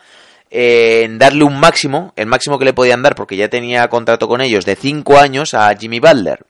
en 0.49 1.17
darle 1.19 1.43
un 1.45 1.57
máximo, 1.57 2.11
el 2.17 2.25
máximo 2.25 2.59
que 2.59 2.65
le 2.65 2.73
podían 2.73 3.01
dar, 3.01 3.15
porque 3.15 3.37
ya 3.37 3.47
tenía 3.47 3.87
contrato 3.87 4.27
con 4.27 4.41
ellos 4.41 4.65
de 4.65 4.75
5 4.75 5.19
años 5.19 5.53
a 5.53 5.73
Jimmy 5.75 5.99
Butler. 5.99 6.45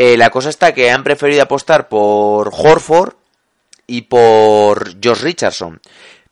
Eh, 0.00 0.16
la 0.16 0.30
cosa 0.30 0.48
está 0.48 0.72
que 0.72 0.92
han 0.92 1.02
preferido 1.02 1.42
apostar 1.42 1.88
por 1.88 2.52
Horford 2.56 3.14
y 3.84 4.02
por 4.02 4.90
Josh 5.04 5.22
Richardson. 5.22 5.80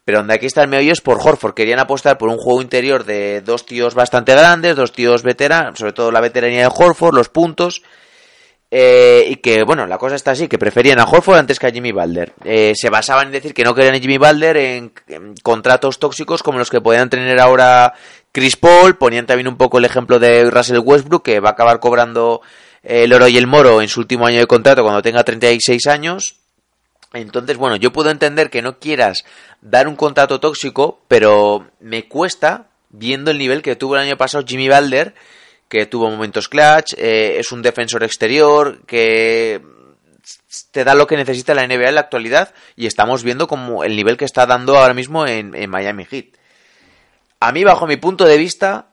Pero 0.05 0.19
donde 0.19 0.35
aquí 0.35 0.47
está 0.47 0.63
el 0.63 0.69
meollo 0.69 0.93
es 0.93 1.01
por 1.01 1.19
Horford. 1.21 1.55
Querían 1.55 1.81
apostar 1.81 2.17
por 2.17 2.29
un 2.29 2.39
juego 2.39 2.63
interior 2.63 3.03
de 3.03 3.41
dos 3.41 3.67
tíos 3.67 3.97
bastante 3.97 4.37
grandes, 4.37 4.77
dos 4.77 4.93
tíos 4.93 5.25
veteranos, 5.25 5.81
sobre 5.81 5.95
todo 5.95 6.13
la 6.13 6.21
veteranía 6.21 6.61
de 6.61 6.73
Horford, 6.73 7.17
los 7.17 7.29
puntos. 7.29 7.83
Eh, 8.71 9.27
y 9.31 9.37
que, 9.39 9.65
bueno, 9.65 9.85
la 9.89 9.99
cosa 9.99 10.15
está 10.15 10.31
así, 10.31 10.47
que 10.47 10.59
preferían 10.59 11.01
a 11.01 11.05
Horford 11.05 11.39
antes 11.39 11.59
que 11.59 11.67
a 11.67 11.73
Jimmy 11.73 11.91
Butler. 11.91 12.35
Eh, 12.45 12.73
se 12.77 12.89
basaban 12.89 13.27
en 13.27 13.33
decir 13.33 13.53
que 13.53 13.65
no 13.65 13.75
querían 13.75 13.97
a 13.97 13.99
Jimmy 13.99 14.19
Butler 14.19 14.57
en, 14.59 14.93
en 15.09 15.35
contratos 15.43 15.99
tóxicos 15.99 16.45
como 16.45 16.61
los 16.61 16.71
que 16.71 16.81
podían 16.81 17.11
tener 17.11 17.41
ahora 17.41 17.95
Chris 18.31 18.55
Paul. 18.55 18.97
Ponían 18.97 19.27
también 19.27 19.49
un 19.49 19.57
poco 19.57 19.79
el 19.79 19.87
ejemplo 19.87 20.21
de 20.21 20.49
Russell 20.53 20.79
Westbrook, 20.79 21.25
que 21.25 21.41
va 21.41 21.49
a 21.49 21.53
acabar 21.53 21.81
cobrando 21.81 22.43
el 22.87 23.13
oro 23.13 23.27
y 23.27 23.37
el 23.37 23.49
moro 23.49 23.83
en 23.83 23.89
su 23.89 23.99
último 23.99 24.27
año 24.27 24.39
de 24.39 24.47
contrato 24.47 24.83
cuando 24.83 25.03
tenga 25.03 25.25
36 25.25 25.87
años. 25.89 26.37
Entonces, 27.13 27.57
bueno, 27.57 27.77
yo 27.77 27.93
puedo 27.93 28.11
entender 28.11 28.49
que 28.49 28.63
no 28.63 28.79
quieras 28.79 29.25
dar 29.61 29.89
un 29.89 29.97
contrato 29.97 30.39
tóxico, 30.39 31.01
pero 31.09 31.67
me 31.81 32.07
cuesta, 32.07 32.69
viendo 32.91 33.33
el 33.33 33.39
nivel 33.39 33.63
que 33.63 33.75
tuvo 33.75 33.97
el 33.97 34.03
año 34.03 34.17
pasado 34.17 34.45
Jimmy 34.47 34.69
Butler, 34.69 35.15
que 35.69 35.87
tuvo 35.87 36.11
momentos 36.11 36.49
clutch, 36.49 36.95
eh, 36.97 37.39
es 37.39 37.51
un 37.51 37.61
defensor 37.61 38.05
exterior, 38.05 38.79
que 38.87 39.61
te 40.71 40.85
da 40.85 40.95
lo 40.95 41.09
que 41.09 41.17
necesita 41.17 41.55
la 41.55 41.67
NBA 41.67 41.89
en 41.89 41.95
la 41.97 42.03
actualidad, 42.03 42.55
y 42.77 42.87
estamos 42.87 43.25
viendo 43.25 43.49
como 43.49 43.83
el 43.83 43.97
nivel 43.97 44.17
que 44.17 44.25
está 44.25 44.47
dando 44.47 44.77
ahora 44.77 44.95
mismo 44.95 45.27
en, 45.27 45.57
en 45.57 45.71
Miami 45.71 46.05
Heat. 46.05 46.27
A 47.41 47.51
mí, 47.51 47.65
bajo 47.65 47.89
mi 47.89 47.97
punto 47.97 48.27
de 48.27 48.39
vista, 48.39 48.91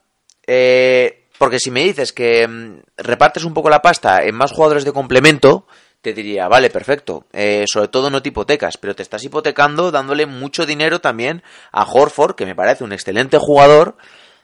eh, 0.47 1.22
porque 1.43 1.59
si 1.59 1.71
me 1.71 1.83
dices 1.83 2.13
que 2.13 2.47
mm, 2.47 2.83
repartes 2.95 3.43
un 3.43 3.53
poco 3.53 3.69
la 3.69 3.81
pasta 3.81 4.23
en 4.23 4.33
más 4.33 4.53
jugadores 4.53 4.85
de 4.85 4.93
complemento, 4.93 5.67
te 6.01 6.13
diría, 6.13 6.47
vale, 6.47 6.69
perfecto. 6.69 7.25
Eh, 7.33 7.65
sobre 7.67 7.89
todo 7.89 8.09
no 8.09 8.21
te 8.21 8.29
hipotecas, 8.29 8.77
pero 8.77 8.95
te 8.95 9.03
estás 9.03 9.25
hipotecando 9.25 9.91
dándole 9.91 10.25
mucho 10.25 10.65
dinero 10.65 11.01
también 11.01 11.43
a 11.73 11.83
Horford, 11.83 12.35
que 12.35 12.45
me 12.45 12.55
parece 12.55 12.85
un 12.85 12.93
excelente 12.93 13.39
jugador, 13.39 13.97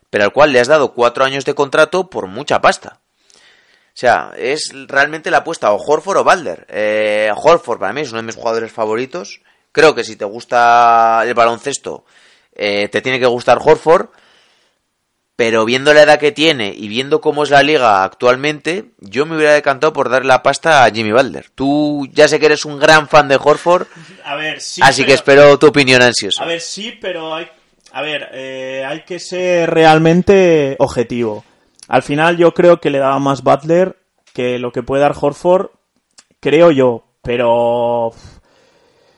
pero 0.09 0.25
al 0.25 0.33
cual 0.33 0.51
le 0.51 0.59
has 0.59 0.67
dado 0.67 0.93
cuatro 0.93 1.23
años 1.23 1.45
de 1.45 1.55
contrato 1.55 2.09
por 2.09 2.27
mucha 2.27 2.59
pasta. 2.59 2.99
O 3.61 3.93
sea, 3.93 4.33
es 4.35 4.73
realmente 4.89 5.31
la 5.31 5.37
apuesta 5.37 5.71
o 5.71 5.81
Horford 5.81 6.17
o 6.17 6.23
Balder. 6.25 6.67
Eh, 6.67 7.31
Horford 7.33 7.79
para 7.79 7.93
mí 7.93 8.01
es 8.01 8.09
uno 8.09 8.19
de 8.19 8.27
mis 8.27 8.35
jugadores 8.35 8.73
favoritos. 8.73 9.39
Creo 9.71 9.95
que 9.95 10.03
si 10.03 10.17
te 10.17 10.25
gusta 10.25 11.23
el 11.25 11.33
baloncesto, 11.33 12.03
eh, 12.53 12.89
te 12.89 13.01
tiene 13.01 13.21
que 13.21 13.25
gustar 13.25 13.57
Horford. 13.63 14.09
Pero 15.39 15.63
viendo 15.63 15.93
la 15.93 16.01
edad 16.03 16.19
que 16.19 16.33
tiene 16.33 16.73
y 16.75 16.89
viendo 16.89 17.21
cómo 17.21 17.43
es 17.43 17.49
la 17.49 17.63
liga 17.63 18.03
actualmente, 18.03 18.89
yo 18.99 19.25
me 19.25 19.37
hubiera 19.37 19.53
decantado 19.53 19.93
por 19.93 20.09
darle 20.09 20.27
la 20.27 20.43
pasta 20.43 20.83
a 20.83 20.91
Jimmy 20.91 21.13
Butler. 21.13 21.45
Tú 21.55 22.09
ya 22.11 22.27
sé 22.27 22.41
que 22.41 22.47
eres 22.47 22.65
un 22.65 22.77
gran 22.77 23.07
fan 23.07 23.29
de 23.29 23.39
Horford, 23.41 23.87
A 24.25 24.35
ver, 24.35 24.59
sí. 24.59 24.81
así 24.83 25.03
que 25.03 25.05
pero- 25.05 25.15
espero 25.15 25.57
tu 25.57 25.67
opinión 25.67 26.01
ansiosa. 26.01 26.43
A 26.43 26.45
ver, 26.45 26.59
sí, 26.59 26.91
pero 26.99 27.33
hay. 27.33 27.47
A 27.93 28.01
ver, 28.01 28.27
eh, 28.33 28.83
hay 28.85 29.03
que 29.05 29.17
ser 29.17 29.69
realmente 29.69 30.75
objetivo. 30.77 31.45
Al 31.87 32.03
final, 32.03 32.35
yo 32.35 32.53
creo 32.53 32.81
que 32.81 32.89
le 32.89 32.99
daba 32.99 33.17
más 33.19 33.41
Butler 33.41 33.95
que 34.33 34.59
lo 34.59 34.73
que 34.73 34.83
puede 34.83 35.03
dar 35.03 35.15
Horford, 35.17 35.67
creo 36.41 36.71
yo, 36.71 37.05
pero. 37.21 38.11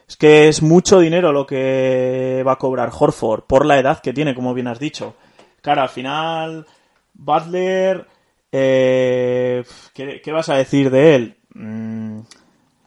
Es 0.07 0.17
que 0.17 0.49
es 0.49 0.61
mucho 0.61 0.99
dinero 0.99 1.31
lo 1.31 1.47
que 1.47 2.43
va 2.45 2.51
a 2.51 2.57
cobrar 2.57 2.91
Horford 2.95 3.45
por 3.47 3.65
la 3.65 3.79
edad 3.79 4.01
que 4.03 4.13
tiene, 4.13 4.35
como 4.35 4.53
bien 4.53 4.67
has 4.67 4.77
dicho. 4.77 5.15
Claro, 5.61 5.81
al 5.83 5.89
final, 5.89 6.65
Butler. 7.13 8.07
eh, 8.51 9.63
¿qué, 9.93 10.21
qué 10.23 10.31
vas 10.31 10.49
a 10.49 10.55
decir 10.55 10.89
de 10.89 11.15
él? 11.15 11.35
Mm, 11.53 12.19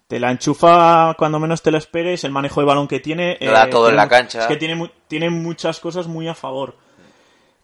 te 0.09 0.21
la 0.21 0.31
enchufa 0.31 1.15
cuando 1.19 1.39
menos 1.39 1.63
te 1.63 1.71
lo 1.71 1.79
esperes, 1.79 2.25
el 2.25 2.31
manejo 2.33 2.61
de 2.61 2.67
balón 2.67 2.89
que 2.89 3.01
tiene. 3.01 3.39
Da 3.41 3.69
todo 3.71 3.87
en 3.89 3.93
tiene 3.93 3.97
la 3.97 4.05
mu- 4.05 4.11
cancha. 4.11 4.41
Es 4.41 4.47
que 4.47 4.57
tiene, 4.57 4.91
tiene 5.09 5.31
muchas 5.31 5.81
cosas 5.81 6.07
muy 6.07 6.29
a 6.29 6.35
favor. 6.35 6.77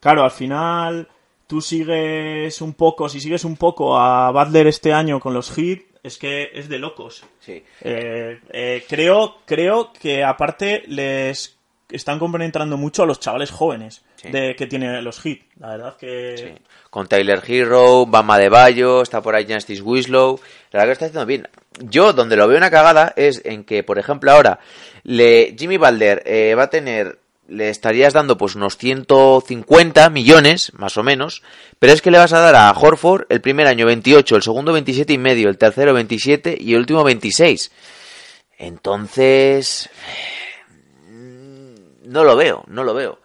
Claro, 0.01 0.25
al 0.25 0.31
final 0.31 1.09
tú 1.46 1.61
sigues 1.61 2.61
un 2.62 2.75
poco, 2.75 3.09
si 3.09 3.20
sigues 3.20 3.44
un 3.44 3.57
poco 3.57 3.99
a 3.99 4.31
Butler 4.31 4.66
este 4.68 4.92
año 4.92 5.20
con 5.20 5.35
los 5.35 5.57
hits, 5.59 5.85
es 6.03 6.16
que 6.16 6.51
es 6.55 6.68
de 6.70 6.79
locos. 6.79 7.25
Sí. 7.40 7.62
Eh, 7.83 8.40
eh, 8.51 8.85
creo, 8.88 9.37
creo 9.44 9.92
que 9.92 10.25
aparte 10.25 10.83
les 10.87 11.59
están 11.90 12.18
compenetrando 12.18 12.79
mucho 12.79 13.03
a 13.03 13.07
los 13.07 13.20
chavales 13.20 13.51
jóvenes 13.51 14.03
Sí. 14.21 14.31
de 14.31 14.55
que 14.55 14.67
tienen 14.67 15.03
los 15.03 15.25
hits. 15.25 15.45
La 15.59 15.69
verdad 15.69 15.97
que 15.97 16.35
Sí. 16.37 16.63
Con 16.91 17.07
Tyler 17.07 17.43
Hero, 17.47 18.05
Bama 18.05 18.37
de 18.39 18.49
Bayo, 18.49 19.01
está 19.03 19.23
por 19.23 19.35
ahí 19.35 19.47
Justice 19.49 19.81
Winslow. 19.81 20.41
La 20.73 20.81
verdad 20.81 20.83
que 20.83 20.87
lo 20.87 20.93
está 20.93 21.05
haciendo 21.07 21.27
bien. 21.27 21.49
Yo, 21.79 22.13
donde 22.13 22.37
lo 22.37 22.49
veo 22.49 22.59
una 22.59 22.71
cagada, 22.71 23.15
es 23.17 23.41
en 23.45 23.65
que, 23.65 23.83
por 23.83 23.99
ejemplo, 23.99 24.33
ahora, 24.33 24.59
le, 25.05 25.55
Jimmy 25.59 25.79
Balder 25.79 26.23
eh, 26.27 26.55
va 26.55 26.64
a 26.64 26.71
tener, 26.71 27.18
le 27.49 27.71
estarías 27.71 28.12
dando 28.12 28.37
pues 28.37 28.57
unos 28.57 28.77
150 28.77 30.11
millones, 30.11 30.73
más 30.75 30.97
o 30.97 31.03
menos, 31.03 31.43
pero 31.79 31.93
es 31.93 32.03
que 32.03 32.11
le 32.11 32.18
vas 32.18 32.33
a 32.33 32.41
dar 32.41 32.57
a 32.57 32.71
Horford 32.73 33.27
el 33.29 33.41
primer 33.41 33.68
año 33.68 33.87
28, 33.87 34.37
el 34.37 34.43
segundo 34.43 34.73
27 34.73 35.12
y 35.12 35.18
medio, 35.18 35.49
el 35.49 35.59
tercero 35.59 35.95
27 35.95 36.59
y 36.61 36.75
el 36.75 36.81
último 36.81 37.05
26. 37.05 37.71
Entonces, 38.59 39.89
no 42.05 42.25
lo 42.25 42.37
veo, 42.37 42.64
no 42.66 42.85
lo 42.85 42.93
veo. 42.95 43.21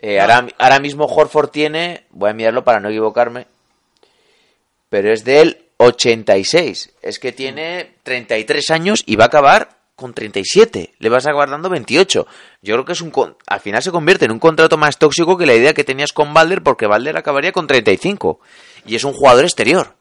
Eh, 0.00 0.20
ahora, 0.20 0.46
ahora 0.58 0.78
mismo 0.78 1.06
Horford 1.06 1.50
tiene, 1.50 2.04
voy 2.10 2.30
a 2.30 2.34
mirarlo 2.34 2.64
para 2.64 2.80
no 2.80 2.88
equivocarme, 2.88 3.46
pero 4.88 5.12
es 5.12 5.24
del 5.24 5.64
86. 5.78 6.92
Es 7.02 7.18
que 7.18 7.32
tiene 7.32 7.94
33 8.02 8.70
años 8.70 9.02
y 9.06 9.16
va 9.16 9.24
a 9.24 9.28
acabar 9.28 9.78
con 9.98 10.14
37, 10.14 10.94
le 10.96 11.08
vas 11.08 11.26
a 11.26 11.30
acabar 11.30 11.50
dando 11.50 11.68
28. 11.68 12.26
Yo 12.62 12.74
creo 12.74 12.84
que 12.84 12.92
es 12.92 13.00
un 13.00 13.12
al 13.48 13.60
final 13.60 13.82
se 13.82 13.90
convierte 13.90 14.26
en 14.26 14.30
un 14.30 14.38
contrato 14.38 14.76
más 14.76 14.96
tóxico 14.96 15.36
que 15.36 15.44
la 15.44 15.54
idea 15.54 15.74
que 15.74 15.82
tenías 15.82 16.12
con 16.12 16.32
Balder 16.32 16.62
porque 16.62 16.86
Balder 16.86 17.16
acabaría 17.16 17.50
con 17.50 17.66
35 17.66 18.38
y 18.86 18.94
es 18.94 19.02
un 19.02 19.12
jugador 19.12 19.44
exterior. 19.44 19.94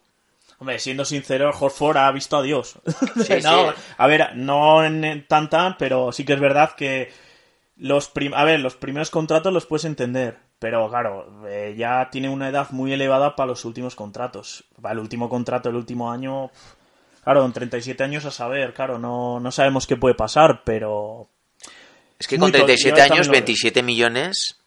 Hombre, 0.59 0.77
siendo 0.77 1.03
sincero, 1.03 1.51
Horford 1.51 1.97
ha 1.97 2.11
visto 2.11 2.37
a 2.37 2.43
Dios. 2.43 2.75
A 3.97 4.07
ver, 4.07 4.35
no 4.35 4.83
en 4.83 5.25
tan 5.27 5.49
pero 5.79 6.11
sí 6.11 6.25
que 6.25 6.33
es 6.33 6.39
verdad 6.39 6.75
que 6.75 7.11
los 7.79 8.11
a 8.33 8.43
ver, 8.43 8.59
los 8.59 8.75
primeros 8.75 9.09
contratos 9.09 9.53
los 9.53 9.65
puedes 9.65 9.85
entender, 9.85 10.37
pero 10.59 10.89
claro, 10.89 11.45
eh, 11.47 11.75
ya 11.77 12.09
tiene 12.11 12.29
una 12.29 12.49
edad 12.49 12.69
muy 12.71 12.93
elevada 12.93 13.35
para 13.35 13.47
los 13.47 13.65
últimos 13.65 13.95
contratos. 13.95 14.63
Para 14.81 14.93
el 14.93 14.99
último 14.99 15.29
contrato, 15.29 15.69
el 15.69 15.75
último 15.75 16.11
año, 16.11 16.51
claro, 17.23 17.45
en 17.45 17.53
37 17.53 18.03
años 18.03 18.25
a 18.25 18.31
saber, 18.31 18.73
claro, 18.73 18.97
no, 18.97 19.39
no 19.39 19.51
sabemos 19.51 19.85
qué 19.85 19.95
puede 19.95 20.15
pasar, 20.15 20.61
pero... 20.63 21.29
Es 22.19 22.27
que 22.27 22.39
con 22.39 22.51
37 22.51 23.01
años, 23.01 23.27
27 23.29 23.83
millones... 23.83 24.57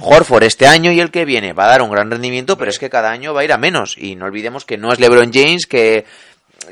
Horford 0.00 0.44
este 0.44 0.66
año 0.66 0.90
y 0.90 1.00
el 1.00 1.10
que 1.10 1.26
viene 1.26 1.52
va 1.52 1.66
a 1.66 1.68
dar 1.68 1.82
un 1.82 1.90
gran 1.90 2.10
rendimiento, 2.10 2.56
pero 2.56 2.70
es 2.70 2.78
que 2.78 2.88
cada 2.88 3.10
año 3.10 3.34
va 3.34 3.42
a 3.42 3.44
ir 3.44 3.52
a 3.52 3.58
menos. 3.58 3.94
Y 3.98 4.16
no 4.16 4.24
olvidemos 4.24 4.64
que 4.64 4.78
no 4.78 4.90
es 4.90 4.98
LeBron 4.98 5.32
James, 5.34 5.66
que 5.66 6.06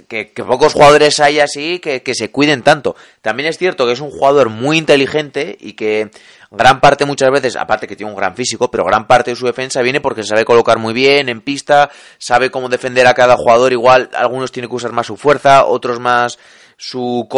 que, 0.08 0.32
pocos 0.46 0.72
jugadores 0.72 1.20
hay 1.20 1.40
así 1.40 1.78
que, 1.78 2.02
se 2.14 2.30
cuiden 2.30 2.62
tanto. 2.62 2.96
También 3.20 3.48
es 3.48 3.58
cierto 3.58 3.86
que 3.86 3.92
es 3.92 4.00
un 4.00 4.10
jugador 4.10 4.48
muy 4.48 4.78
inteligente 4.78 5.56
y 5.60 5.72
que 5.74 6.10
gran 6.50 6.80
parte 6.80 7.04
muchas 7.04 7.30
veces, 7.30 7.56
aparte 7.56 7.86
que 7.86 7.96
tiene 7.96 8.10
un 8.10 8.16
gran 8.16 8.34
físico, 8.36 8.70
pero 8.70 8.84
gran 8.84 9.06
parte 9.06 9.30
de 9.30 9.36
su 9.36 9.46
defensa 9.46 9.82
viene 9.82 10.00
porque 10.00 10.24
sabe 10.24 10.44
colocar 10.44 10.78
muy 10.78 10.92
bien 10.92 11.28
en 11.28 11.40
pista, 11.40 11.90
sabe 12.18 12.50
cómo 12.50 12.68
defender 12.68 13.06
a 13.06 13.14
cada 13.14 13.36
jugador, 13.36 13.72
igual 13.72 14.10
algunos 14.14 14.52
tienen 14.52 14.68
que 14.68 14.76
usar 14.76 14.92
más 14.92 15.06
su 15.06 15.16
fuerza, 15.16 15.64
otros 15.64 16.00
más 16.00 16.38
su, 16.82 17.28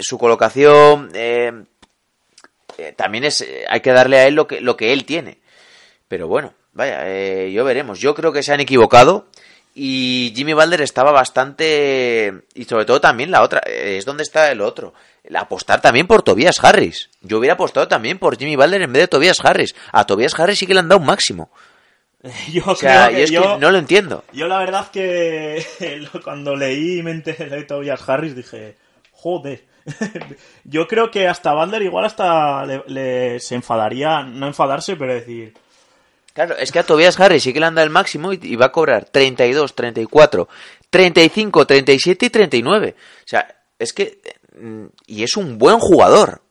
su 0.00 0.18
colocación. 0.18 1.10
Eh, 1.14 1.52
eh, 2.78 2.94
también 2.96 3.24
es, 3.24 3.42
eh, 3.42 3.64
hay 3.68 3.80
que 3.80 3.92
darle 3.92 4.18
a 4.18 4.26
él 4.26 4.34
lo 4.34 4.46
que, 4.46 4.60
lo 4.60 4.76
que 4.76 4.92
él 4.92 5.04
tiene. 5.04 5.38
Pero 6.08 6.28
bueno, 6.28 6.54
vaya, 6.72 7.06
yo 7.48 7.64
veremos. 7.64 7.98
Yo 7.98 8.14
creo 8.14 8.32
que 8.32 8.42
se 8.42 8.52
han 8.52 8.60
equivocado. 8.60 9.26
Y 9.78 10.32
Jimmy 10.34 10.54
Balder 10.54 10.80
estaba 10.80 11.12
bastante. 11.12 12.32
Y 12.54 12.64
sobre 12.64 12.86
todo 12.86 12.98
también 12.98 13.30
la 13.30 13.42
otra. 13.42 13.60
Es 13.66 14.06
donde 14.06 14.22
está 14.22 14.50
el 14.50 14.62
otro. 14.62 14.94
El 15.22 15.36
apostar 15.36 15.82
también 15.82 16.06
por 16.06 16.22
Tobias 16.22 16.64
Harris. 16.64 17.10
Yo 17.20 17.36
hubiera 17.36 17.54
apostado 17.54 17.86
también 17.86 18.18
por 18.18 18.38
Jimmy 18.38 18.56
Balder 18.56 18.80
en 18.80 18.92
vez 18.94 19.02
de 19.02 19.08
Tobias 19.08 19.44
Harris. 19.44 19.74
A 19.92 20.06
Tobias 20.06 20.32
Harris 20.40 20.60
sí 20.60 20.66
que 20.66 20.72
le 20.72 20.80
han 20.80 20.88
dado 20.88 21.00
un 21.00 21.06
máximo. 21.06 21.50
Yo 22.50 22.62
creo 22.74 23.08
que, 23.10 23.26
yo, 23.26 23.58
no 23.58 23.70
lo 23.70 23.76
entiendo. 23.76 24.24
Yo 24.32 24.48
la 24.48 24.58
verdad 24.58 24.90
que 24.90 25.62
cuando 26.24 26.56
leí 26.56 27.00
y 27.00 27.02
me 27.02 27.10
enteré 27.10 27.50
de 27.50 27.64
Tobias 27.64 28.08
Harris 28.08 28.34
dije, 28.34 28.76
joder. 29.12 29.62
yo 30.64 30.88
creo 30.88 31.12
que 31.12 31.28
hasta 31.28 31.52
Balder 31.52 31.82
igual 31.82 32.06
hasta 32.06 32.66
le, 32.66 33.38
se 33.38 33.54
enfadaría, 33.54 34.22
no 34.22 34.48
enfadarse, 34.48 34.96
pero 34.96 35.14
decir, 35.14 35.54
Claro, 36.36 36.54
es 36.58 36.70
que 36.70 36.78
a 36.78 36.82
Tobias 36.82 37.18
Harris 37.18 37.44
sí 37.44 37.54
que 37.54 37.60
le 37.60 37.64
anda 37.64 37.82
el 37.82 37.88
máximo 37.88 38.30
y, 38.30 38.56
va 38.56 38.66
a 38.66 38.72
cobrar 38.72 39.06
32, 39.06 39.74
34, 39.74 40.46
35, 40.90 41.66
37 41.66 42.26
y 42.26 42.28
39. 42.28 42.94
O 42.94 43.22
sea, 43.24 43.56
es 43.78 43.94
que... 43.94 44.20
Mm, 44.54 44.84
y 45.06 45.22
es 45.22 45.38
un 45.38 45.56
buen 45.56 45.78
jugador. 45.78 46.42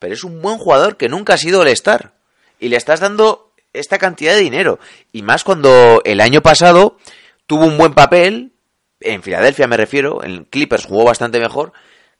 Pero 0.00 0.12
es 0.12 0.24
un 0.24 0.42
buen 0.42 0.58
jugador 0.58 0.96
que 0.96 1.08
nunca 1.08 1.34
ha 1.34 1.38
sido 1.38 1.62
el 1.62 1.68
star 1.68 2.14
Y 2.58 2.68
le 2.68 2.76
estás 2.76 2.98
dando 2.98 3.52
esta 3.72 3.98
cantidad 3.98 4.34
de 4.34 4.40
dinero. 4.40 4.80
Y 5.12 5.22
más 5.22 5.44
cuando 5.44 6.02
el 6.04 6.20
año 6.20 6.42
pasado 6.42 6.98
tuvo 7.46 7.64
un 7.64 7.78
buen 7.78 7.94
papel. 7.94 8.54
En 8.98 9.22
Filadelfia 9.22 9.68
me 9.68 9.76
refiero. 9.76 10.24
En 10.24 10.46
Clippers 10.46 10.86
jugó 10.86 11.04
bastante 11.04 11.38
mejor. 11.38 11.72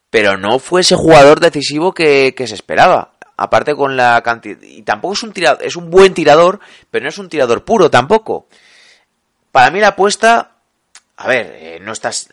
Pero 0.08 0.36
no 0.36 0.60
fue 0.60 0.82
ese 0.82 0.94
jugador 0.94 1.40
decisivo 1.40 1.92
que 1.92 2.32
se 2.46 2.54
esperaba 2.54 3.17
aparte 3.38 3.74
con 3.74 3.96
la 3.96 4.20
cantidad 4.22 4.60
y 4.60 4.82
tampoco 4.82 5.14
es 5.14 5.22
un 5.22 5.32
tirador, 5.32 5.64
es 5.64 5.76
un 5.76 5.90
buen 5.90 6.12
tirador, 6.12 6.60
pero 6.90 7.04
no 7.04 7.08
es 7.08 7.18
un 7.18 7.28
tirador 7.28 7.64
puro 7.64 7.90
tampoco. 7.90 8.48
Para 9.52 9.70
mí 9.70 9.80
la 9.80 9.88
apuesta, 9.88 10.56
a 11.16 11.28
ver, 11.28 11.54
eh, 11.58 11.78
no 11.80 11.92
estás 11.92 12.28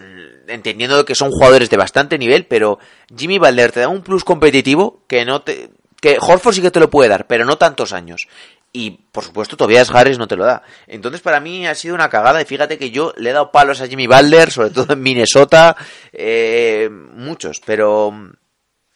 entendiendo 0.47 1.06
que 1.06 1.16
son 1.16 1.32
jugadores 1.32 1.70
de 1.70 1.78
bastante 1.78 2.18
nivel, 2.18 2.45
pero 2.47 2.80
Jimmy 3.16 3.38
Balder 3.38 3.72
te 3.72 3.80
da 3.82 3.88
un 3.88 4.01
plus 4.01 4.24
competitivo 4.24 5.03
que 5.08 5.24
no 5.24 5.43
te 5.43 5.70
que 6.01 6.18
Horford 6.20 6.53
sí 6.53 6.62
que 6.62 6.72
te 6.72 6.80
lo 6.80 6.89
puede 6.89 7.10
dar, 7.10 7.26
pero 7.26 7.45
no 7.45 7.58
tantos 7.58 7.93
años. 7.93 8.28
Y 8.74 8.91
por 8.91 9.24
supuesto, 9.24 9.56
Tobias 9.56 9.89
Harris 9.89 10.18
no 10.18 10.28
te 10.28 10.36
lo 10.36 10.45
da. 10.45 10.62
Entonces, 10.86 11.22
para 11.22 11.39
mí 11.39 11.66
ha 11.66 11.74
sido 11.74 11.95
una 11.95 12.10
cagada. 12.10 12.41
Y 12.41 12.45
fíjate 12.45 12.78
que 12.78 12.91
yo 12.91 13.14
le 13.16 13.30
he 13.30 13.34
dado 13.34 13.49
palos 13.49 13.80
a 13.80 13.88
Jimmy 13.88 14.06
Balder, 14.06 14.51
sobre 14.51 14.72
todo 14.72 14.93
en 14.93 15.01
Minnesota, 15.01 15.78
eh, 16.12 16.89
muchos. 16.91 17.62
Pero 17.66 18.14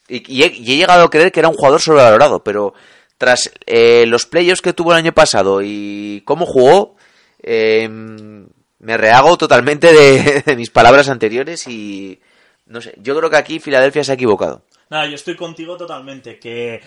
y, 0.10 0.44
he, 0.44 0.50
llegado 0.50 1.04
a 1.04 1.10
creer 1.10 1.32
que 1.32 1.40
era 1.40 1.50
un 1.50 1.56
jugador 1.56 1.82
sobrevalorado, 1.82 2.44
pero 2.44 2.74
tras 3.18 3.52
eh, 3.66 4.06
los 4.08 4.26
playoffs 4.26 4.62
que 4.62 4.74
tuvo 4.74 4.92
el 4.92 4.98
año 4.98 5.14
pasado 5.14 5.62
y 5.62 6.22
cómo 6.26 6.46
jugó, 6.46 6.96
em, 7.42 8.48
me 8.80 8.98
rehago 8.98 9.38
totalmente 9.38 9.94
de, 10.46 10.56
mis 10.56 10.70
palabras 10.70 11.10
anteriores 11.10 11.68
y 11.68 12.20
no 12.66 12.82
sé, 12.82 12.96
yo 12.98 13.16
creo 13.18 13.30
que 13.30 13.38
aquí 13.38 13.60
Filadelfia 13.60 14.04
se 14.04 14.12
ha 14.12 14.16
equivocado. 14.16 14.64
Nada, 14.90 15.06
yo 15.06 15.16
estoy 15.16 15.36
contigo 15.36 15.78
totalmente, 15.78 16.40
que 16.40 16.82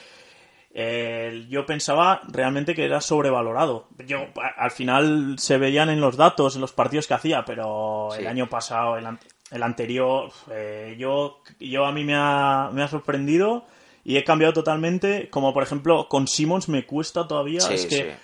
eh, 0.74 1.46
yo 1.48 1.66
pensaba 1.66 2.22
realmente 2.28 2.74
que 2.74 2.84
era 2.84 3.00
sobrevalorado. 3.00 3.88
Yo, 4.06 4.26
al 4.56 4.70
final 4.70 5.36
se 5.38 5.58
veían 5.58 5.90
en 5.90 6.00
los 6.00 6.16
datos, 6.16 6.54
en 6.54 6.62
los 6.62 6.72
partidos 6.72 7.06
que 7.06 7.14
hacía, 7.14 7.44
pero 7.44 8.14
el 8.14 8.26
año 8.26 8.48
pasado, 8.48 8.96
el, 8.96 9.06
el 9.52 9.62
anterior, 9.62 10.32
eh, 10.50 10.96
yo, 10.98 11.40
yo 11.60 11.84
a 11.84 11.92
mí 11.92 12.04
me 12.04 12.14
ha, 12.16 12.70
me 12.72 12.82
ha 12.82 12.88
sorprendido 12.88 13.64
y 14.04 14.16
he 14.16 14.24
cambiado 14.24 14.54
totalmente. 14.54 15.28
Como 15.30 15.52
por 15.52 15.62
ejemplo, 15.62 16.08
con 16.08 16.26
Simmons 16.26 16.68
me 16.68 16.86
cuesta 16.86 17.28
todavía. 17.28 17.60
es 17.70 17.86
que. 17.86 18.14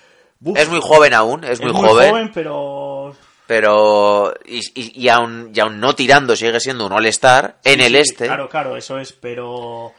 es 0.55 0.69
muy 0.69 0.79
joven 0.81 1.13
aún, 1.13 1.43
es, 1.43 1.61
muy, 1.61 1.71
joven, 1.71 2.31
pero. 2.33 3.15
Pero. 3.45 4.33
Y, 4.45 4.61
y, 4.75 5.07
aún, 5.07 5.51
no 5.53 5.95
tirando, 5.95 6.35
sigue 6.35 6.59
siendo 6.59 6.87
un 6.87 6.93
All-Star 6.93 7.59
en 7.63 7.81
el 7.81 7.95
este. 7.95 8.25
Claro, 8.25 8.49
claro, 8.49 8.75
eso 8.75 8.97
es, 8.97 9.13
pero. 9.13 9.93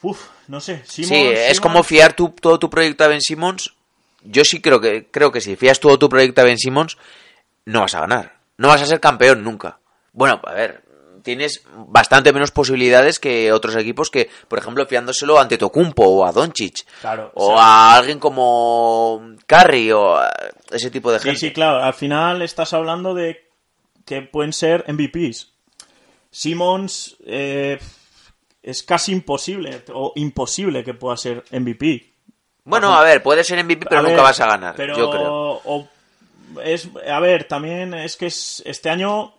Uf, 0.00 0.28
no 0.46 0.60
sé. 0.60 0.82
sí, 0.84 1.08
es 1.12 1.60
como 1.60 1.82
fiar 1.82 2.12
tu, 2.12 2.28
todo 2.28 2.58
tu 2.58 2.70
proyecto 2.70 3.04
a 3.04 3.08
Ben 3.08 3.20
Simmons. 3.20 3.74
Yo 4.22 4.44
sí 4.44 4.60
creo 4.60 4.80
que, 4.80 5.06
creo 5.10 5.32
que 5.32 5.40
si 5.40 5.56
fías 5.56 5.80
todo 5.80 5.98
tu 5.98 6.08
proyecto 6.08 6.40
a 6.40 6.44
Ben 6.44 6.58
Simmons, 6.58 6.98
no 7.64 7.80
vas 7.80 7.94
a 7.94 8.00
ganar. 8.00 8.36
No 8.58 8.68
vas 8.68 8.82
a 8.82 8.86
ser 8.86 9.00
campeón 9.00 9.42
nunca. 9.42 9.78
Bueno, 10.18 10.40
a 10.42 10.52
ver, 10.52 10.82
tienes 11.22 11.62
bastante 11.86 12.32
menos 12.32 12.50
posibilidades 12.50 13.20
que 13.20 13.52
otros 13.52 13.76
equipos 13.76 14.10
que, 14.10 14.28
por 14.48 14.58
ejemplo, 14.58 14.84
fiándoselo 14.84 15.38
ante 15.38 15.56
Tocumpo 15.56 16.02
o 16.02 16.26
a 16.26 16.32
Doncic. 16.32 16.84
Claro, 17.00 17.30
o, 17.34 17.56
a 17.56 17.94
alguien 17.94 18.18
como 18.18 19.36
Curry 19.46 19.92
o 19.92 20.18
ese 20.72 20.90
tipo 20.90 21.12
de 21.12 21.20
gente. 21.20 21.38
Sí, 21.38 21.46
sí, 21.46 21.52
claro. 21.52 21.84
Al 21.84 21.94
final 21.94 22.42
estás 22.42 22.72
hablando 22.72 23.14
de 23.14 23.48
que 24.04 24.22
pueden 24.22 24.52
ser 24.52 24.84
MVPs. 24.88 25.52
Simmons 26.32 27.16
eh, 27.24 27.78
es 28.60 28.82
casi 28.82 29.12
imposible 29.12 29.84
o 29.94 30.14
imposible 30.16 30.82
que 30.82 30.94
pueda 30.94 31.16
ser 31.16 31.44
MVP. 31.52 32.12
Bueno, 32.64 32.92
a 32.92 33.04
ver, 33.04 33.22
puede 33.22 33.44
ser 33.44 33.62
MVP, 33.62 33.86
pero 33.88 34.02
nunca 34.02 34.22
vas 34.22 34.40
a 34.40 34.46
ganar, 34.46 34.76
yo 34.76 35.10
creo. 35.10 35.88
es, 36.64 36.88
a 37.08 37.20
ver, 37.20 37.44
también 37.44 37.94
es 37.94 38.16
que 38.16 38.26
es, 38.26 38.64
este 38.66 38.90
año 38.90 39.37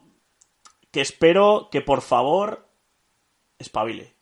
que 0.92 1.02
espero 1.02 1.70
que 1.72 1.82
por 1.82 2.02
favor 2.02 2.68
espabile. 3.58 4.16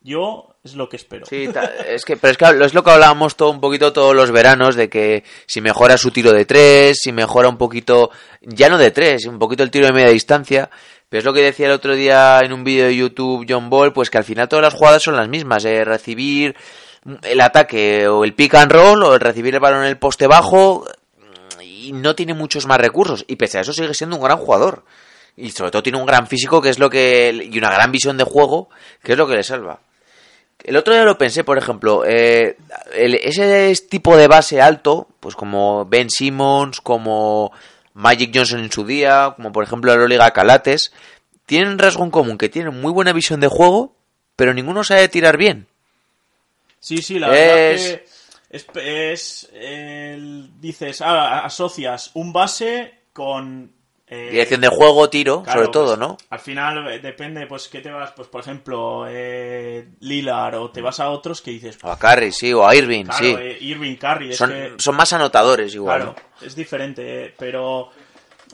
Yo 0.00 0.56
es 0.62 0.74
lo 0.74 0.88
que 0.88 0.96
espero. 0.96 1.26
Sí, 1.26 1.48
es 1.86 2.04
que, 2.04 2.16
pero 2.16 2.30
es 2.30 2.38
que 2.38 2.64
es 2.64 2.74
lo 2.74 2.84
que 2.84 2.90
hablábamos 2.90 3.36
todo 3.36 3.50
un 3.50 3.60
poquito 3.60 3.92
todos 3.92 4.14
los 4.14 4.30
veranos, 4.30 4.76
de 4.76 4.88
que 4.88 5.24
si 5.46 5.60
mejora 5.60 5.98
su 5.98 6.10
tiro 6.12 6.32
de 6.32 6.44
tres, 6.44 6.98
si 7.02 7.12
mejora 7.12 7.48
un 7.48 7.58
poquito, 7.58 8.10
ya 8.40 8.68
no 8.68 8.78
de 8.78 8.92
tres, 8.92 9.26
un 9.26 9.38
poquito 9.38 9.64
el 9.64 9.70
tiro 9.70 9.86
de 9.86 9.92
media 9.92 10.10
distancia, 10.10 10.70
pero 11.08 11.18
es 11.18 11.24
lo 11.24 11.32
que 11.32 11.42
decía 11.42 11.66
el 11.66 11.72
otro 11.72 11.94
día 11.94 12.40
en 12.42 12.52
un 12.52 12.64
vídeo 12.64 12.86
de 12.86 12.96
YouTube 12.96 13.46
John 13.48 13.70
Ball, 13.70 13.92
pues 13.92 14.08
que 14.08 14.18
al 14.18 14.24
final 14.24 14.48
todas 14.48 14.62
las 14.62 14.74
jugadas 14.74 15.02
son 15.02 15.16
las 15.16 15.28
mismas, 15.28 15.64
eh, 15.64 15.84
recibir 15.84 16.54
el 17.22 17.40
ataque 17.40 18.06
o 18.08 18.24
el 18.24 18.34
pick 18.34 18.54
and 18.54 18.70
roll 18.70 19.02
o 19.02 19.14
el 19.14 19.20
recibir 19.20 19.54
el 19.54 19.60
balón 19.60 19.82
en 19.82 19.88
el 19.88 19.98
poste 19.98 20.26
bajo 20.26 20.84
y 21.62 21.92
no 21.92 22.14
tiene 22.14 22.34
muchos 22.34 22.66
más 22.66 22.78
recursos 22.78 23.24
y 23.26 23.36
pese 23.36 23.58
a 23.58 23.60
eso 23.62 23.72
sigue 23.72 23.94
siendo 23.94 24.16
un 24.16 24.22
gran 24.22 24.38
jugador. 24.38 24.84
Y 25.38 25.50
sobre 25.50 25.70
todo 25.70 25.82
tiene 25.82 25.98
un 25.98 26.06
gran 26.06 26.26
físico 26.26 26.60
que 26.60 26.70
es 26.70 26.78
lo 26.78 26.90
que. 26.90 27.48
y 27.50 27.56
una 27.58 27.70
gran 27.70 27.92
visión 27.92 28.16
de 28.16 28.24
juego, 28.24 28.68
que 29.02 29.12
es 29.12 29.18
lo 29.18 29.28
que 29.28 29.36
le 29.36 29.44
salva. 29.44 29.80
El 30.64 30.76
otro 30.76 30.92
día 30.92 31.04
lo 31.04 31.16
pensé, 31.16 31.44
por 31.44 31.56
ejemplo, 31.56 32.04
eh, 32.04 32.56
ese 32.92 33.72
tipo 33.88 34.16
de 34.16 34.26
base 34.26 34.60
alto, 34.60 35.06
pues 35.20 35.36
como 35.36 35.86
Ben 35.86 36.10
Simmons, 36.10 36.80
como 36.80 37.52
Magic 37.94 38.32
Johnson 38.34 38.60
en 38.60 38.72
su 38.72 38.84
día, 38.84 39.34
como 39.36 39.52
por 39.52 39.62
ejemplo 39.62 39.96
la 39.96 40.06
Liga 40.06 40.32
Calates, 40.32 40.92
tienen 41.46 41.68
un 41.68 41.78
rasgo 41.78 42.02
en 42.02 42.10
común, 42.10 42.38
que 42.38 42.48
tienen 42.48 42.80
muy 42.80 42.90
buena 42.90 43.12
visión 43.12 43.38
de 43.38 43.46
juego, 43.46 43.94
pero 44.34 44.52
ninguno 44.52 44.82
sabe 44.82 45.08
tirar 45.08 45.36
bien. 45.36 45.68
Sí, 46.80 47.02
sí, 47.02 47.20
la 47.20 47.28
verdad 47.28 47.54
que 47.54 48.04
es, 48.50 49.48
dices, 50.60 51.00
ah, 51.02 51.44
asocias 51.44 52.10
un 52.14 52.32
base 52.32 52.94
con 53.12 53.77
Eh, 54.10 54.28
Dirección 54.30 54.62
de 54.62 54.68
juego, 54.68 55.10
tiro, 55.10 55.42
claro, 55.42 55.58
sobre 55.60 55.72
todo, 55.72 55.86
pues, 55.88 55.98
¿no? 55.98 56.16
Al 56.30 56.38
final 56.38 56.90
eh, 56.92 56.98
depende, 56.98 57.46
pues, 57.46 57.68
¿qué 57.68 57.80
te 57.80 57.90
vas? 57.90 58.12
Pues, 58.12 58.26
por 58.28 58.40
ejemplo, 58.40 59.04
eh, 59.06 59.86
Lilar 60.00 60.54
o 60.54 60.70
te 60.70 60.80
vas 60.80 60.98
a 61.00 61.10
otros 61.10 61.42
que 61.42 61.50
dices, 61.50 61.78
O 61.82 61.90
a 61.90 61.98
Curry, 61.98 62.32
sí, 62.32 62.52
o 62.54 62.66
a 62.66 62.74
Irving, 62.74 63.04
claro, 63.04 63.18
sí. 63.22 63.36
eh, 63.38 63.58
Irving 63.60 63.96
Curry, 63.96 64.30
es 64.30 64.36
son, 64.38 64.50
que, 64.50 64.72
son 64.78 64.96
más 64.96 65.12
anotadores 65.12 65.74
igual, 65.74 66.00
claro, 66.02 66.14
¿no? 66.40 66.46
es 66.46 66.56
diferente, 66.56 67.26
eh, 67.26 67.34
pero, 67.38 67.90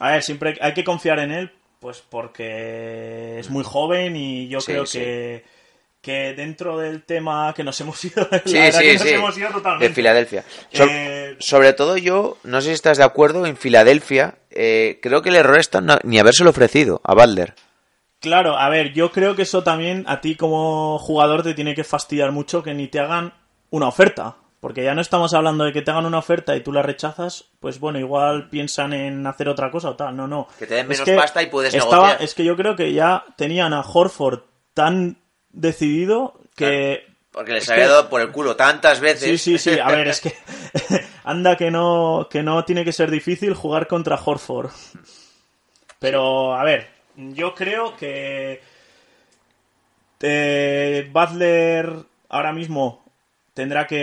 a 0.01 0.11
ver, 0.11 0.23
siempre 0.25 0.59
hay 0.61 0.75
que 0.75 0.83
confiar 0.83 1.21
en 1.21 1.31
él, 1.31 1.53
pues, 1.79 2.03
porque 2.09 3.39
es 3.39 3.49
muy 3.51 3.63
joven 3.63 4.17
y 4.17 4.49
yo 4.49 4.61
Sí, 4.61 4.73
creo 4.73 4.87
sí. 4.87 4.99
que, 4.99 5.45
que 6.05 6.35
dentro 6.35 6.79
del 6.79 7.03
tema 7.03 7.53
que 7.57 7.65
nos 7.65 7.81
hemos 7.81 8.05
ido, 8.05 8.29
la 8.31 8.39
Sí, 8.45 8.73
sí, 8.73 8.79
que 8.79 8.93
nos 8.95 9.03
sí. 9.03 9.09
hemos 9.09 9.39
ido 9.39 9.49
totalmente. 9.51 9.89
De 9.89 9.95
Filadelfia. 9.95 10.45
So- 10.73 10.85
Eh, 10.89 11.37
sobre 11.41 11.73
todo 11.73 11.97
yo, 11.97 12.37
no 12.45 12.61
sé 12.61 12.69
si 12.69 12.75
estás 12.75 12.99
de 12.99 13.05
acuerdo, 13.05 13.47
en 13.47 13.57
Filadelfia, 13.57 14.35
eh, 14.51 15.01
creo 15.03 15.23
que 15.23 15.31
el 15.31 15.37
error 15.37 15.59
está 15.59 15.81
no- 15.81 15.99
ni 16.05 16.19
habérselo 16.19 16.51
ofrecido 16.51 17.01
a 17.03 17.15
Balder. 17.15 17.55
Claro, 18.21 18.57
a 18.57 18.69
ver, 18.69 18.93
yo 18.93 19.11
creo 19.11 19.35
que 19.35 19.43
eso 19.43 19.63
también 19.63 20.05
a 20.07 20.21
ti 20.21 20.37
como 20.37 20.99
jugador 20.99 21.43
te 21.43 21.55
tiene 21.55 21.75
que 21.75 21.85
fastidiar 21.85 22.31
mucho 22.33 22.63
que 22.63 22.73
ni 22.75 22.87
te 22.89 23.01
hagan 23.01 23.33
una 23.71 23.89
oferta. 23.89 24.37
Porque 24.61 24.83
ya 24.83 24.95
no 24.95 25.03
estamos 25.03 25.35
hablando 25.35 25.65
de 25.65 25.75
que 25.75 25.83
te 25.83 25.91
hagan 25.91 26.07
una 26.07 26.17
oferta 26.17 26.57
y 26.57 26.63
tú 26.63 26.73
la 26.73 26.81
rechazas, 26.81 27.45
pues 27.61 27.79
bueno, 27.79 27.99
igual 27.99 28.49
piensan 28.49 28.95
en 28.95 29.27
hacer 29.27 29.47
otra 29.51 29.71
cosa 29.71 29.91
o 29.91 29.95
tal. 29.97 30.17
No, 30.17 30.27
no. 30.27 30.49
Que 30.59 30.67
te 30.67 30.73
den 30.77 30.91
Es 30.91 31.01
menos 31.07 31.23
pasta 31.23 31.43
y 31.43 31.47
puedes 31.49 31.75
estaba, 31.75 31.91
negociar. 32.07 32.23
Es 32.23 32.35
que 32.35 32.45
yo 32.45 32.57
creo 32.57 32.75
que 32.75 32.95
ya 32.95 33.27
tenían 33.37 33.75
a 33.75 33.83
Horford 33.83 34.41
tan 34.73 35.19
decidido 35.55 36.41
que... 36.57 37.07
Porque 37.33 37.53
les 37.53 37.65
es 37.65 37.71
había 37.71 37.85
que- 37.85 37.91
dado 37.91 38.09
por 38.09 38.21
el 38.21 38.31
culo 38.31 38.55
tantas 38.55 39.01
veces. 39.01 39.41
Sí, 39.43 39.59
sí, 39.59 39.59
sí. 39.73 39.79
A 39.81 39.89
ver, 39.89 40.07
es 40.09 40.21
que 40.21 40.33
anda 41.25 41.57
que 41.57 41.71
no, 41.71 42.29
que 42.31 42.43
no 42.43 42.65
tiene 42.65 42.85
que 42.85 42.93
ser 42.93 43.11
difícil 43.11 43.55
jugar 43.55 43.87
contra 43.89 44.21
Horford. 44.23 44.71
Pero, 45.99 46.55
a 46.55 46.63
ver, 46.65 46.89
yo 47.17 47.55
creo 47.55 47.97
que 47.97 48.61
eh, 50.21 51.09
Butler 51.13 51.91
ahora 52.29 52.53
mismo 52.53 53.05
tendrá 53.53 53.87
que 53.87 53.97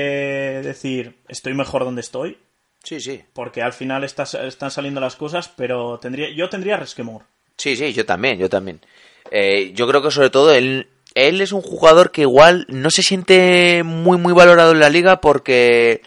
decir 0.63 1.17
estoy 1.27 1.53
mejor 1.53 1.83
donde 1.83 2.01
estoy, 2.01 2.37
sí, 2.83 2.99
sí. 2.99 3.21
porque 3.33 3.61
al 3.61 3.73
final 3.73 4.03
está- 4.03 4.23
están 4.45 4.71
saliendo 4.71 5.01
las 5.01 5.15
cosas, 5.15 5.49
pero 5.49 5.99
tendría, 5.99 6.29
yo 6.29 6.49
tendría 6.49 6.77
resquemor. 6.77 7.23
Sí, 7.57 7.75
sí, 7.75 7.93
yo 7.93 8.05
también, 8.05 8.37
yo 8.39 8.49
también. 8.49 8.81
Eh, 9.29 9.71
yo 9.73 9.87
creo 9.87 10.01
que 10.01 10.11
sobre 10.11 10.29
todo 10.29 10.53
él, 10.53 10.87
él 11.15 11.41
es 11.41 11.51
un 11.51 11.61
jugador 11.61 12.11
que 12.11 12.21
igual 12.21 12.65
no 12.69 12.89
se 12.89 13.03
siente 13.03 13.83
muy, 13.83 14.17
muy 14.17 14.33
valorado 14.33 14.71
en 14.71 14.79
la 14.79 14.89
liga 14.89 15.21
porque 15.21 16.01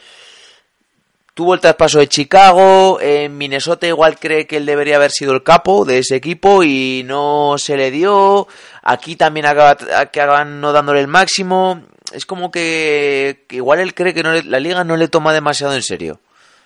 tuvo 1.35 1.55
el 1.55 1.61
traspaso 1.61 1.99
de 1.99 2.09
Chicago, 2.09 3.01
en 3.01 3.37
Minnesota 3.37 3.87
igual 3.87 4.19
cree 4.19 4.47
que 4.47 4.57
él 4.57 4.67
debería 4.67 4.97
haber 4.97 5.11
sido 5.11 5.35
el 5.35 5.43
capo 5.43 5.85
de 5.85 5.99
ese 5.99 6.17
equipo 6.17 6.63
y 6.63 7.03
no 7.05 7.57
se 7.59 7.77
le 7.77 7.91
dio. 7.91 8.47
Aquí 8.83 9.17
también 9.17 9.47
acaba, 9.47 9.77
acaban 9.97 10.61
no 10.61 10.73
dándole 10.73 11.01
el 11.01 11.09
máximo. 11.09 11.83
Es 12.13 12.25
como 12.25 12.51
que, 12.51 13.45
igual 13.51 13.81
él 13.81 13.95
cree 13.95 14.15
que 14.15 14.23
la 14.23 14.61
liga 14.61 14.85
no 14.85 14.97
le 14.97 15.09
toma 15.09 15.33
demasiado 15.33 15.75
en 15.75 15.83
serio. 15.83 16.21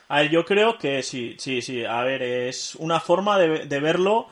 A 0.08 0.20
ver, 0.20 0.30
yo 0.30 0.44
creo 0.44 0.78
que 0.78 1.02
sí, 1.02 1.36
sí, 1.38 1.62
sí. 1.62 1.84
A 1.84 2.02
ver, 2.02 2.22
es 2.22 2.74
una 2.76 3.00
forma 3.00 3.38
de, 3.38 3.80
verlo, 3.80 4.28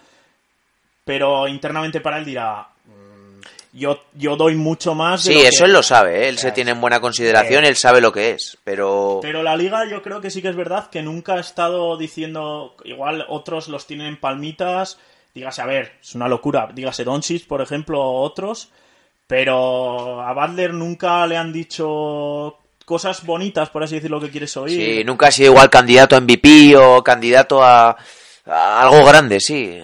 pero 1.04 1.48
internamente 1.48 2.00
para 2.00 2.18
él 2.18 2.24
dirá, 2.24 2.62
"Mm, 2.62 2.75
yo, 3.76 4.00
yo 4.14 4.36
doy 4.36 4.54
mucho 4.54 4.94
más. 4.94 5.24
de 5.24 5.32
Sí, 5.32 5.36
lo 5.36 5.42
que-". 5.42 5.48
eso 5.48 5.64
él 5.66 5.72
lo 5.72 5.82
sabe, 5.82 6.24
¿eh? 6.24 6.28
él 6.28 6.36
se 6.36 6.42
sea, 6.42 6.54
tiene 6.54 6.70
en 6.70 6.80
buena 6.80 7.00
consideración, 7.00 7.64
eh, 7.64 7.68
él 7.68 7.76
sabe 7.76 8.00
lo 8.00 8.12
que 8.12 8.30
es, 8.30 8.56
pero... 8.64 9.18
Pero 9.22 9.42
la 9.42 9.56
liga 9.56 9.88
yo 9.88 10.02
creo 10.02 10.20
que 10.20 10.30
sí 10.30 10.40
que 10.40 10.48
es 10.48 10.56
verdad 10.56 10.88
que 10.90 11.02
nunca 11.02 11.34
ha 11.34 11.40
estado 11.40 11.96
diciendo, 11.96 12.74
igual 12.84 13.24
otros 13.28 13.68
los 13.68 13.86
tienen 13.86 14.06
en 14.06 14.20
palmitas, 14.20 14.98
dígase, 15.34 15.60
a 15.60 15.66
ver, 15.66 15.92
es 16.00 16.14
una 16.14 16.28
locura, 16.28 16.68
dígase 16.74 17.04
Doncic, 17.04 17.46
por 17.46 17.60
ejemplo, 17.60 18.00
o 18.00 18.22
otros, 18.22 18.70
pero 19.26 20.22
a 20.22 20.32
Butler 20.32 20.72
nunca 20.72 21.26
le 21.26 21.36
han 21.36 21.52
dicho 21.52 22.58
cosas 22.86 23.26
bonitas, 23.26 23.68
por 23.68 23.82
así 23.82 23.96
decirlo, 23.96 24.20
que 24.20 24.30
quieres 24.30 24.56
oír. 24.56 24.80
Sí, 24.98 25.04
nunca 25.04 25.26
ha 25.26 25.32
sido 25.32 25.52
igual 25.52 25.68
candidato 25.68 26.16
a 26.16 26.20
MVP 26.20 26.76
o 26.76 27.02
candidato 27.02 27.62
a, 27.62 27.96
a 28.46 28.82
algo 28.82 29.04
grande, 29.04 29.40
sí. 29.40 29.82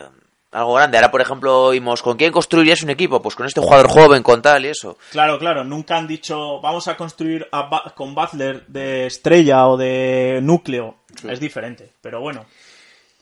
Algo 0.53 0.75
grande. 0.75 0.99
Ahora, 0.99 1.11
por 1.11 1.21
ejemplo, 1.23 1.71
vimos, 1.71 2.03
¿con 2.03 2.17
quién 2.19 2.31
construirías 2.31 2.83
un 2.83 2.91
equipo? 2.91 3.23
Pues 3.23 3.35
con 3.35 3.47
este 3.47 3.61
jugador 3.61 3.89
joven, 3.89 4.23
con 4.23 4.43
tal 4.43 4.65
y 4.67 4.69
eso. 4.69 4.99
Claro, 5.11 5.39
claro, 5.39 5.65
nunca 5.65 5.97
han 5.97 6.07
dicho 6.07 6.61
vamos 6.61 6.89
a 6.89 6.97
construir 6.97 7.49
a 7.53 7.63
Ba- 7.63 7.93
con 7.97 8.15
Butler 8.15 8.67
de 8.67 9.07
estrella 9.07 9.67
o 9.69 9.77
de 9.79 10.41
núcleo. 10.43 10.97
Es 11.27 11.41
diferente, 11.41 11.91
pero 12.03 12.21
bueno. 12.21 12.45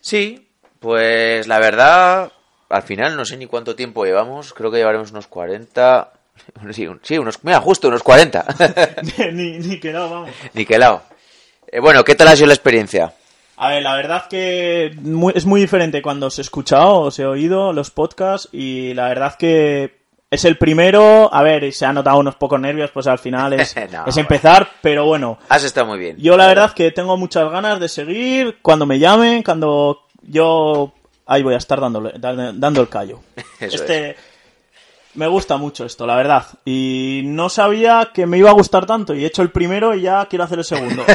Sí, 0.01 0.49
pues 0.81 1.47
la 1.47 1.61
verdad, 1.61 2.33
al 2.69 2.83
final 2.83 3.17
no 3.17 3.25
sé 3.25 3.37
ni 3.37 3.47
cuánto 3.47 3.77
tiempo 3.77 4.05
llevamos, 4.05 4.53
creo 4.53 4.71
que 4.71 4.79
llevaremos 4.79 5.11
unos 5.13 5.27
40... 5.29 6.13
Sí, 6.73 6.87
un- 6.87 7.01
sí 7.03 7.19
unos, 7.19 7.45
mira, 7.45 7.61
justo 7.61 7.87
unos 7.89 8.03
40. 8.03 8.45
ni, 9.33 9.59
ni 9.59 9.79
quedado, 9.79 10.09
vamos. 10.11 10.31
Niquelao. 10.55 11.03
Eh, 11.71 11.79
bueno, 11.81 12.03
¿qué 12.03 12.15
tal 12.15 12.29
ha 12.29 12.35
sido 12.35 12.47
la 12.49 12.55
experiencia? 12.55 13.13
A 13.63 13.69
ver, 13.69 13.83
la 13.83 13.95
verdad 13.95 14.27
que 14.29 14.97
muy- 15.03 15.33
es 15.37 15.45
muy 15.45 15.61
diferente 15.61 16.01
cuando 16.03 16.27
os 16.29 16.39
he 16.39 16.43
escuchado, 16.43 17.01
os 17.01 17.19
he 17.19 17.27
oído 17.27 17.73
los 17.73 17.91
podcasts 17.91 18.49
y 18.53 18.95
la 18.95 19.09
verdad 19.09 19.35
que 19.37 20.01
es 20.31 20.45
el 20.45 20.57
primero. 20.57 21.29
A 21.33 21.43
ver, 21.43 21.71
se 21.73 21.85
han 21.85 21.95
notado 21.97 22.19
unos 22.19 22.37
pocos 22.37 22.59
nervios, 22.59 22.91
pues 22.91 23.07
al 23.07 23.19
final 23.19 23.53
es, 23.53 23.75
No, 23.93 24.07
es 24.07 24.17
empezar, 24.17 24.67
pero 24.81 25.05
bueno. 25.05 25.39
Has 25.49 25.63
estado 25.65 25.87
muy 25.89 25.99
bien. 25.99 26.17
Yo 26.19 26.37
la 26.39 26.47
verdad 26.47 26.73
que 26.73 26.91
tengo 26.91 27.17
muchas 27.19 27.51
ganas 27.51 27.79
de 27.79 27.89
seguir 27.89 28.59
cuando 28.63 28.87
me 28.87 28.99
llamen, 28.99 29.43
cuando 29.43 30.05
yo 30.23 30.93
ahí 31.27 31.43
voy 31.43 31.55
a 31.55 31.59
estar 31.59 31.81
dándole, 31.81 32.13
dando, 32.19 32.53
dando 32.55 32.81
el 32.81 32.89
callo. 32.89 33.21
Eso 33.61 33.77
este 33.77 34.17
me 35.15 35.27
gusta 35.27 35.57
mucho 35.57 35.85
esto, 35.85 36.07
la 36.07 36.17
verdad. 36.17 36.47
Y 36.65 37.23
no 37.25 37.49
sabía 37.49 38.11
que 38.15 38.27
me 38.27 38.39
iba 38.39 38.51
a 38.51 38.55
gustar 38.55 38.87
tanto 38.87 39.15
y 39.15 39.25
he 39.25 39.27
hecho 39.27 39.43
el 39.43 39.51
primero 39.51 39.95
y 39.95 40.03
ya 40.03 40.27
quiero 40.27 40.45
hacer 40.45 40.59
el 40.59 40.65
segundo. 40.65 41.05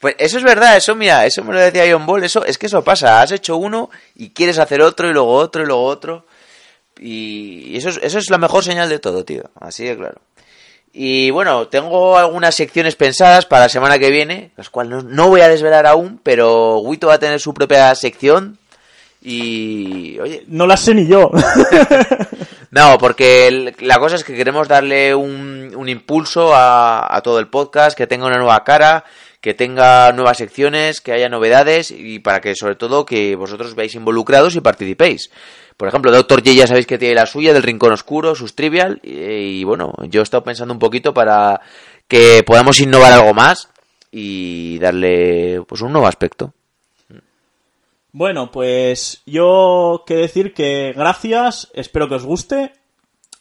Pues 0.00 0.14
eso 0.18 0.38
es 0.38 0.44
verdad, 0.44 0.76
eso 0.76 0.94
mira, 0.94 1.26
eso 1.26 1.42
me 1.42 1.52
lo 1.52 1.58
decía 1.58 1.82
John 1.90 2.06
Ball, 2.06 2.22
eso 2.22 2.44
es 2.44 2.56
que 2.56 2.66
eso 2.66 2.84
pasa, 2.84 3.20
has 3.20 3.32
hecho 3.32 3.56
uno 3.56 3.90
y 4.14 4.30
quieres 4.30 4.60
hacer 4.60 4.80
otro 4.80 5.10
y 5.10 5.12
luego 5.12 5.32
otro 5.32 5.64
y 5.64 5.66
luego 5.66 5.82
otro 5.82 6.24
y 7.00 7.76
eso 7.76 7.88
es, 7.88 7.98
eso 8.00 8.18
es 8.18 8.30
la 8.30 8.38
mejor 8.38 8.62
señal 8.62 8.88
de 8.88 9.00
todo, 9.00 9.24
tío, 9.24 9.50
así 9.58 9.84
de 9.84 9.96
claro. 9.96 10.20
Y 10.92 11.30
bueno, 11.30 11.66
tengo 11.66 12.16
algunas 12.16 12.54
secciones 12.54 12.94
pensadas 12.94 13.44
para 13.44 13.64
la 13.64 13.68
semana 13.68 13.98
que 13.98 14.10
viene, 14.10 14.52
las 14.56 14.70
cuales 14.70 14.92
no, 14.92 15.02
no 15.02 15.28
voy 15.28 15.40
a 15.40 15.48
desvelar 15.48 15.86
aún, 15.86 16.20
pero 16.22 16.78
Wito 16.78 17.08
va 17.08 17.14
a 17.14 17.18
tener 17.18 17.40
su 17.40 17.52
propia 17.52 17.92
sección 17.96 18.56
y 19.22 20.18
oye, 20.20 20.44
no 20.48 20.66
la 20.66 20.76
sé 20.76 20.94
ni 20.94 21.06
yo. 21.06 21.30
no, 22.70 22.98
porque 22.98 23.46
el- 23.48 23.74
la 23.80 23.98
cosa 23.98 24.16
es 24.16 24.24
que 24.24 24.34
queremos 24.34 24.68
darle 24.68 25.14
un, 25.14 25.72
un 25.76 25.88
impulso 25.88 26.54
a, 26.54 27.14
a 27.14 27.20
todo 27.22 27.38
el 27.38 27.48
podcast, 27.48 27.96
que 27.96 28.06
tenga 28.06 28.26
una 28.26 28.38
nueva 28.38 28.62
cara, 28.64 29.04
que 29.40 29.54
tenga 29.54 30.12
nuevas 30.12 30.38
secciones, 30.38 31.00
que 31.00 31.12
haya 31.12 31.28
novedades 31.28 31.90
y 31.90 32.18
para 32.18 32.40
que 32.40 32.54
sobre 32.54 32.74
todo 32.76 33.06
que 33.06 33.36
vosotros 33.36 33.74
veáis 33.74 33.94
involucrados 33.94 34.56
y 34.56 34.60
participéis. 34.60 35.30
Por 35.76 35.86
ejemplo, 35.88 36.10
Doctor 36.10 36.40
J 36.40 36.52
ya 36.54 36.66
sabéis 36.66 36.86
que 36.86 36.98
tiene 36.98 37.14
la 37.14 37.26
suya 37.26 37.52
del 37.52 37.62
Rincón 37.62 37.92
Oscuro, 37.92 38.34
sus 38.34 38.54
trivial 38.56 39.00
y, 39.04 39.60
y 39.60 39.64
bueno, 39.64 39.92
yo 40.08 40.20
he 40.20 40.24
estado 40.24 40.42
pensando 40.42 40.74
un 40.74 40.80
poquito 40.80 41.14
para 41.14 41.60
que 42.08 42.42
podamos 42.44 42.80
innovar 42.80 43.12
algo 43.12 43.32
más 43.32 43.68
y 44.10 44.78
darle 44.80 45.62
pues 45.68 45.82
un 45.82 45.92
nuevo 45.92 46.08
aspecto. 46.08 46.52
Bueno, 48.12 48.50
pues 48.50 49.22
yo 49.26 50.04
que 50.06 50.14
decir 50.14 50.54
que 50.54 50.92
gracias, 50.96 51.68
espero 51.74 52.08
que 52.08 52.14
os 52.14 52.24
guste 52.24 52.72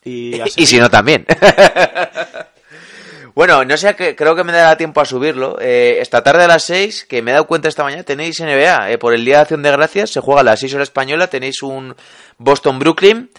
y, 0.03 0.39
Y 0.55 0.65
si 0.65 0.77
no, 0.77 0.89
también. 0.89 1.25
bueno, 3.35 3.63
no 3.63 3.77
sé, 3.77 3.95
creo 3.95 4.35
que 4.35 4.43
me 4.43 4.51
dará 4.51 4.77
tiempo 4.77 5.01
a 5.01 5.05
subirlo. 5.05 5.57
Eh, 5.59 5.97
esta 5.99 6.23
tarde 6.23 6.43
a 6.43 6.47
las 6.47 6.63
6, 6.65 7.05
que 7.05 7.21
me 7.21 7.31
he 7.31 7.33
dado 7.33 7.47
cuenta 7.47 7.69
esta 7.69 7.83
mañana, 7.83 8.03
tenéis 8.03 8.39
NBA. 8.39 8.91
eh, 8.91 8.97
por 8.97 9.13
el 9.13 9.23
Día 9.23 9.37
de 9.37 9.41
Acción 9.41 9.63
de 9.63 9.71
Gracias, 9.71 10.11
se 10.11 10.21
juega 10.21 10.41
a 10.41 10.43
las 10.43 10.59
6 10.59 10.73
horas 10.75 10.89
española, 10.89 11.27
tenéis 11.27 11.61
un 11.61 11.95
Boston-Brooklyn. 12.37 13.29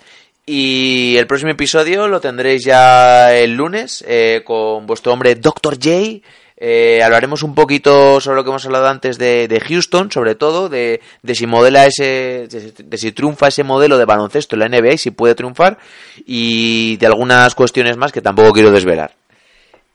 Y 0.46 1.16
el 1.18 1.26
próximo 1.26 1.50
episodio 1.50 2.08
lo 2.08 2.22
tendréis 2.22 2.64
ya 2.64 3.34
el 3.34 3.52
lunes 3.52 4.02
eh, 4.08 4.40
con 4.46 4.86
vuestro 4.86 5.12
hombre 5.12 5.34
Dr. 5.34 5.74
J. 5.74 6.26
Eh, 6.60 7.02
hablaremos 7.04 7.44
un 7.44 7.54
poquito 7.54 8.20
sobre 8.20 8.36
lo 8.36 8.44
que 8.44 8.50
hemos 8.50 8.66
hablado 8.66 8.88
antes 8.88 9.16
de, 9.16 9.46
de 9.46 9.60
Houston, 9.60 10.10
sobre 10.10 10.34
todo, 10.34 10.68
de, 10.68 11.00
de 11.22 11.34
si 11.36 11.46
modela 11.46 11.86
ese, 11.86 12.48
de, 12.48 12.72
de 12.76 12.98
si 12.98 13.12
triunfa 13.12 13.48
ese 13.48 13.62
modelo 13.62 13.96
de 13.96 14.04
baloncesto 14.04 14.56
en 14.56 14.60
la 14.60 14.68
NBA 14.68 14.94
y 14.94 14.98
si 14.98 15.10
puede 15.12 15.36
triunfar, 15.36 15.78
y 16.26 16.96
de 16.96 17.06
algunas 17.06 17.54
cuestiones 17.54 17.96
más 17.96 18.10
que 18.10 18.22
tampoco 18.22 18.52
quiero 18.52 18.72
desvelar. 18.72 19.17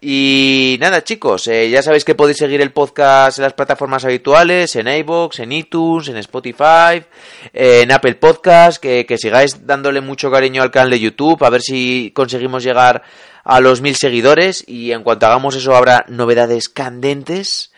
Y 0.06 0.78
nada, 0.82 1.01
chicos, 1.01 1.47
eh, 1.47 1.70
ya 1.70 1.82
sabéis 1.82 2.04
que 2.04 2.14
podéis 2.14 2.38
seguir 2.38 2.60
el 2.60 2.74
podcast 2.74 3.38
en 3.38 3.43
las 3.43 3.54
plataformas 3.54 4.04
habituales, 4.04 4.76
en 4.76 4.89
iVoox, 4.89 5.39
en 5.39 5.54
iTunes, 5.54 6.10
en 6.10 6.18
Spotify, 6.18 7.01
eh, 7.54 7.84
en 7.84 7.91
Apple 7.93 8.16
Podcast, 8.16 8.82
que, 8.82 9.06
que 9.06 9.18
sigáis 9.18 9.66
dándole 9.66 10.01
mucho 10.01 10.30
cariño 10.30 10.62
al 10.62 10.72
canal 10.72 10.89
de 10.89 10.99
YouTube, 10.99 11.41
a 11.45 11.49
ver 11.49 11.62
si 11.62 12.12
conseguimos 12.14 12.66
llegar 12.66 13.04
a 13.45 13.62
los 13.62 13.80
mil 13.80 13.95
seguidores 13.95 14.66
y 14.68 14.91
en 14.91 15.04
cuanto 15.04 15.26
hagamos 15.26 15.56
eso 15.56 15.74
habrá 15.74 16.04
novedades 16.10 16.68
candentes. 16.68 17.72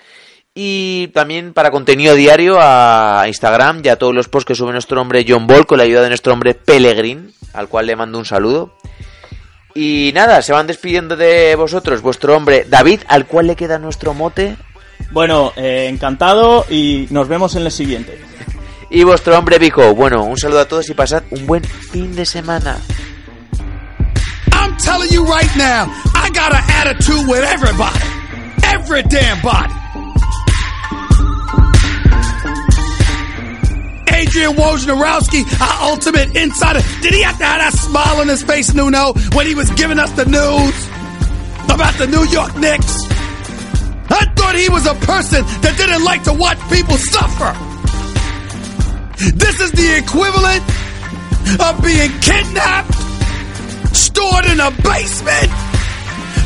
Y 0.56 1.10
también 1.10 1.54
para 1.54 1.70
contenido 1.70 2.16
diario 2.16 2.58
a 2.60 3.26
Instagram 3.28 3.82
y 3.84 3.90
a 3.90 3.98
todos 3.98 4.16
los 4.16 4.30
posts 4.30 4.48
que 4.48 4.56
sube 4.56 4.72
nuestro 4.72 5.00
hombre 5.00 5.26
John 5.28 5.46
Ball 5.46 5.68
con 5.68 5.78
la 5.78 5.84
ayuda 5.84 6.02
de 6.02 6.10
nuestro 6.10 6.34
hombre 6.34 6.56
Pellegrin, 6.56 7.36
al 7.54 7.70
cual 7.70 7.86
le 7.86 7.96
mando 7.96 8.18
un 8.18 8.26
saludo. 8.26 8.74
Y 9.78 10.12
nada, 10.16 10.42
se 10.42 10.54
van 10.54 10.68
despidiendo 10.68 11.18
de 11.18 11.54
vosotros 11.58 12.02
vuestro 12.02 12.34
hombre 12.34 12.66
David, 12.68 13.02
al 13.10 13.26
cual 13.26 13.48
le 13.48 13.58
queda 13.58 13.78
nuestro 13.78 14.14
mote. 14.14 14.56
Bueno, 15.12 15.52
eh, 15.58 15.88
encantado 15.90 16.66
y 16.70 17.08
nos 17.10 17.28
vemos 17.28 17.56
en 17.56 17.64
el 17.64 17.72
siguiente. 17.72 18.18
Y 18.88 19.04
vuestro 19.04 19.38
hombre 19.38 19.58
Vico. 19.58 19.94
Bueno, 19.96 20.24
un 20.24 20.38
saludo 20.38 20.60
a 20.62 20.68
todos 20.68 20.88
y 20.90 20.94
pasad 20.94 21.24
un 21.32 21.46
buen 21.48 21.64
fin 21.64 22.16
de 22.16 22.24
semana. 22.26 22.78
I'm 24.54 24.78
telling 24.78 25.10
you 25.10 25.26
right 25.26 25.54
now, 25.58 25.92
I 26.14 26.30
got 26.30 26.54
an 26.54 26.64
attitude 26.70 27.28
with 27.28 27.44
everybody. 27.44 28.00
Every 28.64 29.02
damn 29.04 29.42
body. 29.42 29.85
Adrian 34.16 34.53
Wojnarowski, 34.53 35.43
our 35.59 35.91
ultimate 35.91 36.36
insider. 36.36 36.80
Did 37.01 37.13
he 37.13 37.22
have 37.24 37.38
to 37.38 37.45
have 37.45 37.59
that 37.59 37.74
smile 37.74 38.22
on 38.22 38.28
his 38.28 38.43
face, 38.43 38.74
Nuno, 38.74 39.13
when 39.36 39.45
he 39.45 39.55
was 39.55 39.70
giving 39.72 39.99
us 39.99 40.11
the 40.13 40.26
news 40.26 40.78
about 41.68 41.93
the 41.99 42.07
New 42.07 42.24
York 42.32 42.55
Knicks? 42.55 43.03
I 44.07 44.24
thought 44.36 44.55
he 44.55 44.70
was 44.70 44.86
a 44.88 44.95
person 45.03 45.43
that 45.61 45.76
didn't 45.76 46.03
like 46.03 46.24
to 46.24 46.34
watch 46.34 46.59
people 46.72 46.95
suffer. 46.95 47.51
This 49.36 49.59
is 49.59 49.72
the 49.72 49.89
equivalent 49.99 50.63
of 51.59 51.74
being 51.84 52.11
kidnapped, 52.24 52.95
stored 53.95 54.45
in 54.47 54.59
a 54.63 54.72
basement, 54.80 55.51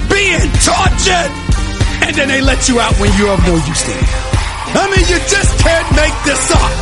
being 0.10 0.50
tortured, 0.66 1.32
and 2.02 2.12
then 2.18 2.28
they 2.30 2.42
let 2.42 2.68
you 2.68 2.80
out 2.80 2.98
when 2.98 3.14
you're 3.18 3.34
of 3.34 3.42
no 3.46 3.56
use 3.62 3.84
to 3.86 3.94
them. 3.94 4.10
I 4.74 4.86
mean, 4.90 5.06
you 5.06 5.20
just 5.30 5.52
can't 5.62 5.90
make 5.96 6.16
this 6.26 6.52
up. 6.52 6.79